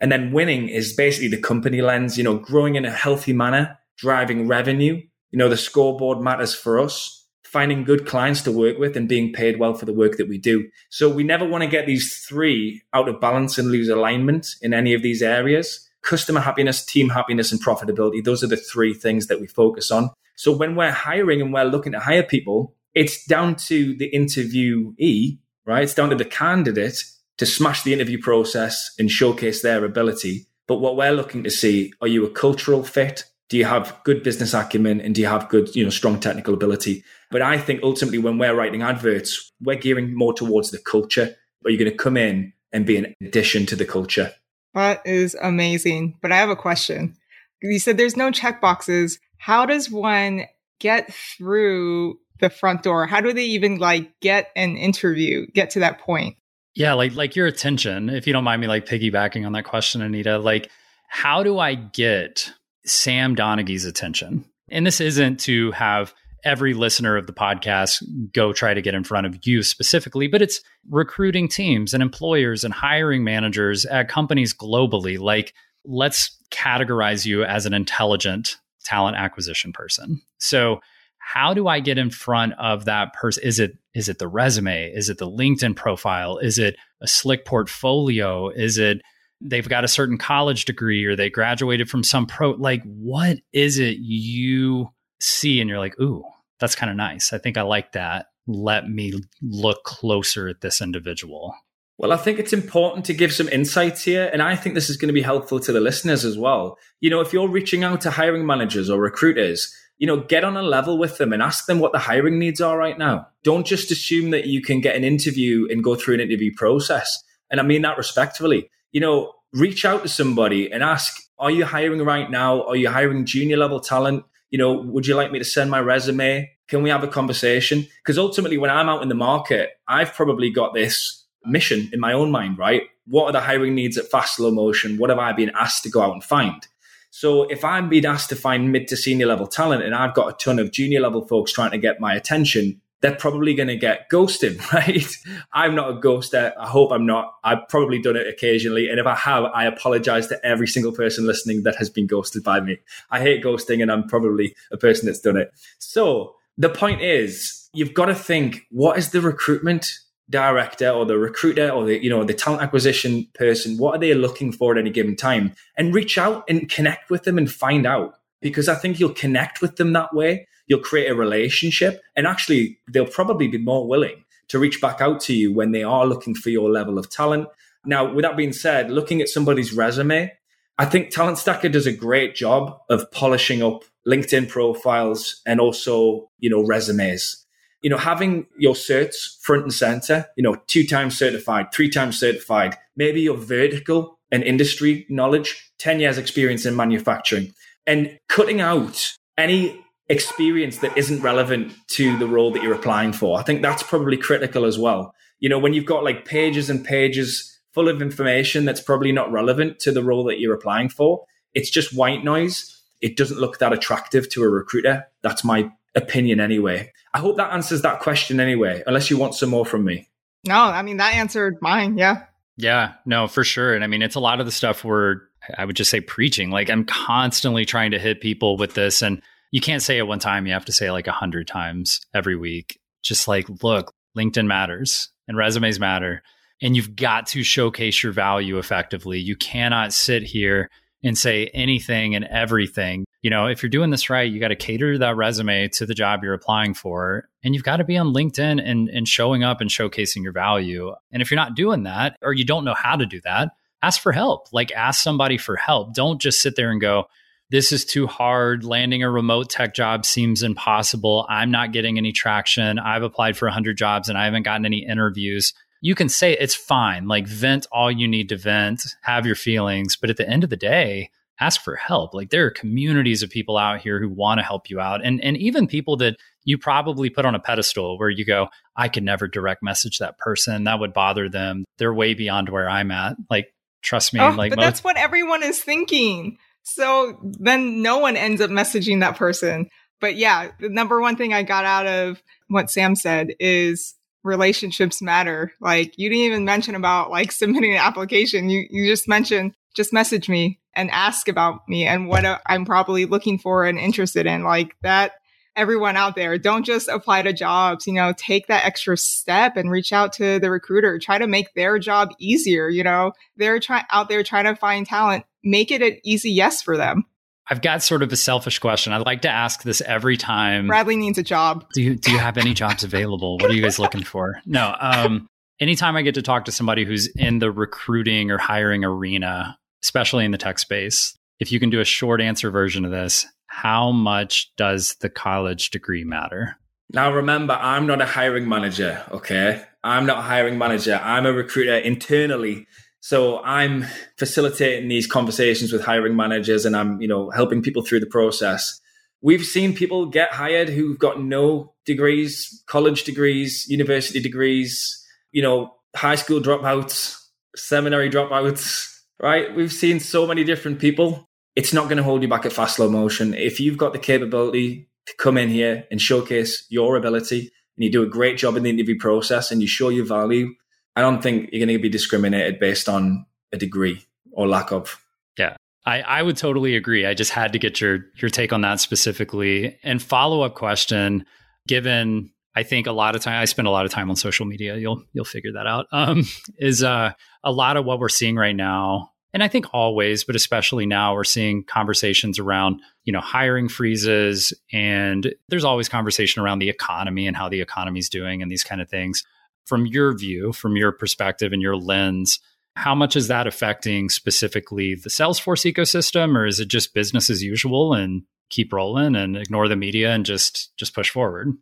And 0.01 0.13
then 0.13 0.33
winning 0.33 0.69
is 0.69 0.93
basically 0.93 1.29
the 1.29 1.41
company 1.41 1.81
lens, 1.81 2.19
you 2.19 2.25
know, 2.25 2.37
growing 2.37 2.75
in 2.75 2.85
a 2.85 2.91
healthy 2.91 3.33
manner, 3.33 3.79
driving 3.97 4.47
revenue. 4.47 5.01
You 5.31 5.39
know, 5.39 5.49
the 5.49 5.57
scoreboard 5.57 6.21
matters 6.21 6.55
for 6.55 6.79
us 6.79 7.25
finding 7.55 7.85
good 7.85 8.05
clients 8.05 8.43
to 8.43 8.51
work 8.51 8.79
with 8.81 8.97
and 8.97 9.09
being 9.09 9.33
paid 9.33 9.61
well 9.61 9.75
for 9.75 9.85
the 9.85 9.93
work 9.93 10.17
that 10.17 10.29
we 10.29 10.37
do. 10.37 10.69
So 10.89 11.09
we 11.09 11.23
never 11.23 11.47
want 11.47 11.63
to 11.63 11.71
get 11.71 11.87
these 11.87 12.27
three 12.29 12.83
out 12.93 13.09
of 13.09 13.21
balance 13.21 13.59
and 13.59 13.71
lose 13.71 13.89
alignment 13.89 14.57
in 14.61 14.75
any 14.75 14.93
of 14.93 15.03
these 15.03 15.23
areas. 15.23 15.89
Customer 16.03 16.41
happiness, 16.41 16.85
team 16.85 17.11
happiness, 17.11 17.53
and 17.53 17.63
profitability. 17.63 18.25
Those 18.25 18.43
are 18.43 18.49
the 18.49 18.57
three 18.57 18.93
things 18.93 19.29
that 19.29 19.41
we 19.41 19.47
focus 19.47 19.93
on. 19.93 20.11
So 20.37 20.57
when 20.57 20.77
we're 20.77 20.93
hiring 20.93 21.41
and 21.41 21.53
we're 21.53 21.65
looking 21.65 21.93
to 21.93 22.01
hire 22.01 22.23
people, 22.23 22.75
it's 22.95 23.25
down 23.27 23.57
to 23.67 23.97
the 23.97 24.11
interviewee, 24.13 25.39
right? 25.67 25.83
It's 25.83 25.95
down 25.95 26.11
to 26.11 26.17
the 26.17 26.25
candidate 26.25 27.03
to 27.39 27.47
smash 27.47 27.83
the 27.83 27.93
interview 27.93 28.21
process 28.21 28.95
and 28.99 29.11
showcase 29.11 29.63
their 29.63 29.85
ability. 29.85 30.47
But 30.67 30.77
what 30.77 30.97
we're 30.97 31.13
looking 31.13 31.45
to 31.45 31.51
see, 31.51 31.93
are 32.01 32.09
you 32.09 32.25
a 32.25 32.31
cultural 32.31 32.85
fit? 32.85 33.25
Do 33.49 33.59
you 33.59 33.65
have 33.65 33.99
good 34.05 34.23
business 34.23 34.55
acumen 34.55 35.01
and 35.01 35.15
do 35.15 35.21
you 35.21 35.27
have 35.27 35.49
good, 35.49 35.75
you 35.77 35.85
know, 35.85 35.91
strong 35.91 36.19
technical 36.19 36.55
ability? 36.55 37.05
But 37.31 37.43
I 37.43 37.59
think 37.59 37.83
ultimately 37.83 38.19
when 38.19 38.39
we're 38.39 38.55
writing 38.55 38.83
adverts, 38.83 39.51
we're 39.61 39.77
gearing 39.77 40.17
more 40.17 40.33
towards 40.33 40.71
the 40.71 40.79
culture. 40.79 41.35
Are 41.65 41.71
you 41.71 41.79
going 41.79 41.91
to 41.91 41.97
come 41.97 42.17
in 42.17 42.53
and 42.73 42.87
be 42.87 42.97
an 42.97 43.15
addition 43.21 43.67
to 43.67 43.77
the 43.77 43.85
culture? 43.85 44.33
That 44.75 45.03
is 45.07 45.37
amazing. 45.41 46.19
But 46.23 46.33
I 46.33 46.37
have 46.37 46.51
a 46.51 46.57
question. 46.57 47.17
You 47.61 47.79
said 47.79 47.97
there's 47.97 48.17
no 48.17 48.31
check 48.31 48.61
boxes. 48.61 49.19
How 49.45 49.67
does 49.67 49.91
one 49.91 50.47
get 50.81 51.13
through 51.13 52.19
the 52.41 52.49
front 52.49 52.83
door? 52.83 53.07
How 53.07 53.21
do 53.21 53.35
they 53.35 53.45
even 53.45 53.77
like 53.77 54.19
get 54.21 54.49
an 54.57 54.79
interview, 54.79 55.47
get 55.49 55.69
to 55.71 55.81
that 55.81 55.99
point? 55.99 56.39
Yeah, 56.75 56.95
like 56.95 57.15
like 57.15 57.37
your 57.37 57.47
attention, 57.47 58.09
if 58.09 58.27
you 58.27 58.33
don't 58.33 58.43
mind 58.43 58.63
me 58.63 58.69
like 58.69 58.87
piggybacking 58.87 59.45
on 59.45 59.53
that 59.53 59.67
question, 59.67 60.01
Anita, 60.01 60.39
like 60.39 60.71
how 61.09 61.43
do 61.43 61.59
I 61.59 61.75
get 61.75 62.51
Sam 62.87 63.37
Donaghey's 63.37 63.85
attention. 63.85 64.47
And 64.71 64.87
this 64.87 64.99
isn't 64.99 65.41
to 65.41 65.73
have 65.73 66.15
every 66.43 66.73
listener 66.73 67.19
of 67.19 67.27
the 67.27 67.35
podcast 67.35 68.03
go 68.33 68.55
try 68.55 68.73
to 68.73 68.81
get 68.81 68.95
in 68.95 69.05
front 69.05 69.27
of 69.27 69.47
you 69.47 69.63
specifically, 69.63 70.27
but 70.27 70.41
it's 70.41 70.63
recruiting 70.89 71.49
teams 71.49 71.93
and 71.93 72.03
employers 72.03 72.65
and 72.65 72.73
hiring 72.73 73.25
managers 73.25 73.85
at 73.85 74.09
companies 74.09 74.55
globally. 74.55 75.19
Like, 75.19 75.53
let's 75.85 76.35
categorize 76.51 77.27
you 77.27 77.45
as 77.45 77.67
an 77.67 77.75
intelligent 77.75 78.57
talent 78.85 79.17
acquisition 79.17 79.73
person. 79.73 80.21
So, 80.39 80.81
how 81.19 81.55
do 81.55 81.67
I 81.69 81.81
get 81.81 81.97
in 81.97 82.11
front 82.11 82.53
of 82.59 82.85
that 82.85 83.15
person? 83.15 83.43
Is 83.45 83.59
it 83.59 83.79
is 83.95 84.09
it 84.09 84.19
the 84.19 84.29
resume? 84.29 84.91
Is 84.91 85.09
it 85.09 85.19
the 85.19 85.31
LinkedIn 85.31 85.75
profile? 85.75 86.39
Is 86.39 86.59
it 86.59 86.77
a 87.01 87.07
slick 87.07 87.45
portfolio? 87.45 88.51
Is 88.51 88.79
it 88.79 89.01
they've 89.41 89.69
got 89.69 89.85
a 89.85 89.89
certain 89.89 90.19
college 90.19 90.65
degree 90.65 91.05
or 91.05 91.15
they 91.15 91.31
graduated 91.31 91.89
from 91.89 92.03
some 92.03 92.27
pro 92.27 92.53
like 92.53 92.83
what 92.85 93.39
is 93.53 93.79
it 93.79 93.99
you 94.01 94.89
see 95.21 95.61
and 95.61 95.69
you're 95.69 95.79
like 95.79 95.99
ooh 96.01 96.25
that's 96.61 96.75
kind 96.75 96.91
of 96.91 96.97
nice 96.97 97.33
i 97.33 97.39
think 97.39 97.59
i 97.59 97.63
like 97.63 97.93
that 97.93 98.27
let 98.47 98.89
me 98.89 99.13
look 99.43 99.83
closer 99.85 100.49
at 100.49 100.61
this 100.61 100.81
individual 100.81 101.55
well, 101.99 102.13
I 102.13 102.17
think 102.17 102.39
it's 102.39 102.53
important 102.53 103.05
to 103.07 103.15
give 103.15 103.33
some 103.33 103.49
insights 103.49 104.05
here. 104.05 104.29
And 104.33 104.43
I 104.43 104.57
think 104.57 104.75
this 104.75 104.91
is 104.91 104.97
going 104.97 105.09
to 105.09 105.15
be 105.15 105.23
helpful 105.23 105.61
to 105.61 105.73
the 105.73 105.81
listeners 105.81 106.25
as 106.25 106.37
well. 106.37 106.77
You 107.01 107.11
know, 107.11 107.21
if 107.21 107.33
you're 107.33 107.49
reaching 107.49 107.85
out 107.85 108.01
to 108.03 108.11
hiring 108.11 108.45
managers 108.45 108.91
or 108.91 109.01
recruiters, 109.01 109.73
you 109.99 110.07
know, 110.07 110.21
get 110.21 110.43
on 110.43 110.57
a 110.57 110.63
level 110.63 110.99
with 110.99 111.19
them 111.19 111.33
and 111.33 111.41
ask 111.41 111.67
them 111.67 111.79
what 111.79 111.93
the 111.93 112.01
hiring 112.01 112.39
needs 112.39 112.61
are 112.61 112.77
right 112.77 112.99
now. 112.99 113.29
Don't 113.45 113.67
just 113.67 113.93
assume 113.93 114.31
that 114.31 114.47
you 114.47 114.61
can 114.61 114.81
get 114.81 114.97
an 114.97 115.05
interview 115.05 115.69
and 115.71 115.85
go 115.85 115.95
through 115.95 116.15
an 116.15 116.21
interview 116.21 116.53
process. 116.57 117.23
And 117.51 117.61
I 117.61 117.63
mean 117.63 117.83
that 117.83 117.97
respectfully 117.97 118.71
you 118.95 119.01
know, 119.01 119.33
reach 119.53 119.85
out 119.85 120.03
to 120.03 120.09
somebody 120.09 120.73
and 120.73 120.83
ask, 120.83 121.21
are 121.39 121.51
you 121.51 121.67
hiring 121.67 122.03
right 122.03 122.31
now? 122.31 122.63
Are 122.63 122.77
you 122.77 122.89
hiring 122.89 123.27
junior 123.27 123.57
level 123.57 123.81
talent? 123.81 124.25
You 124.51 124.59
know, 124.59 124.73
would 124.73 125.07
you 125.07 125.17
like 125.17 125.33
me 125.33 125.41
to 125.41 125.45
send 125.45 125.71
my 125.71 125.81
resume? 125.81 126.51
Can 126.69 126.83
we 126.83 126.91
have 126.91 127.03
a 127.03 127.09
conversation? 127.09 127.87
Because 128.03 128.19
ultimately, 128.19 128.57
when 128.57 128.71
I'm 128.71 128.89
out 128.89 129.03
in 129.03 129.09
the 129.09 129.17
market, 129.17 129.71
I've 129.89 130.15
probably 130.15 130.49
got 130.49 130.75
this 130.75 131.24
mission 131.47 131.91
in 131.93 132.01
my 132.01 132.13
own 132.13 132.31
mind, 132.31 132.59
right? 132.59 132.83
What 133.07 133.27
are 133.27 133.33
the 133.33 133.41
hiring 133.41 133.75
needs 133.75 133.99
at 133.99 134.11
fast 134.11 134.37
slow 134.37 134.51
motion? 134.51 134.97
What 134.97 135.11
have 135.11 135.19
I 135.19 135.33
been 135.33 135.51
asked 135.55 135.83
to 135.85 135.91
go 135.91 136.03
out 136.03 136.13
and 136.13 136.25
find? 136.25 136.67
So 137.11 137.45
if 137.45 137.65
I'm 137.65 137.89
being 137.89 138.07
asked 138.07 138.31
to 138.31 138.37
find 138.37 138.73
mid 138.73 138.89
to 138.89 138.97
senior 138.97 139.27
level 139.27 139.47
talent 139.47 139.85
and 139.85 139.95
I've 139.95 140.15
got 140.15 140.29
a 140.29 140.45
ton 140.45 140.59
of 140.59 140.73
junior 140.73 141.01
level 141.01 141.25
folks 141.27 141.53
trying 141.53 141.71
to 141.71 141.79
get 141.79 142.01
my 142.01 142.15
attention, 142.15 142.81
they're 143.03 143.15
probably 143.15 143.55
going 143.55 143.69
to 143.69 143.77
get 143.77 144.09
ghosted, 144.09 144.59
right? 144.73 145.07
I'm 145.53 145.75
not 145.75 145.91
a 145.91 145.95
ghoster. 145.95 146.53
I 146.59 146.67
hope 146.67 146.91
I'm 146.91 147.05
not. 147.05 147.35
I've 147.45 147.69
probably 147.69 148.01
done 148.01 148.17
it 148.17 148.27
occasionally. 148.27 148.89
And 148.89 148.99
if 148.99 149.07
I 149.07 149.15
have, 149.15 149.45
I 149.45 149.67
apologize 149.67 150.27
to 150.29 150.45
every 150.45 150.67
single 150.67 150.91
person 150.91 151.27
listening 151.27 151.65
that 151.65 151.77
has 151.77 151.91
been 151.91 152.07
ghosted 152.07 152.43
by 152.43 152.61
me. 152.61 152.79
I 153.11 153.21
hate 153.21 153.45
ghosting 153.45 153.83
and 153.83 153.93
I'm 153.93 154.09
probably 154.09 154.57
a 154.73 154.77
person 154.77 155.07
that's 155.07 155.21
done 155.21 155.37
it. 155.37 155.53
So 155.79 156.35
the 156.57 156.71
point 156.71 157.03
is, 157.03 157.69
you've 157.75 157.93
got 157.93 158.07
to 158.07 158.15
think 158.15 158.63
what 158.71 158.99
is 158.99 159.11
the 159.11 159.21
recruitment 159.21 159.87
director 160.31 160.89
or 160.89 161.05
the 161.05 161.19
recruiter 161.19 161.69
or 161.69 161.85
the 161.85 162.03
you 162.03 162.09
know 162.09 162.25
the 162.25 162.33
talent 162.33 162.63
acquisition 162.63 163.27
person 163.35 163.77
what 163.77 163.95
are 163.95 163.99
they 163.99 164.15
looking 164.15 164.51
for 164.51 164.73
at 164.73 164.79
any 164.79 164.89
given 164.89 165.15
time 165.15 165.53
and 165.77 165.95
reach 165.95 166.17
out 166.17 166.45
and 166.49 166.71
connect 166.71 167.11
with 167.11 167.25
them 167.25 167.37
and 167.37 167.53
find 167.53 167.87
out 167.87 168.15
because 168.41 168.67
i 168.67 168.75
think 168.75 168.99
you'll 168.99 169.13
connect 169.13 169.61
with 169.61 169.77
them 169.77 169.93
that 169.93 170.15
way 170.15 170.47
you'll 170.67 170.81
create 170.81 171.11
a 171.11 171.15
relationship 171.15 172.01
and 172.17 172.27
actually 172.27 172.79
they'll 172.91 173.07
probably 173.07 173.49
be 173.49 173.59
more 173.59 173.87
willing 173.87 174.25
to 174.49 174.59
reach 174.59 174.81
back 174.81 175.01
out 175.01 175.21
to 175.21 175.35
you 175.35 175.53
when 175.53 175.73
they 175.73 175.83
are 175.83 176.07
looking 176.07 176.35
for 176.35 176.51
your 176.51 176.71
level 176.71 176.99
of 176.99 177.11
talent. 177.11 177.49
Now, 177.85 178.13
with 178.13 178.25
that 178.25 178.37
being 178.37 178.53
said, 178.53 178.91
looking 178.91 179.21
at 179.21 179.29
somebody's 179.29 179.73
resume, 179.73 180.33
I 180.79 180.85
think 180.87 181.11
Talent 181.11 181.39
Stacker 181.39 181.69
does 181.69 181.87
a 181.87 181.93
great 181.93 182.35
job 182.35 182.79
of 182.91 183.11
polishing 183.11 183.63
up 183.63 183.85
LinkedIn 184.07 184.49
profiles 184.49 185.41
and 185.47 185.61
also, 185.61 186.31
you 186.39 186.51
know, 186.51 186.65
resumes. 186.65 187.44
You 187.85 187.91
know, 187.91 187.99
having 187.99 188.47
your 188.57 188.73
certs 188.73 189.39
front 189.43 189.65
and 189.65 189.75
center, 189.75 190.27
you 190.37 190.43
know, 190.43 190.57
two 190.69 190.87
times 190.87 191.19
certified, 191.19 191.67
three 191.71 191.91
times 191.91 192.19
certified, 192.19 192.79
maybe 192.97 193.21
your 193.21 193.37
vertical 193.37 194.19
and 194.33 194.43
industry 194.43 195.05
knowledge, 195.11 195.71
10 195.81 196.01
years 196.01 196.17
experience 196.17 196.65
in 196.65 196.75
manufacturing, 196.75 197.53
and 197.87 198.19
cutting 198.31 198.63
out 198.63 199.13
any 199.37 199.85
experience 200.09 200.79
that 200.79 200.97
isn't 200.97 201.21
relevant 201.21 201.75
to 201.89 202.17
the 202.17 202.27
role 202.27 202.51
that 202.53 202.63
you're 202.63 202.73
applying 202.73 203.13
for. 203.13 203.39
I 203.39 203.43
think 203.43 203.61
that's 203.61 203.83
probably 203.83 204.17
critical 204.17 204.65
as 204.65 204.79
well. 204.79 205.15
You 205.39 205.51
know, 205.51 205.59
when 205.59 205.75
you've 205.75 205.85
got 205.85 206.05
like 206.05 206.25
pages 206.25 206.71
and 206.71 206.83
pages 206.83 207.61
full 207.73 207.91
of 207.91 208.01
information 208.01 208.65
that's 208.65 208.81
probably 208.81 209.13
not 209.13 209.31
relevant 209.31 209.79
to 209.81 209.93
the 209.93 210.03
role 210.03 210.25
that 210.25 210.41
you're 210.41 210.55
applying 210.55 210.89
for, 210.89 211.27
it's 211.53 211.69
just 211.69 211.95
white 211.95 212.25
noise. 212.25 212.81
It 213.03 213.19
doesn't 213.19 213.39
look 213.39 213.59
that 213.59 213.75
attractive 213.75 214.31
to 214.31 214.43
a 214.43 214.49
recruiter. 214.49 215.07
That's 215.21 215.45
my 215.45 215.71
opinion 215.95 216.41
anyway. 216.41 216.93
I 217.13 217.19
hope 217.19 217.37
that 217.37 217.53
answers 217.53 217.83
that 217.83 218.01
question 218.01 218.41
anyway, 218.41 218.83
unless 218.87 219.11
you 219.11 219.19
want 219.19 219.35
some 219.35 219.51
more 219.51 219.65
from 219.65 219.85
me. 219.85 220.09
No, 220.47 220.57
I 220.57 220.83
mean, 220.83 220.99
that 220.99 221.15
answered 221.15 221.59
mine. 221.61 221.97
Yeah. 221.97 222.25
Yeah, 222.57 222.95
no, 223.05 223.27
for 223.27 223.45
sure. 223.45 223.75
And 223.75 223.83
I 223.83 223.87
mean, 223.87 224.03
it's 224.03 224.15
a 224.15 224.21
lot 224.21 224.41
of 224.41 224.47
the 224.47 224.53
stuff 224.53 224.85
we're, 224.85 225.21
I 225.57 225.65
would 225.65 225.77
just 225.77 225.91
say 225.91 226.01
preaching. 226.01 226.51
Like 226.51 226.71
I'm 226.71 226.85
constantly 226.85 227.65
trying 227.65 227.93
to 227.93 227.99
hit 227.99 228.21
people 228.21 228.57
with 228.57 228.75
this. 228.75 229.03
And 229.03 229.23
you 229.51 229.61
can't 229.61 229.83
say 229.83 229.99
it 229.99 230.07
one 230.07 230.19
time. 230.19 230.47
You 230.47 230.53
have 230.53 230.65
to 230.67 230.73
say 230.73 230.87
it 230.87 230.93
like 230.93 231.07
a 231.07 231.13
hundred 231.13 231.49
times 231.49 232.01
every 232.15 232.37
week. 232.37 232.79
Just 233.03 233.29
like, 233.29 233.49
look, 233.63 233.93
LinkedIn 234.17 234.47
matters 234.47 235.11
and 235.29 235.37
resumes 235.37 235.81
matter. 235.81 236.23
And 236.63 236.77
you've 236.77 236.97
got 236.97 237.27
to 237.29 237.43
showcase 237.43 238.03
your 238.03 238.13
value 238.13 238.59
effectively. 238.59 239.19
You 239.19 239.37
cannot 239.37 239.93
sit 239.93 240.23
here 240.23 240.71
and 241.03 241.19
say 241.19 241.49
anything 241.49 242.15
and 242.15 242.25
everything. 242.25 243.05
You 243.25 243.31
know, 243.31 243.47
if 243.47 243.63
you're 243.63 243.71
doing 243.71 243.89
this 243.89 244.11
right, 244.11 244.31
you 244.31 244.39
got 244.39 244.49
to 244.49 244.55
cater 244.55 244.99
that 244.99 245.17
resume 245.17 245.69
to 245.69 245.87
the 245.87 245.95
job 245.95 246.23
you're 246.23 246.35
applying 246.35 246.75
for. 246.75 247.27
And 247.43 247.55
you've 247.55 247.65
got 247.65 247.79
to 247.79 247.85
be 247.85 247.97
on 247.97 248.13
LinkedIn 248.13 248.61
and, 248.63 248.91
and 248.91 249.09
showing 249.09 249.43
up 249.43 249.63
and 249.63 249.71
showcasing 249.71 250.23
your 250.23 250.35
value. 250.35 250.93
And 251.11 251.23
if 251.23 251.31
you're 251.31 251.41
not 251.41 251.57
doing 251.57 251.85
that 251.85 252.19
or 252.21 252.35
you 252.35 252.45
don't 252.45 252.67
know 252.67 252.75
how 252.75 252.97
to 252.97 253.07
do 253.07 253.23
that, 253.25 253.53
ask 253.81 253.99
for 254.03 254.13
help. 254.13 254.49
Like 254.53 254.73
ask 254.73 255.03
somebody 255.03 255.39
for 255.39 255.57
help. 255.57 255.95
Don't 255.95 256.21
just 256.21 256.43
sit 256.43 256.55
there 256.55 256.71
and 256.71 256.83
go, 256.83 257.07
this 257.49 257.73
is 257.73 257.87
too 257.87 258.07
hard. 258.07 258.63
Landing 258.63 259.03
a 259.03 259.11
remote 259.11 259.49
tech 259.49 259.73
job 259.73 260.05
seems 260.05 260.43
impossible. 260.43 261.25
I'm 261.27 261.51
not 261.51 261.73
getting 261.73 261.97
any 261.97 262.13
traction. 262.13 262.79
I've 262.79 263.05
applied 263.05 263.39
for 263.39 263.47
100 263.47 263.79
jobs 263.79 264.11
and 264.11 264.19
I 264.19 264.27
haven't 264.27 264.43
gotten 264.43 264.67
any 264.67 264.87
interviews 264.87 265.55
you 265.81 265.95
can 265.95 266.09
say 266.09 266.33
it's 266.33 266.55
fine, 266.55 267.09
like 267.09 267.27
vent 267.27 267.67
all 267.71 267.91
you 267.91 268.09
need 268.09 268.31
to 268.31 268.39
vent, 268.39 268.83
have 269.03 269.27
your 269.27 269.35
feelings, 269.35 269.97
but 269.97 270.09
at 270.09 270.17
the 270.17 270.27
end 270.27 270.43
of 270.43 270.49
the 270.49 270.57
day, 270.57 271.11
ask 271.41 271.63
for 271.63 271.77
help. 271.77 272.15
Like 272.15 272.31
there 272.31 272.47
are 272.47 272.51
communities 272.51 273.23
of 273.23 273.31
people 273.31 273.57
out 273.57 273.81
here 273.81 274.01
who 274.01 274.09
want 274.09 274.39
to 274.39 274.45
help 274.45 274.71
you 274.71 274.81
out 274.81 275.05
and 275.05 275.23
and 275.23 275.37
even 275.37 275.67
people 275.67 275.97
that 275.99 276.17
you 276.45 276.59
probably 276.59 277.11
put 277.11 277.25
on 277.25 277.35
a 277.35 277.41
pedestal 277.41 277.99
where 277.99 278.11
you 278.11 278.25
go, 278.25 278.49
I 278.77 278.89
could 278.89 279.03
never 279.03 279.27
direct 279.27 279.63
message 279.63 279.99
that 279.99 280.19
person. 280.19 280.65
That 280.65 280.79
would 280.79 280.93
bother 280.93 281.29
them. 281.29 281.65
They're 281.79 281.95
way 281.95 282.15
beyond 282.15 282.51
where 282.51 282.69
I'm 282.69 282.91
at. 282.91 283.17
Like 283.31 283.53
trust 283.83 284.15
me, 284.15 284.21
oh, 284.21 284.31
like 284.31 284.51
but 284.51 284.57
most- 284.57 284.65
that's 284.65 284.85
what 284.85 284.97
everyone 284.97 285.43
is 285.43 285.61
thinking. 285.61 286.39
So 286.63 287.19
then 287.23 287.83
no 287.83 287.99
one 287.99 288.17
ends 288.17 288.41
up 288.41 288.51
messaging 288.51 289.01
that 289.01 289.17
person. 289.17 289.69
But 290.01 290.17
yeah, 290.17 290.51
the 290.61 290.69
number 290.69 291.01
one 291.01 291.17
thing 291.17 291.33
I 291.33 291.43
got 291.43 291.65
out 291.65 291.87
of 291.87 292.23
what 292.49 292.71
Sam 292.71 292.97
said 292.97 293.35
is 293.39 293.95
relationships 294.23 295.03
matter. 295.03 295.53
Like 295.61 295.99
you 295.99 296.09
didn't 296.09 296.25
even 296.25 296.45
mention 296.45 296.75
about 296.75 297.11
like 297.11 297.33
submitting 297.33 297.73
an 297.73 297.81
application. 297.81 298.49
You 298.49 298.67
you 298.71 298.87
just 298.87 299.09
mentioned 299.09 299.55
just 299.75 299.93
message 299.93 300.29
me 300.29 300.61
and 300.77 300.91
ask 300.91 301.29
about 301.29 301.69
me 301.69 301.87
and 301.87 302.09
what 302.09 302.25
uh, 302.25 302.39
I'm 302.47 302.65
probably 302.65 303.05
looking 303.05 303.39
for 303.39 303.65
and 303.65 303.79
interested 303.79 304.27
in. 304.27 304.45
Like 304.45 304.77
that 304.83 305.13
everyone 305.57 305.97
out 305.97 306.17
there, 306.17 306.37
don't 306.39 306.65
just 306.65 306.89
apply 306.89 307.23
to 307.23 307.33
jobs, 307.33 307.87
you 307.87 307.93
know, 307.93 308.13
take 308.17 308.47
that 308.49 308.65
extra 308.65 308.97
step 308.97 309.57
and 309.57 309.71
reach 309.71 309.93
out 309.93 310.13
to 310.15 310.39
the 310.39 310.51
recruiter. 310.51 310.99
Try 310.99 311.19
to 311.19 311.27
make 311.27 311.55
their 311.55 311.79
job 311.79 312.11
easier, 312.19 312.69
you 312.69 312.83
know. 312.83 313.13
They're 313.37 313.61
trying 313.61 313.85
out 313.91 314.09
there 314.09 314.23
trying 314.23 314.45
to 314.45 314.57
find 314.57 314.87
talent. 314.87 315.25
Make 315.43 315.71
it 315.71 315.83
an 315.83 315.99
easy 316.05 316.31
yes 316.31 316.63
for 316.63 316.77
them. 316.77 317.05
I've 317.49 317.61
got 317.61 317.83
sort 317.83 318.03
of 318.03 318.11
a 318.11 318.17
selfish 318.17 318.59
question. 318.59 318.93
I 318.93 318.99
like 318.99 319.23
to 319.23 319.29
ask 319.29 319.63
this 319.63 319.83
every 319.83 320.17
time. 320.17 320.67
Bradley 320.67 320.97
needs 320.97 321.19
a 321.19 321.23
job. 321.23 321.67
Do 321.75 321.83
you 321.83 321.95
do 321.95 322.11
you 322.11 322.19
have 322.19 322.39
any 322.39 322.55
jobs 322.55 322.85
available? 322.85 323.37
What 323.39 323.51
are 323.51 323.55
you 323.55 323.63
guys 323.63 323.79
looking 323.79 324.03
for? 324.03 324.41
No. 324.47 324.75
Um, 324.81 325.29
anytime 325.61 325.95
I 325.95 326.03
get 326.03 326.15
to 326.15 326.23
talk 326.23 326.47
to 326.47 326.53
somebody 326.53 326.85
who's 326.85 327.07
in 327.07 327.41
the 327.41 327.53
recruiting 327.53 328.31
or 328.31 328.39
hiring 328.39 328.83
arena, 328.83 329.59
especially 329.85 330.25
in 330.25 330.33
the 330.33 330.39
tech 330.39 330.59
space, 330.59 331.15
if 331.39 331.53
you 331.53 331.61
can 331.61 331.71
do 331.71 331.81
a 331.81 331.85
short 331.85 332.21
answer 332.21 332.51
version 332.51 332.85
of 332.85 332.91
this, 332.91 333.25
how 333.47 333.93
much 333.93 334.51
does 334.57 334.97
the 335.01 335.09
college 335.09 335.71
degree 335.71 336.03
matter? 336.03 336.57
Now 336.93 337.13
remember, 337.13 337.55
I'm 337.55 337.87
not 337.87 338.03
a 338.03 338.07
hiring 338.07 338.49
manager, 338.49 339.05
okay? 339.13 339.65
I'm 339.85 340.07
not 340.07 340.19
a 340.19 340.23
hiring 340.23 340.59
manager. 340.59 341.01
I'm 341.03 341.27
a 341.27 341.33
recruiter 341.33 341.77
internally 341.77 342.67
so 343.05 343.45
I'm 343.45 343.85
facilitating 344.17 344.89
these 344.89 345.07
conversations 345.07 345.75
with 345.75 345.85
hiring 345.85 346.17
managers 346.17 346.65
and 346.65 346.75
I'm, 346.75 347.03
you 347.03 347.07
know, 347.07 347.29
helping 347.29 347.61
people 347.61 347.83
through 347.83 348.01
the 348.01 348.07
process. 348.07 348.81
We've 349.21 349.45
seen 349.45 349.75
people 349.75 350.07
get 350.07 350.33
hired 350.33 350.71
who've 350.71 350.99
got 350.99 351.21
no 351.21 351.75
degrees, 351.85 352.65
college 352.67 353.05
degrees, 353.05 353.67
university 353.69 354.21
degrees, 354.21 355.07
you 355.33 355.43
know, 355.43 355.75
high 355.95 356.15
school 356.15 356.41
dropouts, 356.41 357.23
seminary 357.55 358.09
dropouts, 358.09 358.94
right? 359.25 359.57
We've 359.57 359.73
seen 359.73 360.01
so 360.01 360.27
many 360.27 360.45
different 360.45 360.79
people. 360.79 361.31
It's 361.57 361.73
not 361.73 361.85
going 361.85 361.97
to 361.97 362.03
hold 362.03 362.21
you 362.21 362.29
back 362.29 362.45
at 362.45 362.53
fast 362.53 362.77
slow 362.77 362.91
motion. 362.91 363.33
If 363.33 363.59
you've 363.59 363.79
got 363.79 363.95
the 363.95 363.99
capability 363.99 364.91
to 365.07 365.15
come 365.19 365.39
in 365.39 365.49
here 365.49 365.87
and 365.91 365.99
showcase 365.99 366.67
your 366.69 366.97
ability 366.97 367.51
and 367.77 367.85
you 367.85 367.91
do 367.91 368.03
a 368.03 368.07
great 368.07 368.37
job 368.37 368.55
in 368.57 368.65
the 368.65 368.71
interview 368.71 368.99
process 368.99 369.51
and 369.51 369.63
you 369.63 369.67
show 369.67 369.89
your 369.89 370.05
value, 370.05 370.51
I 370.95 371.01
don't 371.01 371.23
think 371.23 371.49
you're 371.51 371.67
going 371.67 371.75
to 371.75 371.83
be 371.83 371.89
discriminated 371.89 372.61
based 372.61 372.87
on 372.87 373.25
a 373.51 373.57
degree 373.57 374.05
or 374.31 374.47
lack 374.47 374.71
of. 374.73 375.01
Yeah. 375.39 375.57
I, 375.87 376.03
I 376.03 376.23
would 376.23 376.37
totally 376.37 376.77
agree. 376.77 377.07
I 377.07 377.15
just 377.15 377.31
had 377.31 377.55
to 377.55 377.59
get 377.59 377.81
your 377.81 378.01
your 378.17 378.31
take 378.31 378.53
on 378.53 378.61
that 378.61 378.81
specifically. 378.81 379.79
And 379.83 380.03
follow 380.03 380.43
up 380.43 380.55
question, 380.55 381.25
given 381.67 382.31
I 382.55 382.63
think 382.63 382.87
a 382.87 382.93
lot 382.93 383.17
of 383.17 383.23
time 383.23 383.41
I 383.41 383.47
spend 383.47 383.69
a 383.69 383.71
lot 383.71 383.85
of 383.85 383.91
time 383.91 384.11
on 384.11 384.17
social 384.17 384.47
media. 384.47 384.77
You'll 384.77 385.03
you'll 385.13 385.25
figure 385.25 385.53
that 385.55 385.67
out. 385.67 385.87
Um, 385.93 386.25
is 386.59 386.83
uh, 386.83 387.13
a 387.43 387.53
lot 387.53 387.77
of 387.77 387.85
what 387.85 387.99
we're 387.99 388.09
seeing 388.09 388.37
right 388.37 388.55
now, 388.55 389.11
and 389.35 389.43
I 389.43 389.49
think 389.49 389.67
always, 389.75 390.23
but 390.25 390.37
especially 390.37 390.87
now, 390.87 391.15
we're 391.15 391.25
seeing 391.25 391.65
conversations 391.65 392.39
around 392.39 392.81
you 393.03 393.13
know 393.13 393.21
hiring 393.21 393.69
freezes, 393.69 394.55
and 394.73 395.35
there's 395.49 395.65
always 395.65 395.89
conversation 395.89 396.41
around 396.43 396.61
the 396.61 396.71
economy 396.71 397.27
and 397.27 397.37
how 397.37 397.49
the 397.49 397.61
economy's 397.61 398.09
doing 398.09 398.41
and 398.41 398.51
these 398.51 398.65
kind 398.65 398.81
of 398.81 398.89
things 398.89 399.25
from 399.67 399.87
your 399.87 400.17
view, 400.17 400.53
from 400.53 400.77
your 400.77 400.93
perspective 400.93 401.53
and 401.53 401.63
your 401.63 401.77
lens, 401.77 402.39
how 402.77 402.95
much 402.95 403.17
is 403.17 403.29
that 403.29 403.47
affecting 403.47 404.09
specifically 404.09 404.95
the 404.95 405.11
Salesforce 405.11 405.71
ecosystem, 405.71 406.37
or 406.37 406.47
is 406.47 406.61
it 406.61 406.69
just 406.69 406.95
business 406.95 407.31
as 407.31 407.43
usual 407.43 407.95
and 407.95 408.23
keep 408.51 408.73
rolling 408.73 409.17
and 409.17 409.37
ignore 409.37 409.69
the 409.69 409.77
media 409.77 410.13
and 410.13 410.25
just 410.25 410.77
just 410.77 410.95
push 410.95 411.11
forward? 411.11 411.53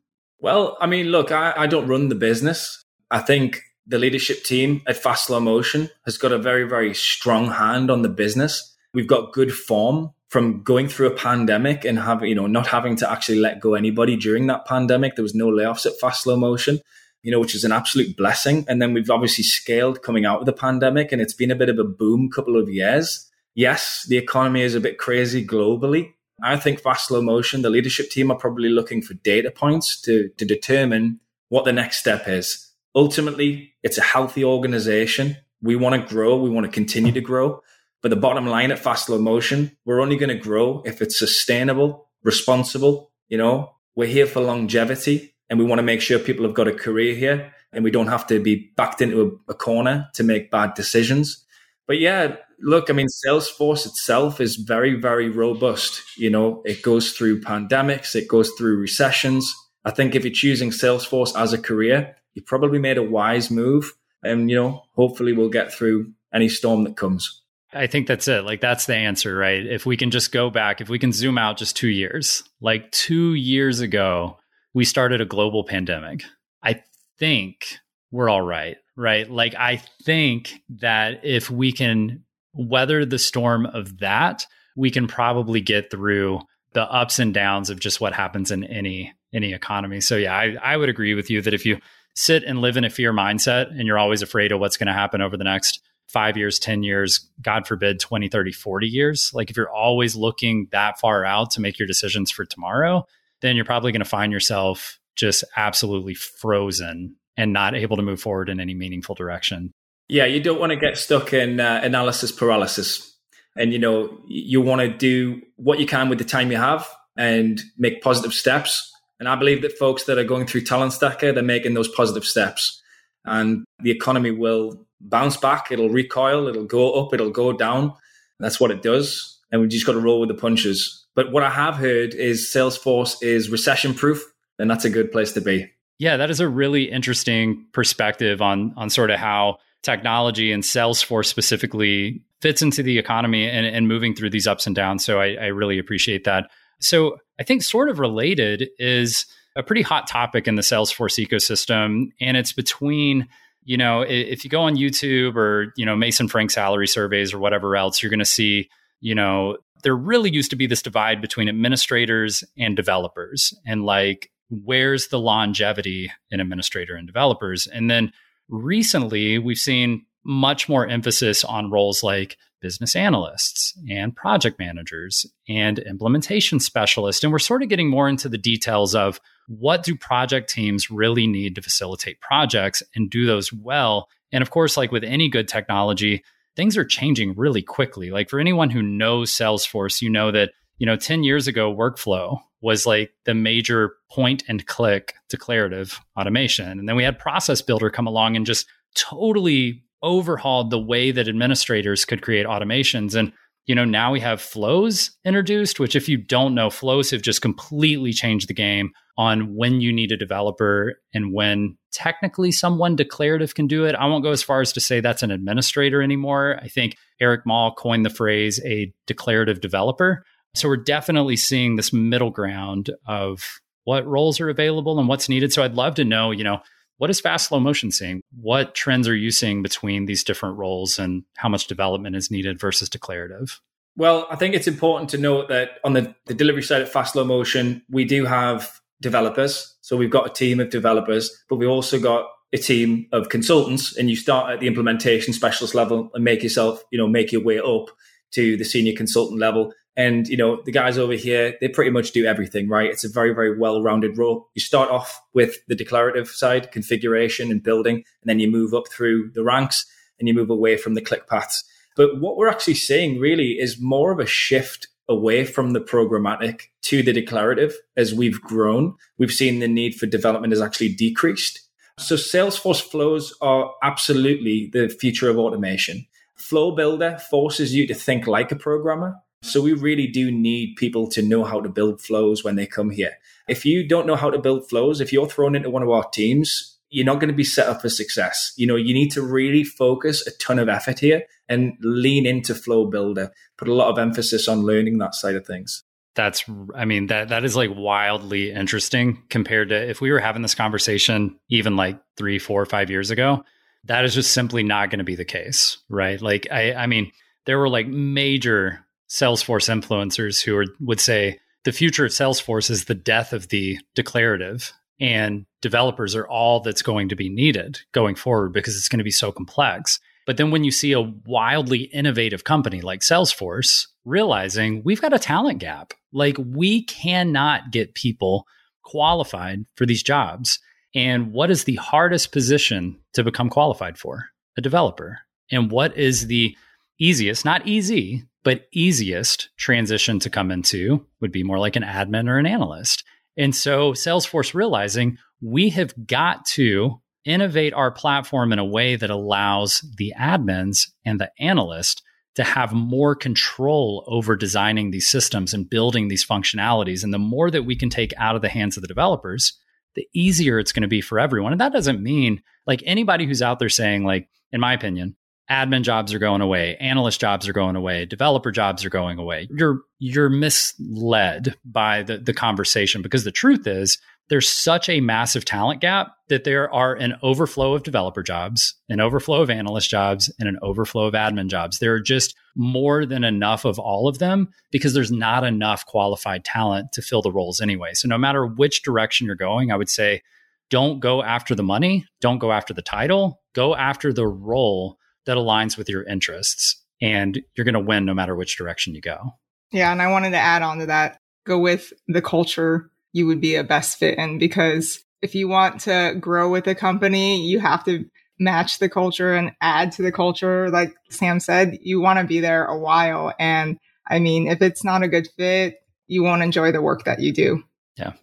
Well, 0.41 0.77
I 0.81 0.87
mean, 0.87 1.07
look, 1.07 1.31
I, 1.31 1.55
I 1.57 1.67
don't 1.67 1.87
run 1.87 2.09
the 2.09 2.15
business. 2.17 2.83
I 3.11 3.21
think 3.21 3.63
the 3.87 3.99
leadership 3.99 4.45
team 4.45 4.83
at 4.87 4.97
Fast 4.97 5.27
Slow 5.27 5.41
Motion 5.41 5.91
has 6.05 6.17
got 6.17 6.33
a 6.33 6.39
very, 6.39 6.65
very 6.69 6.95
strong 6.95 7.51
hand 7.51 7.91
on 7.91 8.03
the 8.03 8.09
business. 8.09 8.75
We've 8.95 9.07
got 9.07 9.33
good 9.33 9.53
form 9.53 10.11
from 10.29 10.63
going 10.63 10.89
through 10.89 11.09
a 11.09 11.15
pandemic 11.15 11.85
and 11.85 11.99
having, 11.99 12.29
you 12.29 12.35
know, 12.35 12.47
not 12.47 12.67
having 12.67 12.97
to 12.97 13.11
actually 13.11 13.39
let 13.39 13.61
go 13.61 13.75
anybody 13.75 14.17
during 14.17 14.47
that 14.47 14.67
pandemic. 14.67 15.17
There 15.17 15.23
was 15.23 15.35
no 15.35 15.49
layoffs 15.49 15.85
at 15.87 15.99
Fast 16.01 16.23
Slow 16.23 16.37
Motion 16.37 16.81
you 17.23 17.31
know, 17.31 17.41
which 17.41 17.55
is 17.55 17.65
an 17.65 17.73
absolute 17.73 18.17
blessing. 18.17 18.65
And 18.69 18.83
then 18.83 18.93
we've 18.93 19.11
obviously 19.11 19.45
scaled 19.45 20.03
coming 20.03 20.25
out 20.25 20.41
of 20.41 20.47
the 20.47 20.53
pandemic 20.53 21.13
and 21.13 21.23
it's 21.23 21.35
been 21.35 21.51
a 21.51 21.57
bit 21.57 21.69
of 21.69 21.79
a 21.79 21.85
boom 21.85 22.31
couple 22.31 22.57
of 22.57 22.69
years. 22.69 23.31
Yes, 23.55 24.05
the 24.09 24.19
economy 24.19 24.63
is 24.63 24.75
a 24.75 24.81
bit 24.81 24.99
crazy 24.99 25.47
globally. 25.47 26.13
I 26.43 26.57
think 26.57 26.81
fast 26.81 27.09
slow 27.09 27.23
motion, 27.23 27.63
the 27.63 27.71
leadership 27.71 28.11
team 28.11 28.31
are 28.31 28.39
probably 28.39 28.69
looking 28.69 29.03
for 29.03 29.15
data 29.15 29.51
points 29.51 30.01
to, 30.03 30.31
to 30.37 30.45
determine 30.45 31.21
what 31.49 31.65
the 31.65 31.73
next 31.73 31.99
step 31.99 32.27
is. 32.27 32.72
Ultimately, 32.95 33.73
it's 33.83 33.99
a 33.99 34.03
healthy 34.03 34.45
organization. 34.45 35.37
We 35.63 35.77
want 35.77 36.01
to 36.01 36.15
grow. 36.15 36.37
We 36.37 36.51
want 36.51 36.67
to 36.67 36.73
continue 36.73 37.13
to 37.13 37.21
grow. 37.21 37.63
But 38.03 38.11
the 38.11 38.17
bottom 38.17 38.47
line 38.47 38.73
at 38.73 38.81
fast 38.81 39.09
motion, 39.09 39.77
we're 39.85 40.01
only 40.01 40.17
going 40.17 40.29
to 40.29 40.43
grow 40.43 40.83
if 40.85 41.01
it's 41.01 41.19
sustainable, 41.19 42.09
responsible. 42.25 43.13
You 43.29 43.39
know, 43.39 43.73
we're 43.95 44.09
here 44.09 44.27
for 44.27 44.41
longevity 44.41 45.35
and 45.49 45.59
we 45.59 45.65
want 45.65 45.79
to 45.79 45.85
make 45.85 46.01
sure 46.01 46.19
people 46.19 46.45
have 46.45 46.55
got 46.55 46.69
a 46.69 46.75
career 46.75 47.15
here 47.15 47.53
and 47.73 47.85
we 47.85 47.91
don't 47.91 48.09
have 48.09 48.27
to 48.27 48.41
be 48.41 48.73
backed 48.77 49.01
into 49.01 49.41
a, 49.49 49.53
a 49.53 49.55
corner 49.55 50.09
to 50.15 50.25
make 50.25 50.51
bad 50.51 50.75
decisions. 50.75 51.45
But 51.87 52.01
yeah, 52.01 52.37
look, 52.61 52.91
I 52.91 52.93
mean, 52.93 53.09
Salesforce 53.27 53.87
itself 53.87 54.41
is 54.41 54.57
very, 54.57 54.95
very 54.95 55.29
robust. 55.29 56.03
You 56.17 56.31
know, 56.31 56.63
it 56.65 56.83
goes 56.83 57.13
through 57.13 57.41
pandemics, 57.41 58.15
it 58.15 58.29
goes 58.29 58.51
through 58.59 58.79
recessions. 58.79 59.55
I 59.85 59.91
think 59.91 60.15
if 60.15 60.25
you're 60.25 60.33
choosing 60.33 60.71
Salesforce 60.71 61.39
as 61.39 61.53
a 61.53 61.59
career, 61.59 62.17
you 62.35 62.43
probably 62.43 62.79
made 62.79 62.99
a 62.99 63.03
wise 63.03 63.51
move. 63.51 63.93
And, 64.23 64.49
you 64.49 64.57
know, 64.57 64.83
hopefully 64.95 65.33
we'll 65.33 65.49
get 65.49 65.73
through 65.73 66.13
any 66.33 66.49
storm 66.49 66.85
that 66.85 66.97
comes. 66.97 67.43
I 67.73 67.87
think 67.87 68.07
that's 68.07 68.29
it. 68.29 68.45
Like, 68.45 68.61
that's 68.61 68.87
the 68.87 68.95
answer, 68.95 69.35
right? 69.37 69.65
If 69.65 69.87
we 69.87 69.97
can 69.97 70.11
just 70.11 70.31
go 70.31 70.51
back, 70.51 70.81
if 70.81 70.89
we 70.89 70.99
can 70.99 71.13
zoom 71.13 71.39
out 71.39 71.57
just 71.57 71.77
two 71.77 71.89
years, 71.89 72.43
like 72.61 72.91
two 72.93 73.35
years 73.35 73.81
ago, 73.81 74.39
we 74.75 74.85
started 74.85 75.21
a 75.21 75.27
global 75.27 75.65
pandemic. 75.65 76.23
I 76.63 76.83
think 77.19 77.79
we're 78.11 78.29
all 78.29 78.43
right, 78.43 78.77
right? 78.97 79.29
Like, 79.29 79.55
I 79.55 79.83
think 80.05 80.61
that 80.81 81.25
if 81.25 81.51
we 81.51 81.73
can 81.73 82.25
weather 82.55 83.05
the 83.05 83.19
storm 83.19 83.67
of 83.67 83.99
that, 83.99 84.47
we 84.77 84.91
can 84.91 85.07
probably 85.07 85.61
get 85.61 85.91
through 85.91 86.41
the 86.75 86.83
ups 86.83 87.19
and 87.19 87.35
downs 87.35 87.71
of 87.71 87.81
just 87.81 88.01
what 88.01 88.13
happens 88.13 88.51
in 88.51 88.65
any 88.65 89.13
any 89.35 89.55
economy. 89.55 90.01
So 90.01 90.17
yeah, 90.17 90.37
I, 90.37 90.57
I 90.63 90.77
would 90.77 90.91
agree 90.91 91.15
with 91.15 91.31
you 91.31 91.41
that 91.43 91.55
if 91.55 91.65
you 91.65 91.79
sit 92.15 92.45
and 92.45 92.61
live 92.61 92.77
in 92.77 92.85
a 92.85 92.91
fear 92.91 93.13
mindset 93.13 93.71
and 93.71 93.87
you're 93.87 93.99
always 93.99 94.23
afraid 94.23 94.53
of 94.53 94.61
what's 94.61 94.77
going 94.77 94.87
to 94.87 94.93
happen 94.93 95.23
over 95.23 95.37
the 95.37 95.45
next 95.45 95.81
five 96.09 96.37
years, 96.37 96.59
10 96.59 96.83
years, 96.83 97.29
God 97.41 97.67
forbid, 97.67 97.99
20, 97.99 98.29
30, 98.29 98.53
40 98.53 98.87
years, 98.87 99.31
like 99.33 99.51
if 99.51 99.57
you're 99.57 99.73
always 99.73 100.15
looking 100.15 100.69
that 100.71 101.01
far 101.01 101.25
out 101.25 101.51
to 101.53 101.61
make 101.61 101.79
your 101.79 101.89
decisions 101.89 102.31
for 102.31 102.45
tomorrow, 102.45 103.07
then 103.41 103.57
you're 103.57 103.65
probably 103.65 103.93
going 103.93 104.03
to 104.03 104.09
find 104.09 104.33
yourself 104.33 105.01
just 105.17 105.43
absolutely 105.57 106.15
frozen 106.15 107.17
and 107.37 107.53
not 107.53 107.75
able 107.75 107.97
to 107.97 108.03
move 108.03 108.21
forward 108.21 108.49
in 108.49 108.61
any 108.61 108.75
meaningful 108.75 109.15
direction. 109.15 109.73
Yeah, 110.09 110.27
you 110.27 110.41
don't 110.41 110.61
want 110.61 110.71
to 110.71 110.77
get 110.77 110.99
stuck 110.99 111.33
in 111.33 111.61
uh, 111.61 111.81
analysis 111.83 112.31
paralysis. 112.31 113.17
And, 113.57 113.73
you 113.73 113.79
know, 113.79 114.19
you 114.27 114.61
want 114.61 114.81
to 114.81 114.89
do 114.89 115.41
what 115.57 115.79
you 115.79 115.87
can 115.87 116.09
with 116.09 116.19
the 116.19 116.25
time 116.25 116.51
you 116.51 116.59
have 116.59 116.89
and 117.17 117.61
make 117.79 118.03
positive 118.03 118.35
steps. 118.35 118.92
And 119.23 119.29
I 119.29 119.37
believe 119.37 119.63
that 119.63 119.79
folks 119.79 120.03
that 120.07 120.19
are 120.19 120.25
going 120.25 120.47
through 120.47 120.63
Talent 120.63 120.93
Stacker, 120.93 121.31
they're 121.31 121.45
making 121.45 121.75
those 121.75 121.87
positive 121.87 122.25
steps. 122.25 122.83
And 123.25 123.65
the 123.79 123.93
economy 123.93 124.33
will 124.33 124.85
bounce 125.01 125.37
back, 125.37 125.71
it'll 125.71 125.91
recoil, 125.91 126.49
it'll 126.49 126.65
go 126.65 126.95
up, 126.95 127.15
it'll 127.15 127.31
go 127.31 127.53
down. 127.53 127.95
That's 128.41 128.59
what 128.59 128.73
it 128.73 128.83
does. 128.83 129.39
And 129.53 129.61
we 129.61 129.69
just 129.69 129.87
got 129.87 129.93
to 129.93 130.01
roll 130.01 130.19
with 130.19 130.29
the 130.29 130.35
punches. 130.35 131.07
But 131.15 131.31
what 131.31 131.45
I 131.45 131.51
have 131.51 131.77
heard 131.77 132.15
is 132.15 132.51
Salesforce 132.53 133.23
is 133.23 133.49
recession 133.49 133.95
proof, 133.95 134.25
and 134.59 134.69
that's 134.69 134.85
a 134.85 134.91
good 134.91 135.13
place 135.13 135.31
to 135.35 135.41
be. 135.41 135.71
Yeah, 136.01 136.17
that 136.17 136.29
is 136.29 136.41
a 136.41 136.49
really 136.49 136.91
interesting 136.91 137.65
perspective 137.71 138.43
on 138.43 138.75
on 138.77 138.91
sort 138.91 139.13
of 139.13 139.21
how 139.21 139.59
technology 139.85 140.51
and 140.51 140.65
Salesforce 140.65 141.27
specifically 141.27 142.25
fits 142.41 142.61
into 142.61 142.83
the 142.83 142.99
economy 142.99 143.49
and, 143.49 143.67
and 143.67 143.87
moving 143.87 144.17
through 144.17 144.31
these 144.31 144.49
ups 144.49 144.67
and 144.67 144.75
downs. 144.75 145.05
So 145.05 145.21
I, 145.21 145.35
I 145.35 145.47
really 145.47 145.79
appreciate 145.79 146.25
that. 146.25 146.51
So 146.81 147.19
I 147.43 147.45
think 147.45 147.65
sort 147.65 147.89
of 147.89 147.99
related 147.99 148.69
is 148.79 149.27
a 149.57 149.65
pretty 149.65 149.83
hot 149.83 150.07
topic 150.07 150.47
in 150.47 150.55
the 150.55 150.63
Salesforce 150.63 151.19
ecosystem, 151.19 152.13
and 152.21 152.37
it's 152.37 152.53
between 152.53 153.27
you 153.65 153.77
know 153.77 154.03
if 154.03 154.45
you 154.45 154.51
go 154.51 154.63
on 154.63 154.77
YouTube 154.77 155.35
or 155.35 155.73
you 155.77 155.85
know 155.85 155.97
Mason 155.97 156.29
Frank 156.29 156.53
salary 156.53 156.87
surveys 156.87 157.35
or 157.35 157.41
whatever 157.41 157.75
else, 157.75 158.01
you're 158.01 158.11
going 158.11 158.21
to 158.21 158.25
see 158.25 158.71
you 159.01 159.13
know 159.13 159.57
there 159.83 159.97
really 159.97 160.31
used 160.31 160.51
to 160.51 160.57
be 160.57 160.69
this 160.69 160.83
divide 160.83 161.21
between 161.21 161.49
administrators 161.49 162.45
and 162.57 162.77
developers, 162.77 163.53
and 163.67 163.85
like 163.85 164.31
where's 164.49 165.09
the 165.09 165.19
longevity 165.19 166.13
in 166.31 166.39
administrator 166.39 166.95
and 166.95 167.09
developers, 167.09 167.67
and 167.67 167.91
then 167.91 168.13
recently 168.49 169.41
we've 169.41 169.59
seen 169.59 170.07
much 170.25 170.69
more 170.69 170.87
emphasis 170.87 171.45
on 171.45 171.71
roles 171.71 172.03
like 172.03 172.37
business 172.61 172.95
analysts 172.95 173.77
and 173.91 174.15
project 174.15 174.59
managers 174.59 175.27
and 175.49 175.81
implementation 175.81 176.61
specialists. 176.61 177.23
And 177.23 177.33
we're 177.33 177.41
sort 177.41 177.63
of 177.63 177.69
getting 177.69 177.91
more 177.91 178.09
into 178.09 178.29
the 178.29 178.39
details 178.39 178.95
of 178.95 179.21
what 179.49 179.83
do 179.83 179.97
project 179.97 180.49
teams 180.49 180.91
really 180.91 181.27
need 181.27 181.57
to 181.57 181.63
facilitate 181.63 182.21
projects 182.21 182.83
and 182.95 183.11
do 183.11 183.27
those 183.27 183.53
well. 183.53 184.09
And 184.31 184.41
of 184.41 184.51
course, 184.51 184.77
like 184.77 184.93
with 184.93 185.05
any 185.05 185.29
good 185.29 185.49
technology, 185.49 186.23
things 186.57 186.77
are 186.77 186.85
changing 186.85 187.35
really 187.37 187.63
quickly. 187.63 188.11
Like 188.11 188.31
for 188.31 188.39
anyone 188.39 188.71
who 188.71 188.83
knows 188.83 189.33
Salesforce, 189.33 190.01
you 190.01 190.09
know 190.09 190.31
that, 190.31 190.53
you 190.79 190.87
know, 190.87 190.97
10 190.97 191.25
years 191.25 191.49
ago, 191.49 191.75
workflow 191.75 192.39
was 192.61 192.87
like 192.87 193.13
the 193.25 193.35
major 193.35 193.95
point 194.11 194.45
and 194.49 194.67
click 194.67 195.15
declarative 195.29 196.01
automation. 196.17 196.79
And 196.79 196.89
then 196.89 196.97
we 196.97 197.03
had 197.03 197.19
Process 197.19 197.61
Builder 197.61 197.91
come 197.91 198.07
along 198.07 198.37
and 198.37 198.47
just 198.47 198.67
totally 198.95 199.83
overhauled 200.03 200.71
the 200.71 200.79
way 200.79 201.11
that 201.11 201.29
administrators 201.29 202.05
could 202.05 202.23
create 202.23 202.47
automations. 202.47 203.15
And, 203.15 203.33
you 203.67 203.75
know, 203.75 203.85
now 203.85 204.13
we 204.13 204.21
have 204.21 204.41
flows 204.41 205.17
introduced, 205.25 205.79
which, 205.79 205.95
if 205.95 206.09
you 206.09 206.17
don't 206.17 206.55
know, 206.55 206.71
flows 206.71 207.11
have 207.11 207.23
just 207.23 207.43
completely 207.43 208.13
changed 208.13 208.49
the 208.49 208.55
game 208.55 208.91
on 209.17 209.55
when 209.55 209.81
you 209.81 209.93
need 209.93 210.11
a 210.11 210.17
developer 210.17 210.95
and 211.13 211.33
when 211.33 211.77
technically 211.93 212.51
someone 212.51 212.97
declarative 212.97 213.55
can 213.55 213.67
do 213.67 213.85
it. 213.85 213.95
I 213.95 214.07
won't 214.07 214.25
go 214.25 214.31
as 214.31 214.43
far 214.43 214.61
as 214.61 214.73
to 214.73 214.81
say 214.81 215.01
that's 215.01 215.23
an 215.23 215.31
administrator 215.31 216.03
anymore. 216.03 216.59
I 216.63 216.69
think 216.69 216.97
Eric 217.21 217.43
Moll 217.45 217.75
coined 217.75 218.07
the 218.07 218.11
phrase 218.11 218.61
a 218.65 218.93
declarative 219.07 219.61
developer. 219.61 220.25
So 220.55 220.69
we're 220.69 220.77
definitely 220.79 221.37
seeing 221.37 221.77
this 221.77 221.93
middle 221.93 222.31
ground 222.31 222.91
of 223.07 223.61
what 223.85 224.07
roles 224.07 224.41
are 224.41 224.49
available 224.49 224.99
and 224.99 225.09
what's 225.09 225.29
needed. 225.29 225.53
So 225.53 225.63
I'd 225.63 225.75
love 225.75 225.95
to 225.97 226.05
know, 226.05 226.31
you 226.31 226.45
know, 226.45 226.61
what 226.99 227.11
is 227.11 227.21
fast 227.21 227.49
slow 227.49 227.61
motion 227.61 227.91
seeing? 227.91 228.23
What 228.41 228.75
trends 228.75 229.09
are 229.09 229.17
you 229.17 229.31
seeing 229.31 229.63
between 229.63 230.07
these 230.07 230.25
different 230.25 230.59
roles 230.59 230.99
and 230.99 231.25
how 231.37 231.49
much 231.49 231.67
development 231.67 232.17
is 232.17 232.31
needed 232.31 232.61
versus 232.61 232.89
declarative? 232.89 233.61
Well, 233.97 234.27
I 234.31 234.37
think 234.37 234.55
it's 234.55 234.69
important 234.69 235.11
to 235.11 235.19
note 235.19 235.49
that 235.49 235.79
on 235.85 235.93
the, 235.93 236.15
the 236.27 236.35
delivery 236.35 236.63
side 236.63 236.83
of 236.83 236.91
fast 236.91 237.13
slow 237.13 237.25
motion, 237.25 237.83
we 237.91 238.05
do 238.05 238.25
have 238.25 238.81
developers. 239.01 239.77
So 239.83 239.97
we've 239.97 240.11
got 240.11 240.27
a 240.27 240.33
team 240.33 240.61
of 240.61 240.71
developers, 240.71 241.31
but 241.49 241.57
we 241.57 241.67
also 241.67 241.99
got 241.99 242.27
a 242.53 242.59
team 242.59 243.07
of 243.13 243.29
consultants 243.29 243.97
and 243.97 244.09
you 244.09 244.17
start 244.17 244.53
at 244.53 244.61
the 244.61 244.67
implementation 244.67 245.35
specialist 245.35 245.75
level 245.75 246.11
and 246.15 246.23
make 246.23 246.43
yourself, 246.43 246.83
you 246.91 246.99
know, 246.99 247.07
make 247.07 247.33
your 247.33 247.43
way 247.43 247.59
up 247.59 247.91
to 248.33 248.57
the 248.57 248.65
senior 248.65 248.95
consultant 248.95 249.41
level. 249.41 249.73
And, 249.97 250.27
you 250.27 250.37
know, 250.37 250.63
the 250.65 250.73
guys 250.73 250.97
over 250.97 251.13
here, 251.13 251.57
they 251.61 251.69
pretty 251.69 251.91
much 251.91 252.13
do 252.13 252.25
everything, 252.25 252.69
right? 252.69 252.91
It's 252.91 253.05
a 253.05 253.11
very, 253.11 253.35
very 253.35 253.59
well 253.59 253.83
rounded 253.83 254.17
role. 254.17 254.49
You 254.55 254.61
start 254.61 254.91
off 254.91 255.21
with 255.35 255.59
the 255.67 255.75
declarative 255.75 256.29
side, 256.29 256.73
configuration 256.73 257.51
and 257.51 257.63
building, 257.63 257.97
and 257.97 258.05
then 258.25 258.41
you 258.41 258.51
move 258.51 258.73
up 258.73 258.89
through 258.91 259.31
the 259.33 259.45
ranks 259.45 259.85
and 260.19 260.29
you 260.29 260.35
move 260.35 260.51
away 260.51 260.77
from 260.77 260.95
the 260.95 261.03
click 261.03 261.29
paths. 261.29 261.65
But 261.95 262.21
what 262.21 262.37
we're 262.37 262.49
actually 262.49 262.75
seeing 262.75 263.19
really 263.19 263.59
is 263.59 263.81
more 263.81 264.13
of 264.13 264.19
a 264.19 264.27
shift 264.27 264.89
away 265.09 265.45
from 265.45 265.73
the 265.73 265.81
programmatic 265.81 266.69
to 266.83 267.03
the 267.03 267.13
declarative 267.13 267.75
as 267.97 268.15
we've 268.15 268.41
grown. 268.41 268.95
We've 269.19 269.33
seen 269.33 269.61
the 269.61 269.69
need 269.69 269.95
for 269.95 270.07
development 270.07 270.53
has 270.53 270.63
actually 270.63 270.95
decreased. 270.95 271.61
So 271.99 272.15
Salesforce 272.15 272.81
flows 272.81 273.35
are 273.43 273.73
absolutely 273.83 274.71
the 274.73 274.89
future 274.89 275.29
of 275.29 275.39
automation. 275.39 276.07
Flow 276.35 276.75
Builder 276.75 277.19
forces 277.31 277.75
you 277.75 277.87
to 277.87 277.95
think 277.95 278.27
like 278.27 278.51
a 278.51 278.57
programmer 278.57 279.17
so 279.43 279.61
we 279.61 279.73
really 279.73 280.07
do 280.07 280.31
need 280.31 280.77
people 280.77 281.07
to 281.09 281.21
know 281.21 281.45
how 281.45 281.61
to 281.61 281.69
build 281.69 282.01
flows 282.01 282.43
when 282.43 282.57
they 282.57 282.67
come 282.67 282.91
here. 282.91 283.19
If 283.49 283.67
you 283.67 283.87
don't 283.87 284.07
know 284.07 284.17
how 284.17 284.31
to 284.31 284.39
build 284.39 284.69
flows, 284.69 285.01
if 285.01 285.13
you're 285.13 285.29
thrown 285.29 285.55
into 285.55 285.69
one 285.69 285.83
of 285.83 285.91
our 285.91 286.09
teams, 286.11 286.79
you're 286.91 287.07
not 287.07 287.21
going 287.21 287.29
to 287.29 287.35
be 287.35 287.43
set 287.45 287.69
up 287.69 287.83
for 287.83 287.89
success. 287.89 288.53
You 288.57 288.67
know, 288.67 288.77
you 288.77 288.95
need 288.95 289.11
to 289.13 289.23
really 289.23 289.65
focus 289.65 290.25
a 290.27 290.31
ton 290.39 290.59
of 290.59 290.69
effort 290.69 291.01
here 291.01 291.25
and 291.49 291.75
lean 291.81 292.25
into 292.25 292.55
Flow 292.55 292.87
Builder. 292.87 293.33
Put 293.57 293.69
a 293.69 293.75
lot 293.75 293.91
of 293.91 293.99
emphasis 293.99 294.47
on 294.47 294.63
learning 294.63 294.99
that 294.99 295.15
side 295.15 295.35
of 295.35 295.47
things. 295.47 295.83
That's 296.15 296.45
I 296.75 296.85
mean 296.85 297.07
that 297.07 297.31
that 297.31 297.43
is 297.43 297.57
like 297.57 297.71
wildly 297.75 298.53
interesting 298.53 299.23
compared 299.31 299.71
to 299.71 299.89
if 299.89 300.03
we 300.03 300.13
were 300.13 300.19
having 300.19 300.43
this 300.43 300.55
conversation 300.55 301.39
even 301.49 301.75
like 301.75 301.99
three, 302.19 302.39
four, 302.39 302.67
five 302.67 302.91
years 302.91 303.11
ago. 303.11 303.45
That 303.85 304.05
is 304.05 304.15
just 304.15 304.33
simply 304.33 304.63
not 304.63 304.91
going 304.91 304.99
to 304.99 305.05
be 305.05 305.17
the 305.17 305.25
case, 305.25 305.79
right? 305.89 306.21
Like 306.21 306.47
I 306.53 306.75
I 306.75 306.87
mean, 306.87 307.11
there 307.47 307.59
were 307.59 307.71
like 307.71 307.87
major 307.87 308.85
Salesforce 309.13 309.69
influencers 309.69 310.43
who 310.43 310.57
are, 310.57 310.65
would 310.81 310.99
say 310.99 311.39
the 311.65 311.73
future 311.73 312.07
of 312.07 312.13
Salesforce 312.13 312.71
is 312.71 312.87
the 312.87 312.95
death 312.95 313.35
of 313.35 313.49
the 313.49 313.79
declarative, 313.95 314.73
and 314.99 315.45
developers 315.61 316.15
are 316.15 316.27
all 316.27 316.61
that's 316.61 316.81
going 316.81 317.11
to 317.11 317.15
be 317.15 317.29
needed 317.29 317.81
going 317.93 318.15
forward 318.15 318.55
because 318.55 318.75
it's 318.75 318.89
going 318.89 318.99
to 318.99 319.05
be 319.05 319.11
so 319.11 319.31
complex. 319.31 320.01
But 320.25 320.39
then 320.39 320.51
when 320.51 320.65
you 320.65 320.71
see 320.71 320.93
a 320.93 321.13
wildly 321.27 321.83
innovative 321.83 322.45
company 322.45 322.81
like 322.81 323.01
Salesforce 323.01 323.87
realizing 324.07 324.83
we've 324.83 325.03
got 325.03 325.13
a 325.13 325.19
talent 325.19 325.59
gap, 325.59 325.93
like 326.13 326.37
we 326.39 326.85
cannot 326.85 327.71
get 327.71 327.95
people 327.95 328.47
qualified 328.83 329.67
for 329.75 329.85
these 329.85 330.03
jobs. 330.03 330.59
And 330.95 331.33
what 331.33 331.51
is 331.51 331.65
the 331.65 331.77
hardest 331.77 332.33
position 332.33 332.99
to 333.13 333.25
become 333.25 333.51
qualified 333.51 333.99
for? 333.99 334.27
A 334.57 334.63
developer. 334.63 335.19
And 335.51 335.71
what 335.71 335.97
is 335.99 336.29
the 336.29 336.57
easiest, 337.03 337.45
not 337.45 337.67
easy, 337.67 338.25
but 338.45 338.67
easiest 338.73 339.51
transition 339.57 340.19
to 340.21 340.31
come 340.31 340.51
into 340.51 341.05
would 341.21 341.33
be 341.33 341.43
more 341.43 341.59
like 341.59 341.77
an 341.77 341.83
admin 341.83 342.29
or 342.29 342.39
an 342.39 342.47
analyst. 342.47 343.05
And 343.37 343.55
so 343.55 343.93
Salesforce 343.93 344.55
realizing 344.55 345.19
we 345.41 345.71
have 345.71 345.95
got 346.07 346.45
to 346.47 347.01
innovate 347.25 347.75
our 347.75 347.91
platform 347.91 348.53
in 348.53 348.59
a 348.59 348.65
way 348.65 348.97
that 348.97 349.11
allows 349.11 349.85
the 349.97 350.13
admins 350.19 350.89
and 351.05 351.21
the 351.21 351.31
analyst 351.39 352.03
to 352.35 352.45
have 352.45 352.73
more 352.73 353.15
control 353.15 354.05
over 354.07 354.37
designing 354.37 354.91
these 354.91 355.09
systems 355.09 355.53
and 355.53 355.69
building 355.69 356.09
these 356.09 356.25
functionalities. 356.25 357.05
And 357.05 357.13
the 357.13 357.19
more 357.19 357.51
that 357.51 357.65
we 357.65 357.77
can 357.77 357.91
take 357.91 358.15
out 358.17 358.37
of 358.37 358.43
the 358.43 358.49
hands 358.49 358.77
of 358.77 358.81
the 358.81 358.89
developers, 358.89 359.59
the 359.95 360.07
easier 360.15 360.59
it's 360.59 360.73
going 360.73 360.83
to 360.83 360.89
be 360.89 361.01
for 361.01 361.21
everyone. 361.21 361.53
And 361.53 361.61
that 361.61 361.73
doesn't 361.73 362.03
mean 362.03 362.43
like 362.67 362.83
anybody 362.87 363.27
who's 363.27 363.43
out 363.43 363.59
there 363.59 363.69
saying, 363.69 364.05
like, 364.05 364.29
in 364.51 364.61
my 364.61 364.73
opinion, 364.73 365.17
admin 365.51 365.83
jobs 365.83 366.15
are 366.15 366.19
going 366.19 366.41
away, 366.41 366.77
analyst 366.77 367.21
jobs 367.21 367.49
are 367.49 367.53
going 367.53 367.77
away, 367.77 368.07
developer 368.07 368.51
jobs 368.51 368.85
are 368.85 368.91
going 368.91 369.19
away. 369.19 369.49
You're 369.51 369.81
you're 369.99 370.29
misled 370.29 371.57
by 371.65 372.03
the 372.03 372.19
the 372.19 372.35
conversation 372.35 373.03
because 373.03 373.25
the 373.25 373.33
truth 373.33 373.67
is 373.67 373.99
there's 374.29 374.49
such 374.49 374.89
a 374.89 375.01
massive 375.01 375.45
talent 375.45 375.81
gap 375.81 376.15
that 376.29 376.45
there 376.45 376.73
are 376.73 376.95
an 376.95 377.17
overflow 377.23 377.75
of 377.75 377.83
developer 377.83 378.23
jobs, 378.23 378.75
an 378.89 379.01
overflow 379.01 379.43
of 379.43 379.51
analyst 379.51 379.91
jobs, 379.91 380.33
and 380.39 380.49
an 380.49 380.59
overflow 380.63 381.07
of 381.07 381.15
admin 381.15 381.49
jobs. 381.49 381.79
There 381.79 381.93
are 381.93 382.01
just 382.01 382.35
more 382.55 383.05
than 383.05 383.25
enough 383.25 383.65
of 383.65 383.79
all 383.79 384.09
of 384.09 384.19
them 384.19 384.49
because 384.71 384.95
there's 384.95 385.13
not 385.13 385.45
enough 385.45 385.85
qualified 385.87 386.45
talent 386.45 386.93
to 386.93 387.03
fill 387.03 387.23
the 387.23 387.33
roles 387.33 387.61
anyway. 387.61 387.91
So 387.95 388.09
no 388.09 388.17
matter 388.17 388.47
which 388.47 388.83
direction 388.83 389.27
you're 389.27 389.37
going, 389.37 389.71
I 389.71 389.77
would 389.77 389.91
say 389.91 390.23
don't 390.71 391.01
go 391.01 391.23
after 391.23 391.55
the 391.55 391.63
money, 391.63 392.07
don't 392.21 392.39
go 392.39 392.53
after 392.53 392.73
the 392.73 392.81
title, 392.81 393.43
go 393.55 393.75
after 393.75 394.13
the 394.13 394.27
role 394.27 394.99
that 395.27 395.37
aligns 395.37 395.77
with 395.77 395.89
your 395.89 396.03
interests. 396.05 396.83
And 397.01 397.43
you're 397.57 397.65
going 397.65 397.75
to 397.75 397.81
win 397.81 398.05
no 398.05 398.15
matter 398.15 398.37
which 398.37 398.57
direction 398.57 398.95
you 398.95 399.01
go. 399.01 399.35
Yeah. 399.73 399.91
And 399.91 400.01
I 400.01 400.09
wanted 400.09 400.31
to 400.31 400.39
add 400.39 400.63
on 400.63 400.79
to 400.79 400.87
that 400.87 401.19
go 401.45 401.59
with 401.59 401.93
the 402.07 402.23
culture 402.23 402.91
you 403.13 403.27
would 403.27 403.41
be 403.41 403.57
a 403.57 403.65
best 403.65 403.99
fit 403.99 404.19
in 404.19 404.39
because 404.39 405.05
if 405.21 405.35
you 405.35 405.47
want 405.49 405.83
to 405.83 406.17
grow 406.19 406.51
with 406.51 406.67
a 406.67 406.75
company, 406.75 407.47
you 407.47 407.61
have 407.61 407.85
to 407.85 408.05
match 408.39 408.79
the 408.79 408.89
culture 408.89 409.35
and 409.35 409.53
add 409.61 409.93
to 409.93 410.03
the 410.03 410.13
culture. 410.13 410.71
Like 410.71 410.95
Sam 411.11 411.39
said, 411.39 411.79
you 411.83 412.01
want 412.01 412.19
to 412.19 412.25
be 412.25 412.41
there 412.41 412.65
a 412.65 412.79
while. 412.79 413.33
And 413.39 413.79
I 414.09 414.19
mean, 414.19 414.49
if 414.49 414.63
it's 414.63 414.83
not 414.83 415.03
a 415.03 415.09
good 415.09 415.29
fit, 415.37 415.77
you 416.09 416.23
won't 416.23 416.43
enjoy 416.43 416.73
the 416.73 416.83
work 416.83 417.05
that 417.05 417.21
you 417.21 417.33
do. 417.33 417.63
Yeah. 417.97 418.15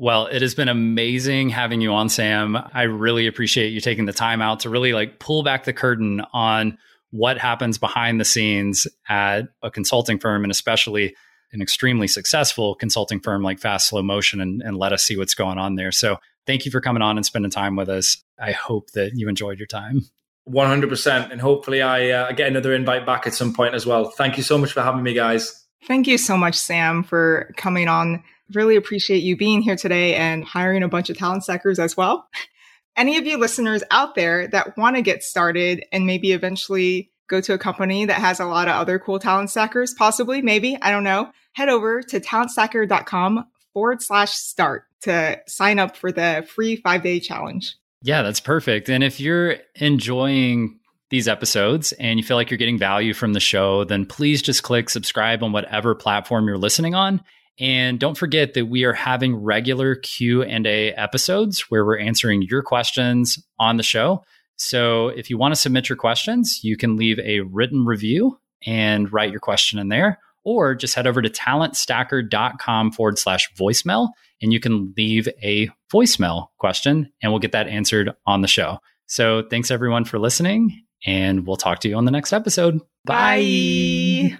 Well, 0.00 0.28
it 0.28 0.40
has 0.40 0.54
been 0.54 0.70
amazing 0.70 1.50
having 1.50 1.82
you 1.82 1.92
on, 1.92 2.08
Sam. 2.08 2.56
I 2.72 2.84
really 2.84 3.26
appreciate 3.26 3.68
you 3.68 3.82
taking 3.82 4.06
the 4.06 4.14
time 4.14 4.40
out 4.40 4.60
to 4.60 4.70
really 4.70 4.94
like 4.94 5.18
pull 5.18 5.42
back 5.42 5.64
the 5.64 5.74
curtain 5.74 6.22
on 6.32 6.78
what 7.10 7.36
happens 7.36 7.76
behind 7.76 8.18
the 8.18 8.24
scenes 8.24 8.86
at 9.10 9.48
a 9.62 9.70
consulting 9.70 10.18
firm 10.18 10.42
and 10.42 10.50
especially 10.50 11.14
an 11.52 11.60
extremely 11.60 12.08
successful 12.08 12.76
consulting 12.76 13.20
firm 13.20 13.42
like 13.42 13.58
Fast 13.58 13.88
Slow 13.88 14.00
Motion 14.00 14.40
and, 14.40 14.62
and 14.62 14.78
let 14.78 14.94
us 14.94 15.02
see 15.02 15.18
what's 15.18 15.34
going 15.34 15.58
on 15.58 15.74
there. 15.74 15.92
So 15.92 16.16
thank 16.46 16.64
you 16.64 16.70
for 16.70 16.80
coming 16.80 17.02
on 17.02 17.18
and 17.18 17.26
spending 17.26 17.50
time 17.50 17.76
with 17.76 17.90
us. 17.90 18.24
I 18.40 18.52
hope 18.52 18.92
that 18.92 19.12
you 19.16 19.28
enjoyed 19.28 19.58
your 19.58 19.66
time. 19.66 20.06
100%. 20.48 21.30
And 21.30 21.42
hopefully 21.42 21.82
I 21.82 22.08
uh, 22.08 22.32
get 22.32 22.48
another 22.48 22.72
invite 22.72 23.04
back 23.04 23.26
at 23.26 23.34
some 23.34 23.52
point 23.52 23.74
as 23.74 23.84
well. 23.84 24.08
Thank 24.08 24.38
you 24.38 24.44
so 24.44 24.56
much 24.56 24.72
for 24.72 24.80
having 24.80 25.02
me, 25.02 25.12
guys. 25.12 25.62
Thank 25.86 26.06
you 26.06 26.16
so 26.16 26.38
much, 26.38 26.54
Sam, 26.54 27.02
for 27.02 27.52
coming 27.58 27.86
on. 27.86 28.22
Really 28.54 28.76
appreciate 28.76 29.22
you 29.22 29.36
being 29.36 29.62
here 29.62 29.76
today 29.76 30.14
and 30.14 30.44
hiring 30.44 30.82
a 30.82 30.88
bunch 30.88 31.10
of 31.10 31.16
talent 31.16 31.44
stackers 31.44 31.78
as 31.78 31.96
well. 31.96 32.28
Any 32.96 33.16
of 33.16 33.26
you 33.26 33.38
listeners 33.38 33.82
out 33.90 34.14
there 34.14 34.48
that 34.48 34.76
want 34.76 34.96
to 34.96 35.02
get 35.02 35.22
started 35.22 35.84
and 35.92 36.06
maybe 36.06 36.32
eventually 36.32 37.12
go 37.28 37.40
to 37.40 37.54
a 37.54 37.58
company 37.58 38.04
that 38.04 38.20
has 38.20 38.40
a 38.40 38.44
lot 38.44 38.68
of 38.68 38.74
other 38.74 38.98
cool 38.98 39.18
talent 39.18 39.50
stackers, 39.50 39.94
possibly, 39.94 40.42
maybe, 40.42 40.76
I 40.82 40.90
don't 40.90 41.04
know, 41.04 41.30
head 41.52 41.68
over 41.68 42.02
to 42.02 42.20
talentstacker.com 42.20 43.46
forward 43.72 44.02
slash 44.02 44.32
start 44.32 44.84
to 45.02 45.40
sign 45.46 45.78
up 45.78 45.96
for 45.96 46.12
the 46.12 46.46
free 46.54 46.76
five 46.76 47.02
day 47.02 47.20
challenge. 47.20 47.76
Yeah, 48.02 48.22
that's 48.22 48.40
perfect. 48.40 48.88
And 48.88 49.04
if 49.04 49.20
you're 49.20 49.56
enjoying 49.76 50.78
these 51.10 51.28
episodes 51.28 51.92
and 51.92 52.18
you 52.18 52.24
feel 52.24 52.36
like 52.36 52.50
you're 52.50 52.58
getting 52.58 52.78
value 52.78 53.12
from 53.14 53.32
the 53.32 53.40
show, 53.40 53.84
then 53.84 54.06
please 54.06 54.42
just 54.42 54.62
click 54.62 54.88
subscribe 54.88 55.42
on 55.42 55.52
whatever 55.52 55.94
platform 55.94 56.46
you're 56.46 56.58
listening 56.58 56.94
on. 56.94 57.22
And 57.60 58.00
don't 58.00 58.16
forget 58.16 58.54
that 58.54 58.66
we 58.66 58.84
are 58.84 58.94
having 58.94 59.36
regular 59.36 59.94
Q&A 59.94 60.92
episodes 60.94 61.66
where 61.68 61.84
we're 61.84 61.98
answering 61.98 62.42
your 62.42 62.62
questions 62.62 63.38
on 63.58 63.76
the 63.76 63.82
show. 63.82 64.24
So 64.56 65.08
if 65.08 65.30
you 65.30 65.38
want 65.38 65.54
to 65.54 65.60
submit 65.60 65.88
your 65.88 65.96
questions, 65.96 66.60
you 66.64 66.76
can 66.76 66.96
leave 66.96 67.18
a 67.18 67.40
written 67.40 67.84
review 67.84 68.38
and 68.66 69.12
write 69.12 69.30
your 69.30 69.40
question 69.40 69.78
in 69.78 69.88
there 69.88 70.18
or 70.44 70.74
just 70.74 70.94
head 70.94 71.06
over 71.06 71.20
to 71.20 71.28
talentstacker.com 71.28 72.92
forward 72.92 73.18
slash 73.18 73.48
voicemail 73.58 74.08
and 74.40 74.52
you 74.52 74.60
can 74.60 74.94
leave 74.96 75.28
a 75.42 75.68
voicemail 75.92 76.46
question 76.58 77.12
and 77.22 77.30
we'll 77.30 77.40
get 77.40 77.52
that 77.52 77.68
answered 77.68 78.10
on 78.26 78.40
the 78.40 78.48
show. 78.48 78.78
So 79.06 79.42
thanks 79.50 79.70
everyone 79.70 80.04
for 80.04 80.18
listening 80.18 80.84
and 81.04 81.46
we'll 81.46 81.56
talk 81.56 81.80
to 81.80 81.88
you 81.88 81.96
on 81.96 82.04
the 82.04 82.10
next 82.10 82.32
episode. 82.32 82.80
Bye. 83.04 84.38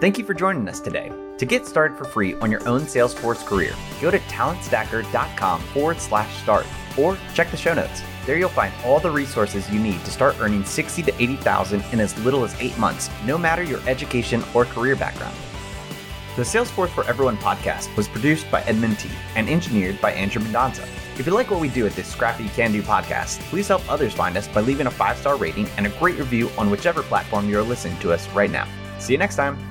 Thank 0.00 0.18
you 0.18 0.24
for 0.24 0.34
joining 0.34 0.68
us 0.68 0.80
today. 0.80 1.10
To 1.38 1.46
get 1.46 1.66
started 1.66 1.96
for 1.96 2.04
free 2.04 2.34
on 2.40 2.50
your 2.50 2.66
own 2.68 2.82
Salesforce 2.82 3.46
career, 3.46 3.72
go 4.00 4.10
to 4.10 4.18
talentstacker.com 4.18 5.60
forward 5.60 6.00
slash 6.00 6.36
start 6.42 6.66
or 6.98 7.16
check 7.32 7.52
the 7.52 7.56
show 7.56 7.74
notes. 7.74 8.02
There 8.26 8.36
you'll 8.36 8.48
find 8.48 8.74
all 8.84 8.98
the 8.98 9.10
resources 9.10 9.70
you 9.70 9.78
need 9.78 10.04
to 10.04 10.10
start 10.10 10.36
earning 10.40 10.64
60 10.64 11.02
to 11.04 11.22
80,000 11.22 11.84
in 11.92 12.00
as 12.00 12.18
little 12.24 12.44
as 12.44 12.56
8 12.60 12.76
months, 12.78 13.08
no 13.24 13.38
matter 13.38 13.62
your 13.62 13.80
education 13.88 14.42
or 14.52 14.64
career 14.64 14.96
background. 14.96 15.36
The 16.34 16.42
Salesforce 16.42 16.90
for 16.90 17.04
Everyone 17.04 17.36
podcast 17.38 17.96
was 17.96 18.08
produced 18.08 18.50
by 18.50 18.62
Edmund 18.62 18.98
T 18.98 19.08
and 19.36 19.48
engineered 19.48 20.00
by 20.00 20.12
Andrew 20.12 20.42
Mendonza. 20.42 20.86
If 21.18 21.26
you 21.26 21.32
like 21.34 21.50
what 21.50 21.60
we 21.60 21.68
do 21.68 21.86
at 21.86 21.94
this 21.94 22.08
scrappy 22.08 22.48
can 22.48 22.72
do 22.72 22.82
podcast, 22.82 23.38
please 23.50 23.68
help 23.68 23.88
others 23.90 24.12
find 24.12 24.36
us 24.36 24.48
by 24.48 24.60
leaving 24.60 24.88
a 24.88 24.90
five 24.90 25.16
star 25.16 25.36
rating 25.36 25.68
and 25.76 25.86
a 25.86 25.98
great 25.98 26.16
review 26.16 26.50
on 26.58 26.70
whichever 26.70 27.02
platform 27.02 27.48
you're 27.48 27.62
listening 27.62 27.98
to 28.00 28.12
us 28.12 28.28
right 28.30 28.50
now. 28.50 28.68
See 28.98 29.14
you 29.14 29.18
next 29.18 29.36
time. 29.36 29.67